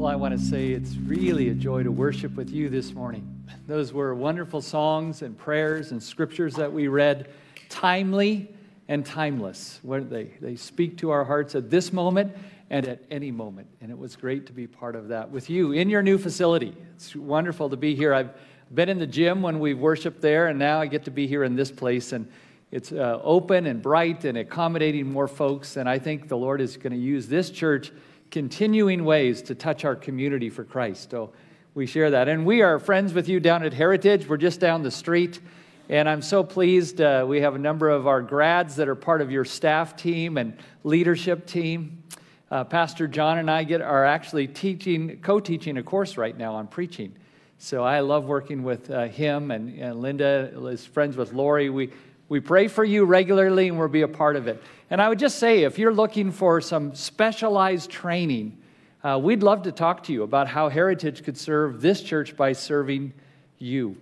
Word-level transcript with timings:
Well, 0.00 0.10
I 0.10 0.16
want 0.16 0.32
to 0.32 0.42
say 0.42 0.70
it's 0.70 0.96
really 0.96 1.50
a 1.50 1.54
joy 1.54 1.82
to 1.82 1.92
worship 1.92 2.34
with 2.34 2.48
you 2.48 2.70
this 2.70 2.94
morning. 2.94 3.44
Those 3.66 3.92
were 3.92 4.14
wonderful 4.14 4.62
songs 4.62 5.20
and 5.20 5.36
prayers 5.36 5.90
and 5.90 6.02
scriptures 6.02 6.54
that 6.54 6.72
we 6.72 6.88
read, 6.88 7.28
timely 7.68 8.48
and 8.88 9.04
timeless. 9.04 9.78
They, 9.84 10.30
they 10.40 10.56
speak 10.56 10.96
to 10.98 11.10
our 11.10 11.22
hearts 11.22 11.54
at 11.54 11.68
this 11.68 11.92
moment 11.92 12.34
and 12.70 12.88
at 12.88 13.02
any 13.10 13.30
moment. 13.30 13.66
And 13.82 13.90
it 13.90 13.98
was 13.98 14.16
great 14.16 14.46
to 14.46 14.54
be 14.54 14.66
part 14.66 14.96
of 14.96 15.08
that 15.08 15.30
with 15.30 15.50
you 15.50 15.72
in 15.72 15.90
your 15.90 16.00
new 16.00 16.16
facility. 16.16 16.74
It's 16.94 17.14
wonderful 17.14 17.68
to 17.68 17.76
be 17.76 17.94
here. 17.94 18.14
I've 18.14 18.30
been 18.72 18.88
in 18.88 18.98
the 18.98 19.06
gym 19.06 19.42
when 19.42 19.60
we've 19.60 19.78
worshiped 19.78 20.22
there, 20.22 20.46
and 20.46 20.58
now 20.58 20.80
I 20.80 20.86
get 20.86 21.04
to 21.04 21.10
be 21.10 21.26
here 21.26 21.44
in 21.44 21.56
this 21.56 21.70
place. 21.70 22.12
And 22.12 22.26
it's 22.70 22.90
uh, 22.90 23.20
open 23.22 23.66
and 23.66 23.82
bright 23.82 24.24
and 24.24 24.38
accommodating 24.38 25.12
more 25.12 25.28
folks. 25.28 25.76
And 25.76 25.86
I 25.86 25.98
think 25.98 26.28
the 26.28 26.38
Lord 26.38 26.62
is 26.62 26.78
going 26.78 26.94
to 26.94 26.98
use 26.98 27.28
this 27.28 27.50
church 27.50 27.92
continuing 28.30 29.04
ways 29.04 29.42
to 29.42 29.54
touch 29.54 29.84
our 29.84 29.96
community 29.96 30.50
for 30.50 30.64
Christ. 30.64 31.10
So 31.10 31.32
we 31.74 31.86
share 31.86 32.10
that. 32.10 32.28
And 32.28 32.46
we 32.46 32.62
are 32.62 32.78
friends 32.78 33.12
with 33.12 33.28
you 33.28 33.40
down 33.40 33.64
at 33.64 33.72
Heritage. 33.72 34.28
We're 34.28 34.36
just 34.36 34.60
down 34.60 34.82
the 34.82 34.90
street. 34.90 35.40
And 35.88 36.08
I'm 36.08 36.22
so 36.22 36.44
pleased. 36.44 37.00
Uh, 37.00 37.24
we 37.28 37.40
have 37.40 37.56
a 37.56 37.58
number 37.58 37.88
of 37.88 38.06
our 38.06 38.22
grads 38.22 38.76
that 38.76 38.88
are 38.88 38.94
part 38.94 39.20
of 39.20 39.30
your 39.30 39.44
staff 39.44 39.96
team 39.96 40.38
and 40.38 40.56
leadership 40.84 41.46
team. 41.46 42.04
Uh, 42.50 42.62
Pastor 42.64 43.08
John 43.08 43.38
and 43.38 43.50
I 43.50 43.64
get, 43.64 43.80
are 43.80 44.04
actually 44.04 44.46
teaching, 44.46 45.20
co 45.20 45.40
teaching 45.40 45.76
a 45.78 45.82
course 45.82 46.16
right 46.16 46.36
now 46.36 46.54
on 46.54 46.68
preaching. 46.68 47.14
So 47.58 47.82
I 47.82 48.00
love 48.00 48.24
working 48.24 48.62
with 48.62 48.90
uh, 48.90 49.08
him 49.08 49.50
and, 49.50 49.78
and 49.78 50.00
Linda 50.00 50.52
is 50.68 50.86
friends 50.86 51.16
with 51.16 51.32
Lori. 51.32 51.70
We, 51.70 51.90
we 52.30 52.38
pray 52.38 52.68
for 52.68 52.84
you 52.84 53.04
regularly 53.04 53.66
and 53.68 53.76
we'll 53.76 53.88
be 53.88 54.02
a 54.02 54.08
part 54.08 54.36
of 54.36 54.46
it. 54.46 54.62
And 54.88 55.02
I 55.02 55.08
would 55.08 55.18
just 55.18 55.40
say 55.40 55.64
if 55.64 55.80
you're 55.80 55.92
looking 55.92 56.30
for 56.30 56.60
some 56.60 56.94
specialized 56.94 57.90
training, 57.90 58.56
uh, 59.02 59.18
we'd 59.20 59.42
love 59.42 59.62
to 59.62 59.72
talk 59.72 60.04
to 60.04 60.12
you 60.12 60.22
about 60.22 60.46
how 60.46 60.68
Heritage 60.68 61.24
could 61.24 61.36
serve 61.36 61.80
this 61.80 62.00
church 62.02 62.36
by 62.36 62.52
serving 62.52 63.12
you. 63.58 63.96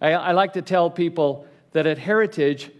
I, 0.00 0.12
I 0.12 0.32
like 0.32 0.54
to 0.54 0.62
tell 0.62 0.90
people 0.90 1.46
that 1.72 1.86
at 1.86 1.98
Heritage, 1.98 2.70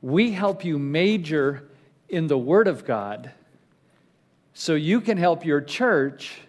we 0.00 0.32
help 0.32 0.64
you 0.64 0.78
major 0.78 1.68
in 2.08 2.26
the 2.26 2.38
Word 2.38 2.66
of 2.66 2.86
God 2.86 3.32
so 4.54 4.74
you 4.74 5.02
can 5.02 5.18
help 5.18 5.44
your 5.44 5.60
church 5.60 6.40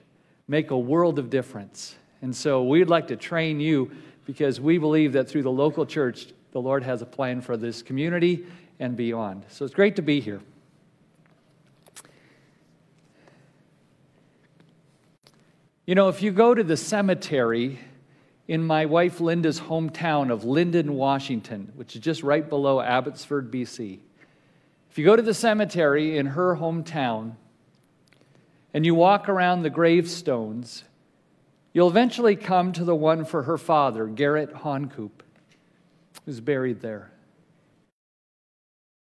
make 0.47 0.71
a 0.71 0.77
world 0.77 1.19
of 1.19 1.29
difference. 1.29 1.95
And 2.21 2.33
so 2.33 2.63
we'd 2.63 2.89
like 2.89 3.07
to 3.07 3.17
train 3.17 3.59
you 3.59 3.91
because 4.25 4.61
we 4.61 4.77
believe 4.77 5.11
that 5.13 5.27
through 5.27 5.43
the 5.43 5.51
local 5.51 5.85
church, 5.85 6.27
the 6.55 6.61
Lord 6.61 6.83
has 6.83 7.01
a 7.01 7.05
plan 7.05 7.41
for 7.41 7.57
this 7.57 7.81
community 7.81 8.45
and 8.79 8.95
beyond. 8.95 9.43
So 9.49 9.65
it's 9.65 9.73
great 9.73 9.97
to 9.97 10.01
be 10.01 10.21
here. 10.21 10.39
You 15.85 15.95
know, 15.95 16.07
if 16.07 16.21
you 16.21 16.31
go 16.31 16.55
to 16.55 16.63
the 16.63 16.77
cemetery 16.77 17.77
in 18.47 18.65
my 18.65 18.85
wife 18.85 19.19
Linda's 19.19 19.59
hometown 19.59 20.31
of 20.31 20.43
Lynden, 20.43 20.91
Washington, 20.91 21.73
which 21.75 21.93
is 21.93 22.01
just 22.01 22.23
right 22.23 22.47
below 22.47 22.79
Abbotsford, 22.79 23.51
BC, 23.51 23.99
if 24.89 24.97
you 24.97 25.03
go 25.03 25.17
to 25.17 25.21
the 25.21 25.33
cemetery 25.33 26.17
in 26.17 26.25
her 26.27 26.55
hometown 26.55 27.35
and 28.73 28.85
you 28.85 28.95
walk 28.95 29.27
around 29.27 29.63
the 29.63 29.69
gravestones, 29.69 30.85
you'll 31.73 31.89
eventually 31.89 32.37
come 32.37 32.71
to 32.71 32.85
the 32.85 32.95
one 32.95 33.25
for 33.25 33.43
her 33.43 33.57
father, 33.57 34.07
Garrett 34.07 34.53
Honcoop 36.25 36.35
who's 36.35 36.39
buried 36.41 36.81
there. 36.81 37.11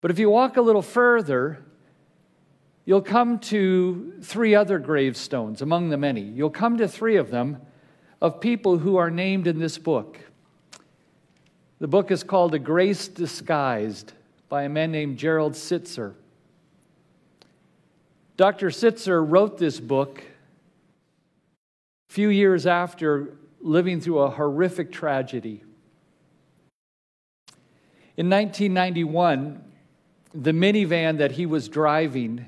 But 0.00 0.10
if 0.10 0.18
you 0.18 0.28
walk 0.28 0.56
a 0.56 0.62
little 0.62 0.82
further, 0.82 1.64
you'll 2.84 3.02
come 3.02 3.38
to 3.38 4.14
three 4.22 4.54
other 4.54 4.78
gravestones 4.78 5.62
among 5.62 5.90
the 5.90 5.96
many. 5.96 6.20
You'll 6.20 6.50
come 6.50 6.76
to 6.78 6.88
three 6.88 7.16
of 7.16 7.30
them 7.30 7.58
of 8.20 8.40
people 8.40 8.78
who 8.78 8.96
are 8.96 9.10
named 9.10 9.46
in 9.46 9.58
this 9.58 9.78
book. 9.78 10.18
The 11.78 11.88
book 11.88 12.10
is 12.10 12.22
called 12.22 12.54
A 12.54 12.58
Grace 12.58 13.08
Disguised 13.08 14.12
by 14.48 14.64
a 14.64 14.69
man 14.69 14.92
named 14.92 15.19
Gerald 15.19 15.54
Sittser. 15.54 16.14
Dr. 18.36 18.69
Sittser 18.69 19.24
wrote 19.24 19.58
this 19.58 19.80
book 19.80 20.22
a 22.10 22.12
few 22.12 22.28
years 22.28 22.66
after 22.66 23.36
living 23.60 24.00
through 24.00 24.19
a 24.19 24.30
horrific 24.30 24.92
tragedy. 24.92 25.62
In 28.16 28.30
1991, 28.30 29.62
the 30.34 30.52
minivan 30.52 31.19
that 31.19 31.32
he 31.32 31.47
was 31.47 31.69
driving 31.69 32.47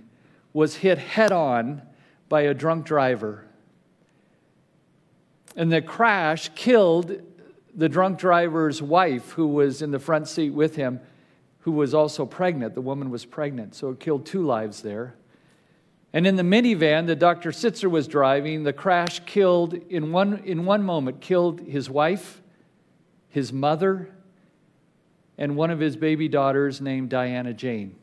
was 0.53 0.77
hit 0.77 0.99
head 0.99 1.33
on 1.33 1.83
by 2.29 2.43
a 2.43 2.55
drunk 2.55 2.87
driver. 2.87 3.45
And 5.57 5.73
the 5.73 5.83
crash 5.83 6.51
killed 6.55 7.21
the 7.75 7.89
drunk 7.89 8.19
driver's 8.19 8.81
wife, 8.81 9.33
who 9.33 9.47
was 9.49 9.83
in 9.83 9.91
the 9.91 9.99
front 9.99 10.29
seat 10.29 10.51
with 10.51 10.77
him, 10.77 11.01
who 11.61 11.73
was 11.73 11.95
also 11.95 12.25
pregnant. 12.25 12.75
The 12.75 12.81
woman 12.81 13.11
was 13.11 13.25
pregnant, 13.25 13.75
so 13.75 13.91
it 13.91 14.01
killed 14.01 14.25
two 14.25 14.43
lives 14.47 14.83
there. 14.83 15.17
And 16.13 16.27
in 16.27 16.37
the 16.37 16.43
minivan 16.43 17.07
that 17.09 17.19
Dr. 17.19 17.51
Sittser 17.51 17.91
was 17.91 18.09
driving, 18.09 18.63
the 18.63 18.73
crash 18.73 19.21
killed, 19.27 19.75
in 19.75 20.13
one, 20.13 20.43
in 20.45 20.65
one 20.65 20.83
moment, 20.83 21.21
killed 21.21 21.61
his 21.61 21.91
wife, 21.91 22.41
his 23.29 23.53
mother, 23.53 24.16
and 25.39 25.57
one 25.57 25.71
of 25.71 25.81
his 25.81 25.97
baby 25.97 26.29
daughters 26.29 26.81
named 26.81 27.11
Diana 27.11 27.53
Jane. 27.53 27.95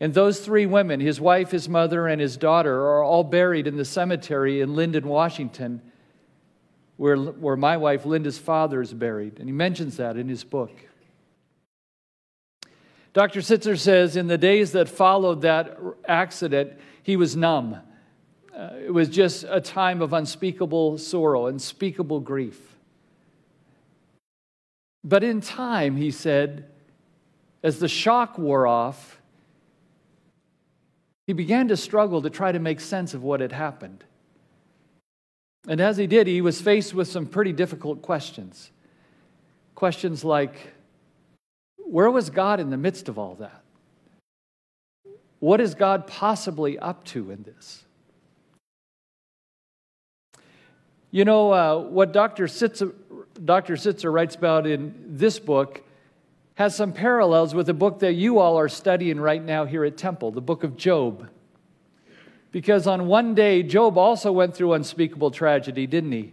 And 0.00 0.14
those 0.14 0.40
three 0.40 0.66
women, 0.66 1.00
his 1.00 1.20
wife, 1.20 1.50
his 1.50 1.68
mother, 1.68 2.06
and 2.06 2.20
his 2.20 2.36
daughter, 2.36 2.74
are 2.74 3.02
all 3.02 3.24
buried 3.24 3.66
in 3.66 3.76
the 3.76 3.84
cemetery 3.84 4.60
in 4.60 4.70
Lynden, 4.70 5.04
Washington, 5.04 5.82
where, 6.96 7.16
where 7.16 7.56
my 7.56 7.76
wife, 7.76 8.04
Linda's 8.04 8.38
father, 8.38 8.80
is 8.80 8.94
buried. 8.94 9.38
And 9.38 9.48
he 9.48 9.52
mentions 9.52 9.96
that 9.96 10.16
in 10.16 10.28
his 10.28 10.44
book. 10.44 10.70
Dr. 13.12 13.40
Sittser 13.40 13.76
says 13.76 14.16
in 14.16 14.28
the 14.28 14.38
days 14.38 14.72
that 14.72 14.88
followed 14.88 15.42
that 15.42 15.78
accident, 16.06 16.74
he 17.02 17.16
was 17.16 17.34
numb. 17.34 17.78
Uh, 18.56 18.70
it 18.84 18.92
was 18.92 19.08
just 19.08 19.44
a 19.48 19.60
time 19.60 20.02
of 20.02 20.12
unspeakable 20.12 20.98
sorrow, 20.98 21.46
unspeakable 21.46 22.20
grief. 22.20 22.67
But 25.04 25.24
in 25.24 25.40
time, 25.40 25.96
he 25.96 26.10
said, 26.10 26.70
as 27.62 27.78
the 27.78 27.88
shock 27.88 28.38
wore 28.38 28.66
off, 28.66 29.20
he 31.26 31.32
began 31.32 31.68
to 31.68 31.76
struggle 31.76 32.22
to 32.22 32.30
try 32.30 32.52
to 32.52 32.58
make 32.58 32.80
sense 32.80 33.14
of 33.14 33.22
what 33.22 33.40
had 33.40 33.52
happened. 33.52 34.04
And 35.68 35.80
as 35.80 35.96
he 35.96 36.06
did, 36.06 36.26
he 36.26 36.40
was 36.40 36.60
faced 36.60 36.94
with 36.94 37.08
some 37.08 37.26
pretty 37.26 37.52
difficult 37.52 38.00
questions. 38.00 38.70
Questions 39.74 40.24
like, 40.24 40.72
where 41.76 42.10
was 42.10 42.30
God 42.30 42.60
in 42.60 42.70
the 42.70 42.76
midst 42.76 43.08
of 43.08 43.18
all 43.18 43.34
that? 43.36 43.62
What 45.40 45.60
is 45.60 45.74
God 45.74 46.06
possibly 46.06 46.78
up 46.78 47.04
to 47.04 47.30
in 47.30 47.42
this? 47.42 47.84
You 51.10 51.24
know, 51.24 51.52
uh, 51.52 51.78
what 51.78 52.12
Dr. 52.12 52.44
Sittser, 52.46 52.94
Dr. 53.44 53.74
Sittser 53.74 54.12
writes 54.12 54.34
about 54.34 54.66
in 54.66 54.94
this 55.06 55.38
book 55.38 55.82
has 56.54 56.74
some 56.74 56.92
parallels 56.92 57.54
with 57.54 57.68
a 57.68 57.74
book 57.74 58.00
that 58.00 58.14
you 58.14 58.40
all 58.40 58.58
are 58.58 58.68
studying 58.68 59.20
right 59.20 59.44
now 59.44 59.64
here 59.64 59.84
at 59.84 59.96
Temple, 59.96 60.32
the 60.32 60.40
book 60.40 60.64
of 60.64 60.76
Job. 60.76 61.28
Because 62.50 62.88
on 62.88 63.06
one 63.06 63.36
day, 63.36 63.62
Job 63.62 63.96
also 63.96 64.32
went 64.32 64.56
through 64.56 64.72
unspeakable 64.72 65.30
tragedy, 65.30 65.86
didn't 65.86 66.10
he? 66.10 66.32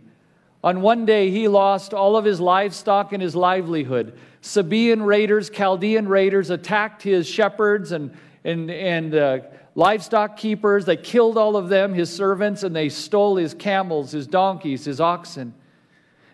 On 0.63 0.81
one 0.81 1.05
day, 1.05 1.29
he 1.29 1.47
lost 1.47 1.93
all 1.93 2.17
of 2.17 2.25
his 2.25 2.39
livestock 2.39 3.13
and 3.13 3.21
his 3.21 3.35
livelihood. 3.35 4.17
Sabaean 4.41 5.05
raiders, 5.05 5.51
Chaldean 5.51 6.07
raiders 6.07 6.49
attacked 6.49 7.03
his 7.03 7.27
shepherds 7.27 7.91
and, 7.91 8.17
and, 8.43 8.71
and 8.71 9.13
uh, 9.13 9.39
livestock 9.75 10.37
keepers. 10.37 10.85
They 10.85 10.97
killed 10.97 11.37
all 11.37 11.55
of 11.55 11.69
them, 11.69 11.93
his 11.93 12.11
servants, 12.11 12.63
and 12.63 12.75
they 12.75 12.89
stole 12.89 13.35
his 13.35 13.53
camels, 13.53 14.11
his 14.11 14.25
donkeys, 14.25 14.85
his 14.85 14.99
oxen. 14.99 15.53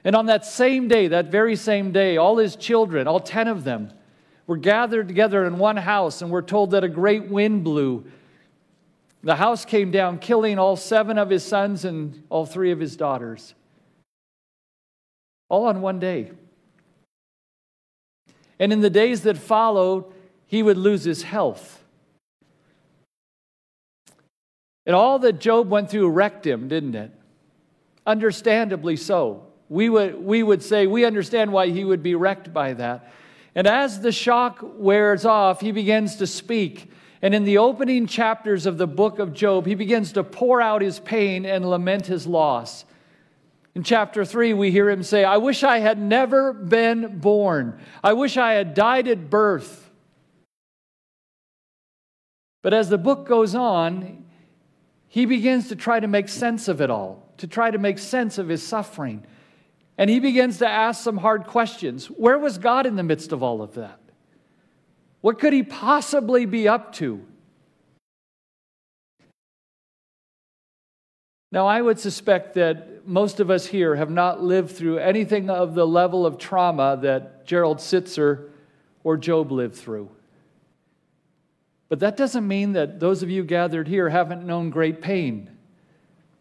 And 0.03 0.15
on 0.15 0.25
that 0.27 0.45
same 0.45 0.88
day, 0.88 1.07
that 1.09 1.27
very 1.27 1.56
same 1.56 1.92
day, 1.92 2.18
all 2.18 2.38
his 2.38 2.56
children, 2.56 3.07
all 3.07 3.19
10 3.19 3.48
of 3.48 3.63
them, 3.63 3.94
were 4.48 4.57
gathered 4.57 5.07
together 5.07 5.45
in 5.45 5.59
one 5.59 5.77
house, 5.77 6.21
and 6.21 6.31
we're 6.31 6.42
told 6.42 6.71
that 6.71 6.83
a 6.83 6.89
great 6.89 7.27
wind 7.30 7.63
blew. 7.63 8.06
The 9.24 9.36
house 9.36 9.65
came 9.65 9.92
down, 9.92 10.18
killing 10.18 10.57
all 10.57 10.75
seven 10.75 11.19
of 11.19 11.30
his 11.30 11.45
sons 11.45 11.86
and 11.86 12.24
all 12.30 12.45
three 12.45 12.71
of 12.71 12.80
his 12.80 12.95
daughters. 12.98 13.53
All 15.48 15.65
on 15.65 15.81
one 15.81 16.00
day. 16.00 16.31
And 18.59 18.74
in 18.74 18.81
the 18.81 18.89
days 18.89 19.21
that 19.21 19.38
followed, 19.38 20.06
he 20.48 20.63
would 20.63 20.77
lose 20.77 21.03
his 21.03 21.21
health. 21.21 21.83
And 24.88 24.95
all 24.95 25.19
that 25.19 25.39
Job 25.39 25.69
went 25.69 25.92
through 25.92 26.09
wrecked 26.09 26.45
him, 26.45 26.68
didn't 26.68 26.95
it? 26.95 27.12
Understandably 28.07 28.95
so 28.95 29.50
we 29.71 29.88
would, 29.88 30.21
we 30.21 30.44
would 30.44 30.62
say 30.62 30.85
we 30.85 31.06
understand 31.06 31.53
why 31.53 31.69
he 31.69 31.85
would 31.85 32.03
be 32.03 32.13
wrecked 32.13 32.53
by 32.53 32.73
that. 32.73 33.09
And 33.56 33.65
as 33.65 34.01
the 34.01 34.12
shock 34.12 34.59
wears 34.62 35.23
off, 35.23 35.62
he 35.62 35.71
begins 35.71 36.18
to 36.18 36.27
speak. 36.27 36.91
And 37.21 37.33
in 37.33 37.45
the 37.45 37.57
opening 37.57 38.06
chapters 38.06 38.65
of 38.65 38.77
the 38.77 38.85
book 38.85 39.18
of 39.18 39.33
Job, 39.33 39.65
he 39.65 39.75
begins 39.75 40.12
to 40.12 40.25
pour 40.25 40.62
out 40.62 40.81
his 40.81 41.00
pain 41.00 41.45
and 41.45 41.69
lament 41.69 42.07
his 42.07 42.27
loss. 42.27 42.83
In 43.73 43.83
chapter 43.83 44.25
3, 44.25 44.53
we 44.56 44.71
hear 44.71 44.89
him 44.89 45.03
say, 45.03 45.23
I 45.23 45.38
wish 45.38 45.63
I 45.63 45.79
had 45.79 45.97
never 45.97 46.51
been 46.51 47.19
born. 47.19 47.79
I 48.03 48.12
wish 48.12 48.35
I 48.35 48.51
had 48.51 48.74
died 48.74 49.07
at 49.07 49.29
birth. 49.29 49.89
But 52.62 52.74
as 52.74 52.89
the 52.89 52.97
book 52.97 53.25
goes 53.25 53.56
on, 53.56 54.25
he 55.07 55.25
begins 55.25 55.69
to 55.69 55.77
try 55.77 56.01
to 56.01 56.09
make 56.09 56.27
sense 56.27 56.67
of 56.67 56.81
it 56.81 56.89
all, 56.89 57.31
to 57.38 57.47
try 57.47 57.71
to 57.71 57.77
make 57.77 58.00
sense 58.00 58.38
of 58.38 58.50
his 58.50 58.62
suffering. 58.62 59.25
And 60.01 60.09
he 60.09 60.19
begins 60.19 60.57
to 60.57 60.68
ask 60.68 61.03
some 61.03 61.18
hard 61.18 61.45
questions. 61.45 62.07
Where 62.07 62.39
was 62.39 62.57
God 62.57 62.88
in 62.88 62.95
the 62.95 63.03
midst 63.03 63.31
of 63.31 63.44
all 63.44 63.62
of 63.62 63.75
that? 63.75 64.00
What 65.21 65.38
could 65.38 65.53
he 65.53 65.62
possibly 65.62 66.48
be 66.48 66.68
up 66.68 66.94
to? 66.94 67.24
Now, 71.51 71.68
I 71.68 71.83
would 71.83 72.00
suspect 72.00 72.56
that 72.56 73.07
most 73.07 73.39
of 73.39 73.51
us 73.51 73.68
here 73.68 73.95
have 73.95 74.09
not 74.09 74.42
lived 74.42 74.71
through 74.71 74.98
anything 74.98 75.51
of 75.51 75.75
the 75.75 75.86
level 75.86 76.25
of 76.25 76.39
trauma 76.39 76.98
that 77.03 77.45
Gerald 77.45 77.77
Sittser 77.77 78.50
or 79.03 79.18
Job 79.18 79.51
lived 79.51 79.75
through. 79.75 80.09
But 81.89 82.00
that 82.00 82.18
doesn't 82.18 82.48
mean 82.48 82.74
that 82.74 83.00
those 83.00 83.21
of 83.21 83.30
you 83.30 83.44
gathered 83.44 83.88
here 83.88 84.09
haven't 84.09 84.48
known 84.48 84.71
great 84.71 85.00
pain. 85.00 85.50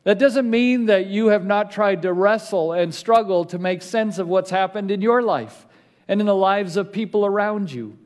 That 0.05 0.19
doesn't 0.19 0.49
mean 0.49 0.87
that 0.87 1.07
you 1.07 1.29
have 1.29 1.45
not 1.45 1.71
tried 1.71 2.03
to 2.03 2.13
wrestle 2.13 2.73
and 2.73 2.95
struggle 2.95 3.45
to 3.47 3.59
make 3.59 3.83
sense 3.83 4.19
of 4.19 4.29
what's 4.29 4.51
happened 4.51 4.91
in 4.91 5.03
your 5.03 5.23
life 5.23 5.67
and 6.09 6.21
in 6.21 6.27
the 6.27 6.35
lives 6.35 6.77
of 6.77 6.93
people 6.93 7.27
around 7.27 7.71
you. 7.71 7.99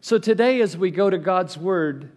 So 0.00 0.18
today, 0.18 0.60
as 0.60 0.76
we 0.76 0.90
go 0.90 1.08
to 1.08 1.18
God's 1.18 1.56
Word, 1.56 2.10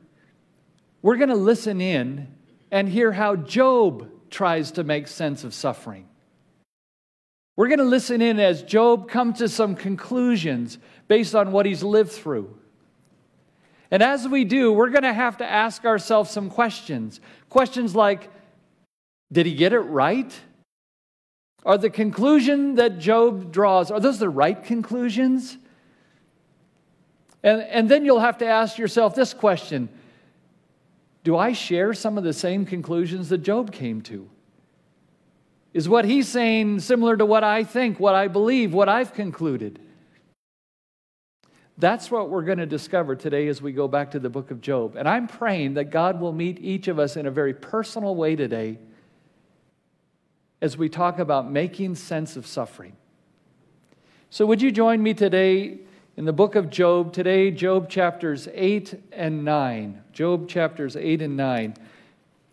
we're 1.02 1.18
going 1.18 1.30
to 1.30 1.36
listen 1.36 1.80
in 1.80 2.28
and 2.72 2.90
hear 2.90 3.12
how 3.12 3.36
Job 3.36 4.10
tries 4.32 4.72
to 4.72 4.84
make 4.84 5.08
sense 5.08 5.44
of 5.44 5.54
suffering. 5.54 6.08
We're 7.56 7.68
going 7.68 7.80
to 7.80 7.86
listen 7.86 8.22
in 8.22 8.40
as 8.40 8.64
Job 8.64 9.08
comes 9.08 9.38
to 9.38 9.48
some 9.48 9.76
conclusions 9.76 10.80
based 11.08 11.36
on 11.36 11.52
what 11.52 11.68
he's 11.68 11.84
lived 11.84 12.12
through. 12.12 12.58
And 13.94 14.02
as 14.02 14.28
we 14.28 14.44
do, 14.44 14.74
we're 14.74 14.90
going 14.90 15.04
to 15.04 15.14
have 15.14 15.38
to 15.38 15.46
ask 15.46 15.86
ourselves 15.86 16.32
some 16.32 16.50
questions. 16.50 17.22
Questions 17.52 17.96
like 17.96 18.28
Did 19.32 19.46
he 19.46 19.54
get 19.54 19.72
it 19.72 19.82
right? 19.82 20.34
Are 21.64 21.78
the 21.78 21.92
conclusion 21.92 22.74
that 22.76 22.98
Job 22.98 23.52
draws, 23.52 23.92
are 23.92 24.00
those 24.00 24.18
the 24.18 24.30
right 24.30 24.62
conclusions? 24.64 25.60
And, 27.44 27.62
and 27.62 27.88
then 27.88 28.04
you'll 28.04 28.20
have 28.20 28.40
to 28.40 28.48
ask 28.48 28.80
yourself 28.80 29.14
this 29.14 29.32
question 29.32 29.90
Do 31.24 31.38
I 31.38 31.54
share 31.54 31.94
some 31.94 32.18
of 32.18 32.24
the 32.24 32.34
same 32.34 32.66
conclusions 32.66 33.30
that 33.30 33.44
Job 33.44 33.72
came 33.72 34.02
to? 34.02 34.28
Is 35.72 35.88
what 35.88 36.06
he's 36.06 36.28
saying 36.28 36.80
similar 36.80 37.16
to 37.16 37.28
what 37.28 37.44
I 37.44 37.64
think, 37.64 38.00
what 38.00 38.16
I 38.16 38.28
believe, 38.28 38.74
what 38.74 38.90
I've 38.90 39.14
concluded? 39.14 39.80
That's 41.84 42.10
what 42.10 42.30
we're 42.30 42.44
going 42.44 42.60
to 42.60 42.66
discover 42.66 43.14
today 43.14 43.50
as 43.50 43.62
we 43.62 43.74
go 43.74 43.90
back 43.90 44.12
to 44.12 44.20
the 44.20 44.30
book 44.30 44.52
of 44.52 44.62
Job. 44.62 44.96
And 44.96 45.06
I'm 45.06 45.28
praying 45.28 45.74
that 45.74 45.90
God 45.92 46.22
will 46.22 46.32
meet 46.32 46.58
each 46.62 46.88
of 46.88 46.98
us 46.98 47.18
in 47.18 47.26
a 47.26 47.30
very 47.30 47.54
personal 47.54 48.16
way 48.16 48.38
today 48.38 48.78
as 50.62 50.78
we 50.78 50.88
talk 50.88 51.20
about 51.20 51.52
making 51.52 51.96
sense 51.96 52.38
of 52.38 52.48
suffering. 52.48 52.96
So, 54.30 54.46
would 54.46 54.62
you 54.62 54.72
join 54.72 55.04
me 55.04 55.14
today 55.14 55.80
in 56.16 56.24
the 56.24 56.32
book 56.32 56.56
of 56.56 56.70
Job? 56.70 57.12
Today, 57.12 57.52
Job 57.52 57.90
chapters 57.90 58.48
8 58.54 59.04
and 59.12 59.44
9. 59.44 60.04
Job 60.14 60.48
chapters 60.48 60.96
8 60.96 61.22
and 61.22 61.36
9. 61.36 61.76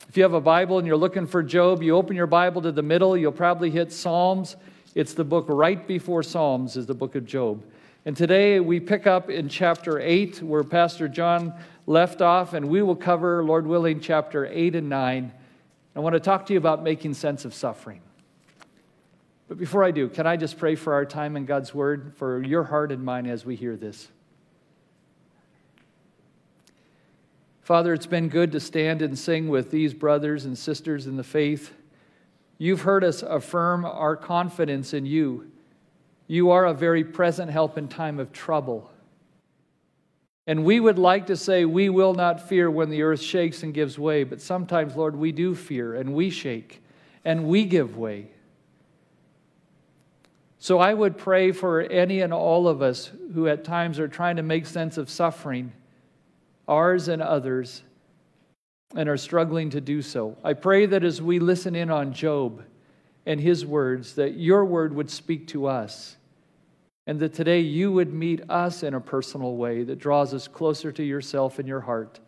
If 0.08 0.16
you 0.16 0.24
have 0.24 0.34
a 0.34 0.40
Bible 0.40 0.78
and 0.78 0.88
you're 0.88 0.96
looking 0.96 1.28
for 1.28 1.44
Job, 1.44 1.84
you 1.84 1.94
open 1.94 2.16
your 2.16 2.26
Bible 2.26 2.62
to 2.62 2.72
the 2.72 2.82
middle, 2.82 3.16
you'll 3.16 3.30
probably 3.30 3.70
hit 3.70 3.92
Psalms. 3.92 4.56
It's 4.96 5.14
the 5.14 5.22
book 5.22 5.44
right 5.48 5.86
before 5.86 6.24
Psalms, 6.24 6.74
is 6.74 6.86
the 6.86 6.94
book 6.94 7.14
of 7.14 7.24
Job. 7.24 7.62
And 8.06 8.16
today 8.16 8.60
we 8.60 8.80
pick 8.80 9.06
up 9.06 9.28
in 9.28 9.50
chapter 9.50 10.00
8 10.00 10.42
where 10.42 10.64
Pastor 10.64 11.06
John 11.06 11.52
left 11.86 12.22
off, 12.22 12.54
and 12.54 12.70
we 12.70 12.80
will 12.80 12.96
cover, 12.96 13.44
Lord 13.44 13.66
willing, 13.66 14.00
chapter 14.00 14.46
8 14.46 14.74
and 14.76 14.88
9. 14.88 15.32
I 15.94 16.00
want 16.00 16.14
to 16.14 16.20
talk 16.20 16.46
to 16.46 16.54
you 16.54 16.58
about 16.58 16.82
making 16.82 17.12
sense 17.12 17.44
of 17.44 17.52
suffering. 17.52 18.00
But 19.48 19.58
before 19.58 19.84
I 19.84 19.90
do, 19.90 20.08
can 20.08 20.26
I 20.26 20.38
just 20.38 20.56
pray 20.56 20.76
for 20.76 20.94
our 20.94 21.04
time 21.04 21.36
in 21.36 21.44
God's 21.44 21.74
Word, 21.74 22.14
for 22.16 22.42
your 22.42 22.64
heart 22.64 22.90
and 22.90 23.04
mine 23.04 23.26
as 23.26 23.44
we 23.44 23.54
hear 23.54 23.76
this? 23.76 24.08
Father, 27.60 27.92
it's 27.92 28.06
been 28.06 28.28
good 28.28 28.50
to 28.52 28.60
stand 28.60 29.02
and 29.02 29.18
sing 29.18 29.48
with 29.48 29.70
these 29.70 29.92
brothers 29.92 30.46
and 30.46 30.56
sisters 30.56 31.06
in 31.06 31.18
the 31.18 31.24
faith. 31.24 31.74
You've 32.56 32.80
heard 32.80 33.04
us 33.04 33.22
affirm 33.22 33.84
our 33.84 34.16
confidence 34.16 34.94
in 34.94 35.04
you 35.04 35.50
you 36.30 36.52
are 36.52 36.66
a 36.66 36.72
very 36.72 37.02
present 37.02 37.50
help 37.50 37.76
in 37.76 37.88
time 37.88 38.20
of 38.20 38.30
trouble. 38.30 38.88
And 40.46 40.64
we 40.64 40.78
would 40.78 40.96
like 40.96 41.26
to 41.26 41.36
say 41.36 41.64
we 41.64 41.88
will 41.88 42.14
not 42.14 42.48
fear 42.48 42.70
when 42.70 42.88
the 42.88 43.02
earth 43.02 43.20
shakes 43.20 43.64
and 43.64 43.74
gives 43.74 43.98
way, 43.98 44.22
but 44.22 44.40
sometimes, 44.40 44.94
Lord, 44.94 45.16
we 45.16 45.32
do 45.32 45.56
fear 45.56 45.92
and 45.92 46.14
we 46.14 46.30
shake 46.30 46.84
and 47.24 47.48
we 47.48 47.64
give 47.64 47.96
way. 47.96 48.30
So 50.60 50.78
I 50.78 50.94
would 50.94 51.18
pray 51.18 51.50
for 51.50 51.80
any 51.80 52.20
and 52.20 52.32
all 52.32 52.68
of 52.68 52.80
us 52.80 53.10
who 53.34 53.48
at 53.48 53.64
times 53.64 53.98
are 53.98 54.06
trying 54.06 54.36
to 54.36 54.44
make 54.44 54.66
sense 54.66 54.98
of 54.98 55.10
suffering, 55.10 55.72
ours 56.68 57.08
and 57.08 57.20
others, 57.20 57.82
and 58.94 59.08
are 59.08 59.16
struggling 59.16 59.70
to 59.70 59.80
do 59.80 60.00
so. 60.00 60.36
I 60.44 60.52
pray 60.52 60.86
that 60.86 61.02
as 61.02 61.20
we 61.20 61.40
listen 61.40 61.74
in 61.74 61.90
on 61.90 62.12
Job 62.12 62.62
and 63.26 63.40
his 63.40 63.66
words, 63.66 64.14
that 64.14 64.36
your 64.36 64.64
word 64.64 64.94
would 64.94 65.10
speak 65.10 65.48
to 65.48 65.66
us 65.66 66.16
and 67.10 67.18
that 67.18 67.34
today 67.34 67.58
you 67.58 67.90
would 67.90 68.14
meet 68.14 68.40
us 68.48 68.84
in 68.84 68.94
a 68.94 69.00
personal 69.00 69.56
way 69.56 69.82
that 69.82 69.98
draws 69.98 70.32
us 70.32 70.46
closer 70.46 70.92
to 70.92 71.02
yourself 71.02 71.58
and 71.58 71.66
your 71.66 71.80
heart 71.80 72.20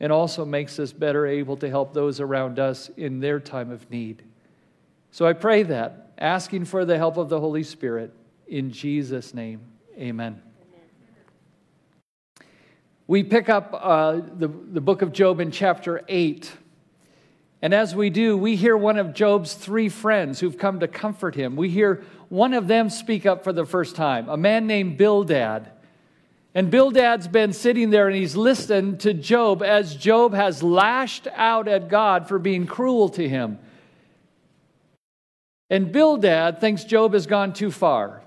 and 0.00 0.10
also 0.10 0.44
makes 0.44 0.80
us 0.80 0.92
better 0.92 1.28
able 1.28 1.56
to 1.56 1.70
help 1.70 1.94
those 1.94 2.18
around 2.18 2.58
us 2.58 2.90
in 2.96 3.20
their 3.20 3.38
time 3.38 3.70
of 3.70 3.88
need. 3.92 4.24
So 5.12 5.28
I 5.28 5.32
pray 5.32 5.62
that, 5.62 6.12
asking 6.18 6.64
for 6.64 6.84
the 6.84 6.98
help 6.98 7.18
of 7.18 7.28
the 7.28 7.38
Holy 7.38 7.62
Spirit, 7.62 8.12
in 8.48 8.72
Jesus' 8.72 9.32
name, 9.32 9.60
amen. 9.96 10.42
We 13.06 13.22
pick 13.22 13.48
up 13.48 13.78
uh, 13.80 14.22
the, 14.38 14.48
the 14.48 14.80
book 14.80 15.02
of 15.02 15.12
Job 15.12 15.38
in 15.38 15.52
chapter 15.52 16.02
8. 16.08 16.50
And 17.64 17.72
as 17.72 17.96
we 17.96 18.10
do, 18.10 18.36
we 18.36 18.56
hear 18.56 18.76
one 18.76 18.98
of 18.98 19.14
Job's 19.14 19.54
three 19.54 19.88
friends 19.88 20.38
who've 20.38 20.58
come 20.58 20.80
to 20.80 20.86
comfort 20.86 21.34
him. 21.34 21.56
We 21.56 21.70
hear 21.70 22.04
one 22.28 22.52
of 22.52 22.68
them 22.68 22.90
speak 22.90 23.24
up 23.24 23.42
for 23.42 23.54
the 23.54 23.64
first 23.64 23.96
time, 23.96 24.28
a 24.28 24.36
man 24.36 24.66
named 24.66 24.98
Bildad. 24.98 25.70
And 26.54 26.70
Bildad's 26.70 27.26
been 27.26 27.54
sitting 27.54 27.88
there 27.88 28.06
and 28.06 28.14
he's 28.14 28.36
listened 28.36 29.00
to 29.00 29.14
Job 29.14 29.62
as 29.62 29.96
Job 29.96 30.34
has 30.34 30.62
lashed 30.62 31.26
out 31.32 31.66
at 31.66 31.88
God 31.88 32.28
for 32.28 32.38
being 32.38 32.66
cruel 32.66 33.08
to 33.08 33.26
him. 33.26 33.58
And 35.70 35.90
Bildad 35.90 36.60
thinks 36.60 36.84
Job 36.84 37.14
has 37.14 37.26
gone 37.26 37.54
too 37.54 37.70
far. 37.70 38.20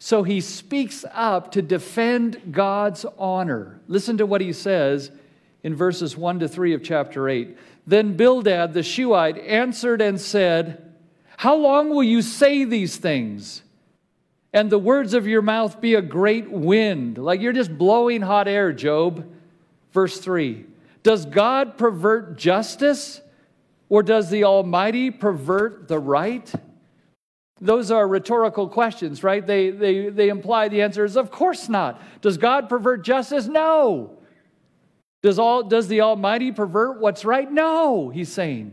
So 0.00 0.22
he 0.22 0.40
speaks 0.40 1.04
up 1.12 1.52
to 1.52 1.60
defend 1.60 2.50
God's 2.50 3.04
honor. 3.18 3.78
Listen 3.88 4.16
to 4.16 4.24
what 4.24 4.40
he 4.40 4.54
says 4.54 5.10
in 5.62 5.74
verses 5.74 6.16
1 6.16 6.38
to 6.38 6.48
3 6.48 6.72
of 6.72 6.82
chapter 6.82 7.28
8. 7.28 7.58
Then 7.86 8.16
Bildad 8.16 8.72
the 8.72 8.82
Shuhite 8.82 9.38
answered 9.38 10.00
and 10.00 10.20
said, 10.20 10.86
how 11.36 11.54
long 11.54 11.90
will 11.90 12.02
you 12.02 12.22
say 12.22 12.64
these 12.64 12.96
things? 12.96 13.62
And 14.52 14.70
the 14.70 14.78
words 14.78 15.12
of 15.12 15.26
your 15.26 15.42
mouth 15.42 15.80
be 15.80 15.94
a 15.94 16.02
great 16.02 16.50
wind. 16.50 17.18
Like 17.18 17.40
you're 17.40 17.52
just 17.52 17.76
blowing 17.76 18.22
hot 18.22 18.48
air, 18.48 18.72
Job. 18.72 19.30
Verse 19.92 20.18
3 20.18 20.64
Does 21.02 21.26
God 21.26 21.76
pervert 21.76 22.36
justice? 22.38 23.20
Or 23.88 24.02
does 24.02 24.30
the 24.30 24.42
Almighty 24.42 25.12
pervert 25.12 25.86
the 25.86 26.00
right? 26.00 26.52
Those 27.60 27.92
are 27.92 28.06
rhetorical 28.08 28.68
questions, 28.68 29.22
right? 29.22 29.46
They, 29.46 29.70
they, 29.70 30.08
they 30.08 30.28
imply 30.28 30.66
the 30.66 30.82
answer 30.82 31.04
is, 31.04 31.16
of 31.16 31.30
course 31.30 31.68
not. 31.68 32.02
Does 32.20 32.36
God 32.36 32.68
pervert 32.68 33.04
justice? 33.04 33.46
No. 33.46 34.15
Does, 35.26 35.40
all, 35.40 35.64
does 35.64 35.88
the 35.88 36.02
Almighty 36.02 36.52
pervert 36.52 37.00
what's 37.00 37.24
right? 37.24 37.50
No, 37.50 38.10
he's 38.10 38.32
saying. 38.32 38.72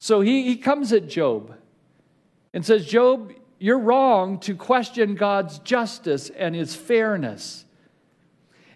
So 0.00 0.22
he, 0.22 0.42
he 0.42 0.56
comes 0.56 0.92
at 0.92 1.08
Job 1.08 1.54
and 2.52 2.66
says, 2.66 2.84
Job, 2.84 3.32
you're 3.60 3.78
wrong 3.78 4.40
to 4.40 4.56
question 4.56 5.14
God's 5.14 5.60
justice 5.60 6.30
and 6.30 6.56
his 6.56 6.74
fairness. 6.74 7.64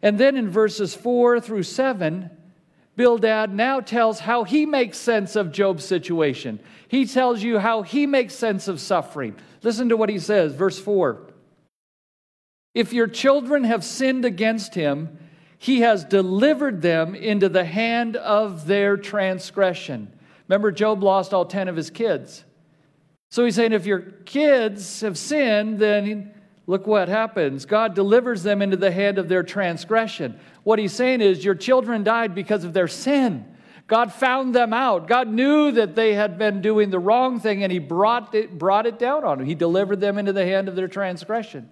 And 0.01 0.17
then 0.17 0.37
in 0.37 0.49
verses 0.49 0.95
4 0.95 1.41
through 1.41 1.65
7, 1.65 2.31
Bildad 2.95 3.53
now 3.53 3.81
tells 3.81 4.21
how 4.21 4.45
he 4.45 4.67
makes 4.67 4.97
sense 4.97 5.35
of 5.35 5.51
Job's 5.51 5.85
situation. 5.85 6.61
He 6.87 7.05
tells 7.05 7.43
you 7.43 7.59
how 7.59 7.83
he 7.83 8.07
makes 8.07 8.37
sense 8.37 8.69
of 8.69 8.81
suffering. 8.81 9.35
Listen 9.65 9.89
to 9.89 9.97
what 9.97 10.09
he 10.09 10.21
says, 10.21 10.55
verse 10.55 10.79
4. 10.79 11.21
If 12.75 12.93
your 12.93 13.09
children 13.09 13.65
have 13.65 13.83
sinned 13.83 14.25
against 14.25 14.77
him, 14.77 15.19
he 15.59 15.81
has 15.81 16.05
delivered 16.05 16.83
them 16.83 17.15
into 17.15 17.49
the 17.49 17.65
hand 17.65 18.17
of 18.17 18.67
their 18.67 18.97
transgression. 18.97 20.13
Remember, 20.49 20.71
Job 20.71 21.03
lost 21.03 21.33
all 21.33 21.47
10 21.47 21.69
of 21.69 21.77
his 21.77 21.91
kids. 21.91 22.45
So 23.31 23.45
he's 23.45 23.57
saying 23.57 23.73
if 23.73 23.87
your 23.87 24.01
kids 24.01 25.01
have 25.01 25.19
sinned, 25.19 25.79
then 25.79 26.33
look 26.67 26.87
what 26.87 27.09
happens. 27.09 27.67
God 27.67 27.95
delivers 27.95 28.43
them 28.43 28.63
into 28.63 28.77
the 28.77 28.93
hand 28.93 29.19
of 29.19 29.29
their 29.29 29.43
transgression. 29.43 30.39
What 30.63 30.79
he's 30.79 30.93
saying 30.93 31.21
is 31.21 31.45
your 31.45 31.55
children 31.55 32.05
died 32.05 32.35
because 32.35 32.65
of 32.65 32.73
their 32.73 32.89
sin. 32.89 33.45
God 33.87 34.13
found 34.13 34.55
them 34.55 34.73
out. 34.73 35.09
God 35.09 35.29
knew 35.29 35.73
that 35.73 35.95
they 35.95 36.15
had 36.15 36.39
been 36.39 36.63
doing 36.63 36.91
the 36.91 36.99
wrong 36.99 37.39
thing 37.39 37.63
and 37.63 37.71
he 37.71 37.79
brought 37.79 38.35
it, 38.35 38.57
brought 38.57 38.87
it 38.87 38.99
down 38.99 39.25
on 39.25 39.39
them. 39.39 39.47
He 39.47 39.55
delivered 39.55 40.01
them 40.01 40.17
into 40.17 40.33
the 40.33 40.45
hand 40.45 40.69
of 40.69 40.77
their 40.77 40.89
transgression. 40.89 41.69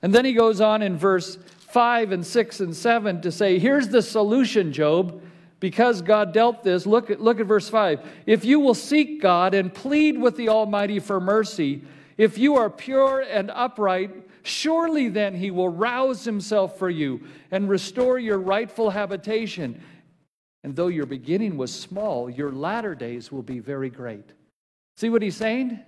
And 0.00 0.14
then 0.14 0.24
he 0.24 0.32
goes 0.32 0.60
on 0.60 0.80
in 0.80 0.96
verse 0.96 1.36
5 1.70 2.12
and 2.12 2.26
6 2.26 2.60
and 2.60 2.74
7 2.74 3.20
to 3.22 3.32
say, 3.32 3.58
Here's 3.58 3.88
the 3.88 4.02
solution, 4.02 4.72
Job. 4.72 5.22
Because 5.60 6.02
God 6.02 6.32
dealt 6.32 6.62
this, 6.62 6.86
look 6.86 7.10
at, 7.10 7.20
look 7.20 7.40
at 7.40 7.46
verse 7.46 7.68
5. 7.68 8.06
If 8.26 8.44
you 8.44 8.60
will 8.60 8.74
seek 8.74 9.20
God 9.20 9.54
and 9.54 9.74
plead 9.74 10.16
with 10.16 10.36
the 10.36 10.50
Almighty 10.50 11.00
for 11.00 11.20
mercy, 11.20 11.82
if 12.16 12.38
you 12.38 12.56
are 12.56 12.70
pure 12.70 13.20
and 13.20 13.50
upright, 13.50 14.10
surely 14.44 15.08
then 15.08 15.34
he 15.34 15.50
will 15.50 15.68
rouse 15.68 16.24
himself 16.24 16.78
for 16.78 16.88
you 16.88 17.20
and 17.50 17.68
restore 17.68 18.20
your 18.20 18.38
rightful 18.38 18.90
habitation. 18.90 19.82
And 20.62 20.76
though 20.76 20.88
your 20.88 21.06
beginning 21.06 21.56
was 21.56 21.74
small, 21.74 22.30
your 22.30 22.52
latter 22.52 22.94
days 22.94 23.32
will 23.32 23.42
be 23.42 23.58
very 23.58 23.90
great. 23.90 24.30
See 24.96 25.08
what 25.08 25.22
he's 25.22 25.36
saying? 25.36 25.80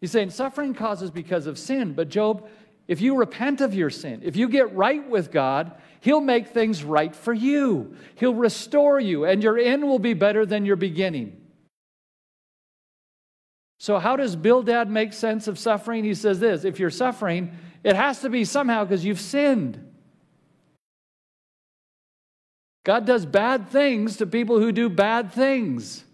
He's 0.00 0.10
saying 0.10 0.30
suffering 0.30 0.74
causes 0.74 1.10
because 1.10 1.46
of 1.46 1.58
sin, 1.58 1.92
but 1.92 2.08
Job, 2.08 2.48
if 2.86 3.00
you 3.00 3.16
repent 3.16 3.60
of 3.60 3.74
your 3.74 3.90
sin, 3.90 4.20
if 4.24 4.36
you 4.36 4.48
get 4.48 4.74
right 4.74 5.08
with 5.08 5.30
God, 5.30 5.72
He'll 6.00 6.20
make 6.20 6.48
things 6.48 6.84
right 6.84 7.14
for 7.14 7.32
you. 7.32 7.96
He'll 8.16 8.34
restore 8.34 9.00
you, 9.00 9.24
and 9.24 9.42
your 9.42 9.58
end 9.58 9.84
will 9.84 9.98
be 9.98 10.12
better 10.12 10.44
than 10.44 10.66
your 10.66 10.76
beginning. 10.76 11.40
So, 13.78 13.98
how 13.98 14.16
does 14.16 14.36
Bildad 14.36 14.90
make 14.90 15.12
sense 15.12 15.48
of 15.48 15.58
suffering? 15.58 16.04
He 16.04 16.14
says 16.14 16.40
this 16.40 16.64
if 16.64 16.78
you're 16.78 16.90
suffering, 16.90 17.52
it 17.82 17.96
has 17.96 18.20
to 18.20 18.30
be 18.30 18.44
somehow 18.44 18.84
because 18.84 19.04
you've 19.04 19.20
sinned. 19.20 19.92
God 22.84 23.06
does 23.06 23.24
bad 23.24 23.70
things 23.70 24.18
to 24.18 24.26
people 24.26 24.60
who 24.60 24.72
do 24.72 24.90
bad 24.90 25.32
things. 25.32 26.04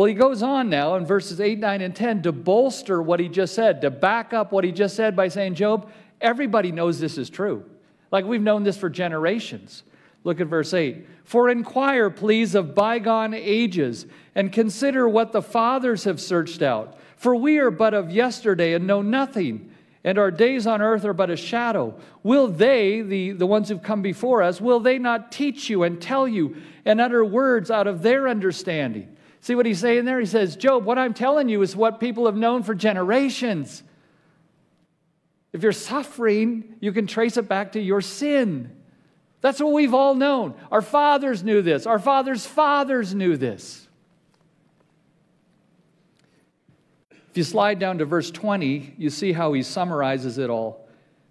Well, 0.00 0.06
he 0.06 0.14
goes 0.14 0.42
on 0.42 0.70
now 0.70 0.94
in 0.94 1.04
verses 1.04 1.42
8, 1.42 1.58
9, 1.58 1.82
and 1.82 1.94
10 1.94 2.22
to 2.22 2.32
bolster 2.32 3.02
what 3.02 3.20
he 3.20 3.28
just 3.28 3.54
said, 3.54 3.82
to 3.82 3.90
back 3.90 4.32
up 4.32 4.50
what 4.50 4.64
he 4.64 4.72
just 4.72 4.96
said 4.96 5.14
by 5.14 5.28
saying, 5.28 5.56
Job, 5.56 5.90
everybody 6.22 6.72
knows 6.72 6.98
this 6.98 7.18
is 7.18 7.28
true. 7.28 7.66
Like 8.10 8.24
we've 8.24 8.40
known 8.40 8.62
this 8.62 8.78
for 8.78 8.88
generations. 8.88 9.82
Look 10.24 10.40
at 10.40 10.46
verse 10.46 10.72
8. 10.72 11.06
For 11.24 11.50
inquire, 11.50 12.08
please, 12.08 12.54
of 12.54 12.74
bygone 12.74 13.34
ages, 13.34 14.06
and 14.34 14.50
consider 14.50 15.06
what 15.06 15.32
the 15.32 15.42
fathers 15.42 16.04
have 16.04 16.18
searched 16.18 16.62
out. 16.62 16.96
For 17.18 17.36
we 17.36 17.58
are 17.58 17.70
but 17.70 17.92
of 17.92 18.10
yesterday 18.10 18.72
and 18.72 18.86
know 18.86 19.02
nothing, 19.02 19.70
and 20.02 20.16
our 20.16 20.30
days 20.30 20.66
on 20.66 20.80
earth 20.80 21.04
are 21.04 21.12
but 21.12 21.28
a 21.28 21.36
shadow. 21.36 21.94
Will 22.22 22.48
they, 22.48 23.02
the, 23.02 23.32
the 23.32 23.46
ones 23.46 23.68
who've 23.68 23.82
come 23.82 24.00
before 24.00 24.42
us, 24.42 24.62
will 24.62 24.80
they 24.80 24.98
not 24.98 25.30
teach 25.30 25.68
you 25.68 25.82
and 25.82 26.00
tell 26.00 26.26
you 26.26 26.56
and 26.86 27.02
utter 27.02 27.22
words 27.22 27.70
out 27.70 27.86
of 27.86 28.00
their 28.00 28.28
understanding? 28.28 29.14
See 29.40 29.54
what 29.54 29.66
he's 29.66 29.80
saying 29.80 30.04
there? 30.04 30.20
He 30.20 30.26
says, 30.26 30.56
Job, 30.56 30.84
what 30.84 30.98
I'm 30.98 31.14
telling 31.14 31.48
you 31.48 31.62
is 31.62 31.74
what 31.74 31.98
people 31.98 32.26
have 32.26 32.36
known 32.36 32.62
for 32.62 32.74
generations. 32.74 33.82
If 35.52 35.62
you're 35.62 35.72
suffering, 35.72 36.76
you 36.80 36.92
can 36.92 37.06
trace 37.06 37.36
it 37.36 37.48
back 37.48 37.72
to 37.72 37.80
your 37.80 38.00
sin. 38.00 38.76
That's 39.40 39.60
what 39.60 39.72
we've 39.72 39.94
all 39.94 40.14
known. 40.14 40.54
Our 40.70 40.82
fathers 40.82 41.42
knew 41.42 41.62
this, 41.62 41.86
our 41.86 41.98
fathers' 41.98 42.46
fathers 42.46 43.14
knew 43.14 43.36
this. 43.36 43.86
If 47.30 47.36
you 47.36 47.44
slide 47.44 47.78
down 47.78 47.98
to 47.98 48.04
verse 48.04 48.30
20, 48.30 48.94
you 48.98 49.08
see 49.08 49.32
how 49.32 49.52
he 49.52 49.62
summarizes 49.62 50.36
it 50.36 50.50
all. 50.50 50.88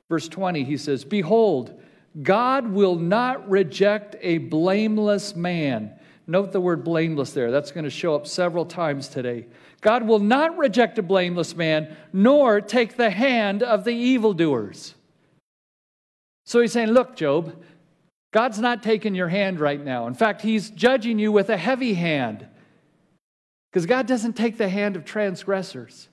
Verse 0.08 0.30
20, 0.30 0.64
he 0.64 0.78
says, 0.78 1.04
Behold, 1.04 1.80
God 2.24 2.72
will 2.72 2.96
not 2.96 3.50
reject 3.50 4.16
a 4.22 4.38
blameless 4.38 5.36
man 5.36 5.99
Note 6.30 6.52
the 6.52 6.62
word 6.62 6.84
blameless 6.84 7.34
there. 7.34 7.50
That's 7.50 7.72
going 7.72 7.86
to 7.86 7.90
show 7.90 8.14
up 8.14 8.28
several 8.28 8.64
times 8.64 9.08
today. 9.08 9.48
God 9.82 10.08
will 10.08 10.20
not 10.20 10.60
reject 10.60 11.00
a 11.00 11.02
blameless 11.02 11.56
man, 11.56 11.98
nor 12.14 12.62
take 12.62 12.98
the 12.98 13.10
hand 13.10 13.64
of 13.64 13.84
the 13.84 13.96
evildoers. 13.96 14.94
So 16.46 16.62
he's 16.62 16.72
saying, 16.72 16.90
Look, 16.90 17.16
Job, 17.16 17.56
God's 18.32 18.60
not 18.60 18.84
taking 18.84 19.16
your 19.16 19.30
hand 19.30 19.60
right 19.60 19.84
now. 19.84 20.06
In 20.06 20.14
fact, 20.14 20.44
he's 20.44 20.70
judging 20.70 21.18
you 21.18 21.32
with 21.32 21.50
a 21.50 21.58
heavy 21.58 21.96
hand. 21.96 22.46
Because 23.72 23.88
God 23.88 24.06
doesn't 24.06 24.34
take 24.34 24.60
the 24.60 24.70
hand 24.70 24.96
of 24.96 25.06
transgressors. 25.06 26.10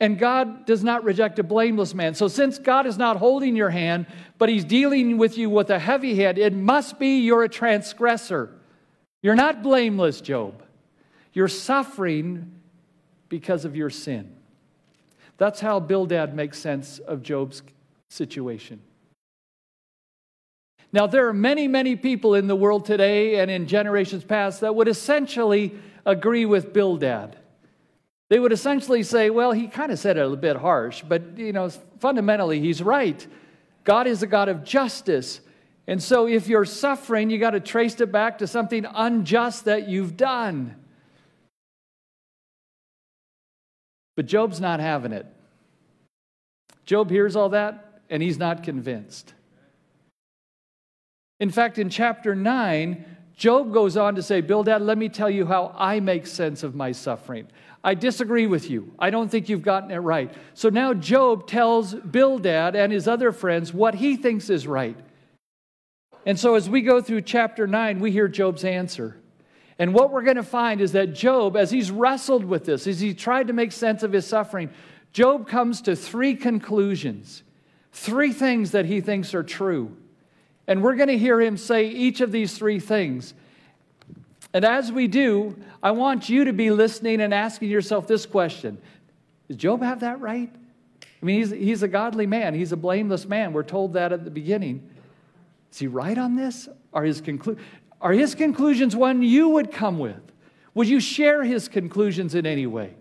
And 0.00 0.18
God 0.18 0.64
does 0.64 0.82
not 0.82 1.04
reject 1.04 1.38
a 1.38 1.42
blameless 1.42 1.92
man. 1.92 2.14
So, 2.14 2.26
since 2.26 2.58
God 2.58 2.86
is 2.86 2.96
not 2.96 3.18
holding 3.18 3.54
your 3.54 3.68
hand, 3.68 4.06
but 4.38 4.48
He's 4.48 4.64
dealing 4.64 5.18
with 5.18 5.36
you 5.36 5.50
with 5.50 5.68
a 5.68 5.78
heavy 5.78 6.14
hand, 6.14 6.38
it 6.38 6.54
must 6.54 6.98
be 6.98 7.18
you're 7.18 7.42
a 7.42 7.50
transgressor. 7.50 8.54
You're 9.22 9.34
not 9.34 9.62
blameless, 9.62 10.20
Job. 10.20 10.62
You're 11.32 11.48
suffering 11.48 12.54
because 13.28 13.64
of 13.64 13.76
your 13.76 13.90
sin. 13.90 14.34
That's 15.36 15.60
how 15.60 15.80
Bildad 15.80 16.34
makes 16.34 16.58
sense 16.58 16.98
of 16.98 17.22
Job's 17.22 17.62
situation. 18.10 18.80
Now, 20.92 21.06
there 21.06 21.28
are 21.28 21.34
many, 21.34 21.68
many 21.68 21.96
people 21.96 22.34
in 22.34 22.46
the 22.46 22.56
world 22.56 22.86
today 22.86 23.40
and 23.40 23.50
in 23.50 23.66
generations 23.66 24.24
past 24.24 24.62
that 24.62 24.74
would 24.74 24.88
essentially 24.88 25.78
agree 26.06 26.46
with 26.46 26.72
Bildad. 26.72 27.36
They 28.30 28.38
would 28.38 28.52
essentially 28.52 29.02
say, 29.02 29.30
well, 29.30 29.52
he 29.52 29.68
kind 29.68 29.92
of 29.92 29.98
said 29.98 30.16
it 30.16 30.24
a 30.24 30.36
bit 30.36 30.56
harsh, 30.56 31.02
but 31.02 31.38
you 31.38 31.52
know, 31.52 31.68
fundamentally 32.00 32.60
he's 32.60 32.82
right. 32.82 33.26
God 33.84 34.06
is 34.06 34.22
a 34.22 34.26
God 34.26 34.48
of 34.48 34.64
justice. 34.64 35.40
And 35.88 36.02
so, 36.02 36.28
if 36.28 36.48
you're 36.48 36.66
suffering, 36.66 37.30
you 37.30 37.38
got 37.38 37.52
to 37.52 37.60
trace 37.60 37.98
it 37.98 38.12
back 38.12 38.38
to 38.38 38.46
something 38.46 38.86
unjust 38.94 39.64
that 39.64 39.88
you've 39.88 40.18
done. 40.18 40.76
But 44.14 44.26
Job's 44.26 44.60
not 44.60 44.80
having 44.80 45.12
it. 45.12 45.24
Job 46.84 47.08
hears 47.08 47.36
all 47.36 47.48
that, 47.50 48.02
and 48.10 48.22
he's 48.22 48.36
not 48.36 48.64
convinced. 48.64 49.32
In 51.40 51.50
fact, 51.50 51.78
in 51.78 51.88
chapter 51.88 52.34
9, 52.34 53.06
Job 53.34 53.72
goes 53.72 53.96
on 53.96 54.14
to 54.16 54.22
say, 54.22 54.42
Bildad, 54.42 54.82
let 54.82 54.98
me 54.98 55.08
tell 55.08 55.30
you 55.30 55.46
how 55.46 55.74
I 55.74 56.00
make 56.00 56.26
sense 56.26 56.62
of 56.62 56.74
my 56.74 56.92
suffering. 56.92 57.46
I 57.82 57.94
disagree 57.94 58.46
with 58.46 58.68
you. 58.68 58.92
I 58.98 59.08
don't 59.08 59.30
think 59.30 59.48
you've 59.48 59.62
gotten 59.62 59.90
it 59.90 59.98
right. 59.98 60.30
So 60.52 60.68
now 60.68 60.92
Job 60.92 61.46
tells 61.46 61.94
Bildad 61.94 62.76
and 62.76 62.92
his 62.92 63.08
other 63.08 63.32
friends 63.32 63.72
what 63.72 63.94
he 63.94 64.16
thinks 64.16 64.50
is 64.50 64.66
right. 64.66 64.98
And 66.26 66.38
so 66.38 66.54
as 66.54 66.68
we 66.68 66.82
go 66.82 67.00
through 67.00 67.22
chapter 67.22 67.66
9, 67.66 68.00
we 68.00 68.10
hear 68.10 68.28
Job's 68.28 68.64
answer. 68.64 69.16
And 69.78 69.94
what 69.94 70.10
we're 70.10 70.22
going 70.22 70.36
to 70.36 70.42
find 70.42 70.80
is 70.80 70.92
that 70.92 71.14
Job, 71.14 71.56
as 71.56 71.70
he's 71.70 71.90
wrestled 71.90 72.44
with 72.44 72.64
this, 72.64 72.86
as 72.86 73.00
he 73.00 73.14
tried 73.14 73.46
to 73.46 73.52
make 73.52 73.72
sense 73.72 74.02
of 74.02 74.12
his 74.12 74.26
suffering, 74.26 74.70
Job 75.12 75.48
comes 75.48 75.80
to 75.82 75.94
three 75.94 76.34
conclusions, 76.34 77.42
three 77.92 78.32
things 78.32 78.72
that 78.72 78.86
he 78.86 79.00
thinks 79.00 79.34
are 79.34 79.44
true. 79.44 79.96
And 80.66 80.82
we're 80.82 80.96
going 80.96 81.08
to 81.08 81.18
hear 81.18 81.40
him 81.40 81.56
say 81.56 81.88
each 81.88 82.20
of 82.20 82.32
these 82.32 82.58
three 82.58 82.80
things. 82.80 83.34
And 84.52 84.64
as 84.64 84.90
we 84.90 85.06
do, 85.06 85.56
I 85.82 85.92
want 85.92 86.28
you 86.28 86.44
to 86.44 86.52
be 86.52 86.70
listening 86.70 87.20
and 87.20 87.32
asking 87.32 87.70
yourself 87.70 88.06
this 88.06 88.26
question 88.26 88.78
Does 89.46 89.56
Job 89.56 89.82
have 89.82 90.00
that 90.00 90.20
right? 90.20 90.50
I 91.20 91.24
mean, 91.24 91.38
he's, 91.40 91.50
he's 91.50 91.82
a 91.82 91.88
godly 91.88 92.26
man, 92.26 92.54
he's 92.54 92.72
a 92.72 92.76
blameless 92.76 93.26
man. 93.26 93.52
We're 93.52 93.62
told 93.62 93.94
that 93.94 94.12
at 94.12 94.24
the 94.24 94.30
beginning. 94.30 94.90
Is 95.70 95.78
he 95.78 95.86
right 95.86 96.16
on 96.16 96.36
this? 96.36 96.68
Are 96.92 97.04
his, 97.04 97.20
conclu- 97.20 97.58
are 98.00 98.12
his 98.12 98.34
conclusions 98.34 98.96
one 98.96 99.22
you 99.22 99.48
would 99.50 99.72
come 99.72 99.98
with? 99.98 100.20
Would 100.74 100.88
you 100.88 101.00
share 101.00 101.44
his 101.44 101.68
conclusions 101.68 102.34
in 102.34 102.46
any 102.46 102.66
way? 102.66 102.94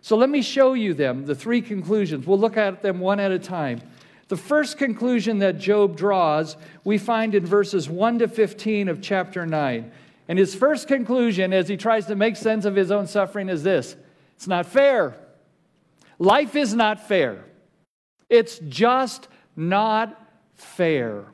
So 0.00 0.16
let 0.16 0.28
me 0.28 0.42
show 0.42 0.74
you 0.74 0.92
them, 0.92 1.24
the 1.24 1.34
three 1.34 1.62
conclusions. 1.62 2.26
We'll 2.26 2.38
look 2.38 2.56
at 2.56 2.82
them 2.82 3.00
one 3.00 3.20
at 3.20 3.32
a 3.32 3.38
time. 3.38 3.80
The 4.28 4.36
first 4.36 4.78
conclusion 4.78 5.38
that 5.38 5.58
Job 5.58 5.96
draws, 5.96 6.56
we 6.84 6.98
find 6.98 7.34
in 7.34 7.46
verses 7.46 7.88
1 7.88 8.18
to 8.20 8.28
15 8.28 8.88
of 8.88 9.00
chapter 9.00 9.46
9. 9.46 9.90
And 10.28 10.38
his 10.38 10.54
first 10.54 10.88
conclusion, 10.88 11.52
as 11.52 11.68
he 11.68 11.76
tries 11.76 12.06
to 12.06 12.16
make 12.16 12.36
sense 12.36 12.64
of 12.64 12.76
his 12.76 12.90
own 12.90 13.06
suffering, 13.06 13.48
is 13.48 13.62
this 13.62 13.96
it's 14.36 14.46
not 14.46 14.66
fair. 14.66 15.16
Life 16.18 16.56
is 16.56 16.74
not 16.74 17.06
fair. 17.06 17.44
It's 18.28 18.58
just 18.58 19.28
not 19.56 20.18
fair. 20.54 21.24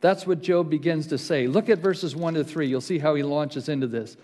That's 0.00 0.26
what 0.26 0.42
Job 0.42 0.70
begins 0.70 1.06
to 1.08 1.18
say. 1.18 1.46
Look 1.46 1.68
at 1.68 1.78
verses 1.78 2.14
1 2.14 2.34
to 2.34 2.44
3. 2.44 2.66
You'll 2.66 2.80
see 2.80 2.98
how 2.98 3.14
he 3.14 3.22
launches 3.22 3.68
into 3.68 3.86
this. 3.86 4.16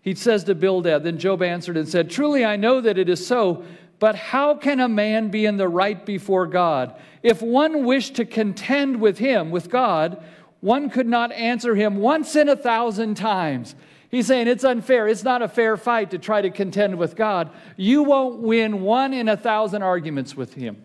He 0.00 0.14
says 0.14 0.44
to 0.44 0.54
Bildad, 0.54 1.04
Then 1.04 1.18
Job 1.18 1.42
answered 1.42 1.76
and 1.76 1.88
said, 1.88 2.10
Truly 2.10 2.44
I 2.44 2.56
know 2.56 2.80
that 2.80 2.98
it 2.98 3.08
is 3.08 3.26
so, 3.26 3.64
but 3.98 4.14
how 4.14 4.54
can 4.54 4.80
a 4.80 4.88
man 4.88 5.28
be 5.28 5.44
in 5.44 5.56
the 5.56 5.68
right 5.68 6.04
before 6.04 6.46
God? 6.46 6.94
If 7.22 7.42
one 7.42 7.84
wished 7.84 8.14
to 8.16 8.24
contend 8.24 9.00
with 9.00 9.18
him, 9.18 9.50
with 9.50 9.68
God, 9.68 10.22
one 10.60 10.88
could 10.88 11.06
not 11.06 11.32
answer 11.32 11.74
him 11.74 11.96
once 11.96 12.36
in 12.36 12.48
a 12.48 12.56
thousand 12.56 13.16
times. 13.16 13.74
He's 14.10 14.26
saying 14.26 14.48
it's 14.48 14.64
unfair. 14.64 15.06
It's 15.08 15.24
not 15.24 15.42
a 15.42 15.48
fair 15.48 15.76
fight 15.76 16.12
to 16.12 16.18
try 16.18 16.40
to 16.40 16.50
contend 16.50 16.96
with 16.96 17.14
God. 17.14 17.50
You 17.76 18.02
won't 18.02 18.38
win 18.38 18.82
one 18.82 19.12
in 19.12 19.28
a 19.28 19.36
thousand 19.36 19.82
arguments 19.82 20.34
with 20.34 20.54
him. 20.54 20.82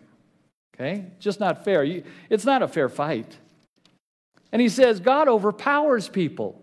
Okay? 0.74 1.06
Just 1.18 1.40
not 1.40 1.64
fair. 1.64 2.02
It's 2.28 2.44
not 2.44 2.62
a 2.62 2.68
fair 2.68 2.88
fight. 2.88 3.38
And 4.54 4.62
he 4.62 4.68
says 4.68 5.00
God 5.00 5.26
overpowers 5.26 6.08
people. 6.08 6.62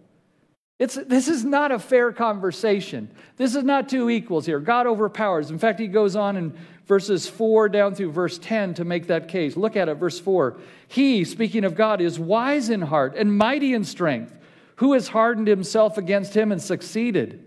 It's, 0.80 0.96
this 0.96 1.28
is 1.28 1.44
not 1.44 1.74
a 1.74 1.78
fair 1.78 2.14
conversation. 2.14 3.12
This 3.36 3.54
is 3.54 3.66
not 3.66 3.90
two 3.90 4.10
equals 4.10 4.46
here. 4.46 4.62
God 4.62 4.88
overpowers. 4.88 5.52
In 5.52 5.60
fact, 5.60 5.78
he 5.78 5.88
goes 5.88 6.16
on 6.16 6.38
in 6.38 6.54
verses 6.88 7.28
4 7.28 7.68
down 7.68 7.94
through 7.94 8.14
verse 8.14 8.40
10 8.40 8.76
to 8.76 8.86
make 8.86 9.08
that 9.08 9.28
case. 9.28 9.58
Look 9.58 9.76
at 9.76 9.90
it, 9.90 9.96
verse 9.96 10.22
4. 10.22 10.58
He, 10.88 11.26
speaking 11.26 11.66
of 11.66 11.76
God, 11.76 12.00
is 12.00 12.18
wise 12.18 12.70
in 12.70 12.82
heart 12.82 13.14
and 13.18 13.38
mighty 13.38 13.74
in 13.74 13.84
strength. 13.84 14.40
Who 14.78 14.94
has 14.94 15.10
hardened 15.10 15.50
himself 15.50 15.98
against 15.98 16.34
him 16.34 16.54
and 16.54 16.62
succeeded? 16.62 17.44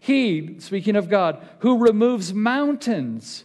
He, 0.00 0.58
speaking 0.58 0.96
of 0.96 1.10
God, 1.10 1.46
who 1.58 1.84
removes 1.84 2.32
mountains, 2.32 3.44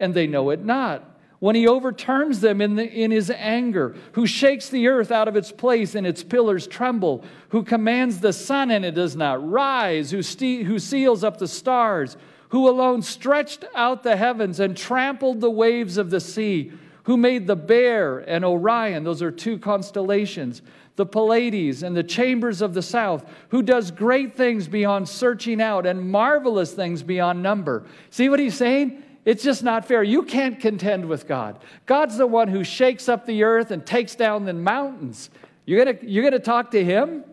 and 0.00 0.14
they 0.14 0.26
know 0.26 0.50
it 0.50 0.64
not 0.64 1.13
when 1.44 1.54
he 1.54 1.68
overturns 1.68 2.40
them 2.40 2.62
in, 2.62 2.74
the, 2.74 2.90
in 2.90 3.10
his 3.10 3.30
anger, 3.30 3.94
who 4.12 4.26
shakes 4.26 4.70
the 4.70 4.88
earth 4.88 5.12
out 5.12 5.28
of 5.28 5.36
its 5.36 5.52
place 5.52 5.94
and 5.94 6.06
its 6.06 6.24
pillars 6.24 6.66
tremble, 6.66 7.22
who 7.50 7.62
commands 7.62 8.18
the 8.20 8.32
sun 8.32 8.70
and 8.70 8.82
it 8.82 8.92
does 8.92 9.14
not 9.14 9.46
rise, 9.46 10.10
who, 10.10 10.22
ste- 10.22 10.64
who 10.64 10.78
seals 10.78 11.22
up 11.22 11.36
the 11.36 11.46
stars, 11.46 12.16
who 12.48 12.66
alone 12.66 13.02
stretched 13.02 13.62
out 13.74 14.02
the 14.02 14.16
heavens 14.16 14.58
and 14.58 14.74
trampled 14.74 15.42
the 15.42 15.50
waves 15.50 15.98
of 15.98 16.08
the 16.08 16.18
sea, 16.18 16.72
who 17.02 17.18
made 17.18 17.46
the 17.46 17.56
bear 17.56 18.20
and 18.20 18.42
Orion, 18.42 19.04
those 19.04 19.20
are 19.20 19.30
two 19.30 19.58
constellations, 19.58 20.62
the 20.96 21.04
Pleiades 21.04 21.82
and 21.82 21.94
the 21.94 22.02
chambers 22.02 22.62
of 22.62 22.72
the 22.72 22.80
south, 22.80 23.22
who 23.50 23.60
does 23.60 23.90
great 23.90 24.34
things 24.34 24.66
beyond 24.66 25.06
searching 25.06 25.60
out 25.60 25.84
and 25.84 26.10
marvelous 26.10 26.72
things 26.72 27.02
beyond 27.02 27.42
number. 27.42 27.84
See 28.08 28.30
what 28.30 28.40
he's 28.40 28.56
saying? 28.56 29.02
It's 29.24 29.42
just 29.42 29.62
not 29.62 29.86
fair. 29.86 30.02
You 30.02 30.22
can't 30.22 30.60
contend 30.60 31.06
with 31.06 31.26
God. 31.26 31.58
God's 31.86 32.18
the 32.18 32.26
one 32.26 32.48
who 32.48 32.62
shakes 32.62 33.08
up 33.08 33.26
the 33.26 33.42
earth 33.44 33.70
and 33.70 33.84
takes 33.84 34.14
down 34.14 34.44
the 34.44 34.52
mountains. 34.52 35.30
You're 35.64 35.84
going 35.84 35.98
you're 36.02 36.24
gonna 36.24 36.38
talk 36.38 36.72
to 36.72 36.84
Him? 36.84 37.24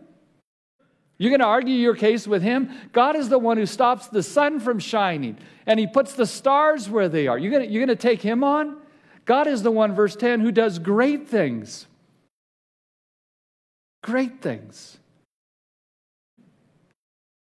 You're 1.22 1.30
going 1.30 1.38
to 1.38 1.46
argue 1.46 1.76
your 1.76 1.94
case 1.94 2.26
with 2.26 2.42
Him? 2.42 2.70
God 2.92 3.14
is 3.14 3.28
the 3.28 3.38
one 3.38 3.56
who 3.56 3.64
stops 3.64 4.08
the 4.08 4.24
sun 4.24 4.58
from 4.58 4.80
shining 4.80 5.38
and 5.66 5.78
He 5.78 5.86
puts 5.86 6.14
the 6.14 6.26
stars 6.26 6.88
where 6.88 7.08
they 7.08 7.28
are. 7.28 7.38
You're 7.38 7.52
going 7.52 7.70
you're 7.70 7.86
to 7.86 7.94
take 7.94 8.20
Him 8.20 8.42
on? 8.42 8.78
God 9.24 9.46
is 9.46 9.62
the 9.62 9.70
one, 9.70 9.94
verse 9.94 10.16
10, 10.16 10.40
who 10.40 10.50
does 10.50 10.80
great 10.80 11.28
things. 11.28 11.86
Great 14.02 14.42
things. 14.42 14.98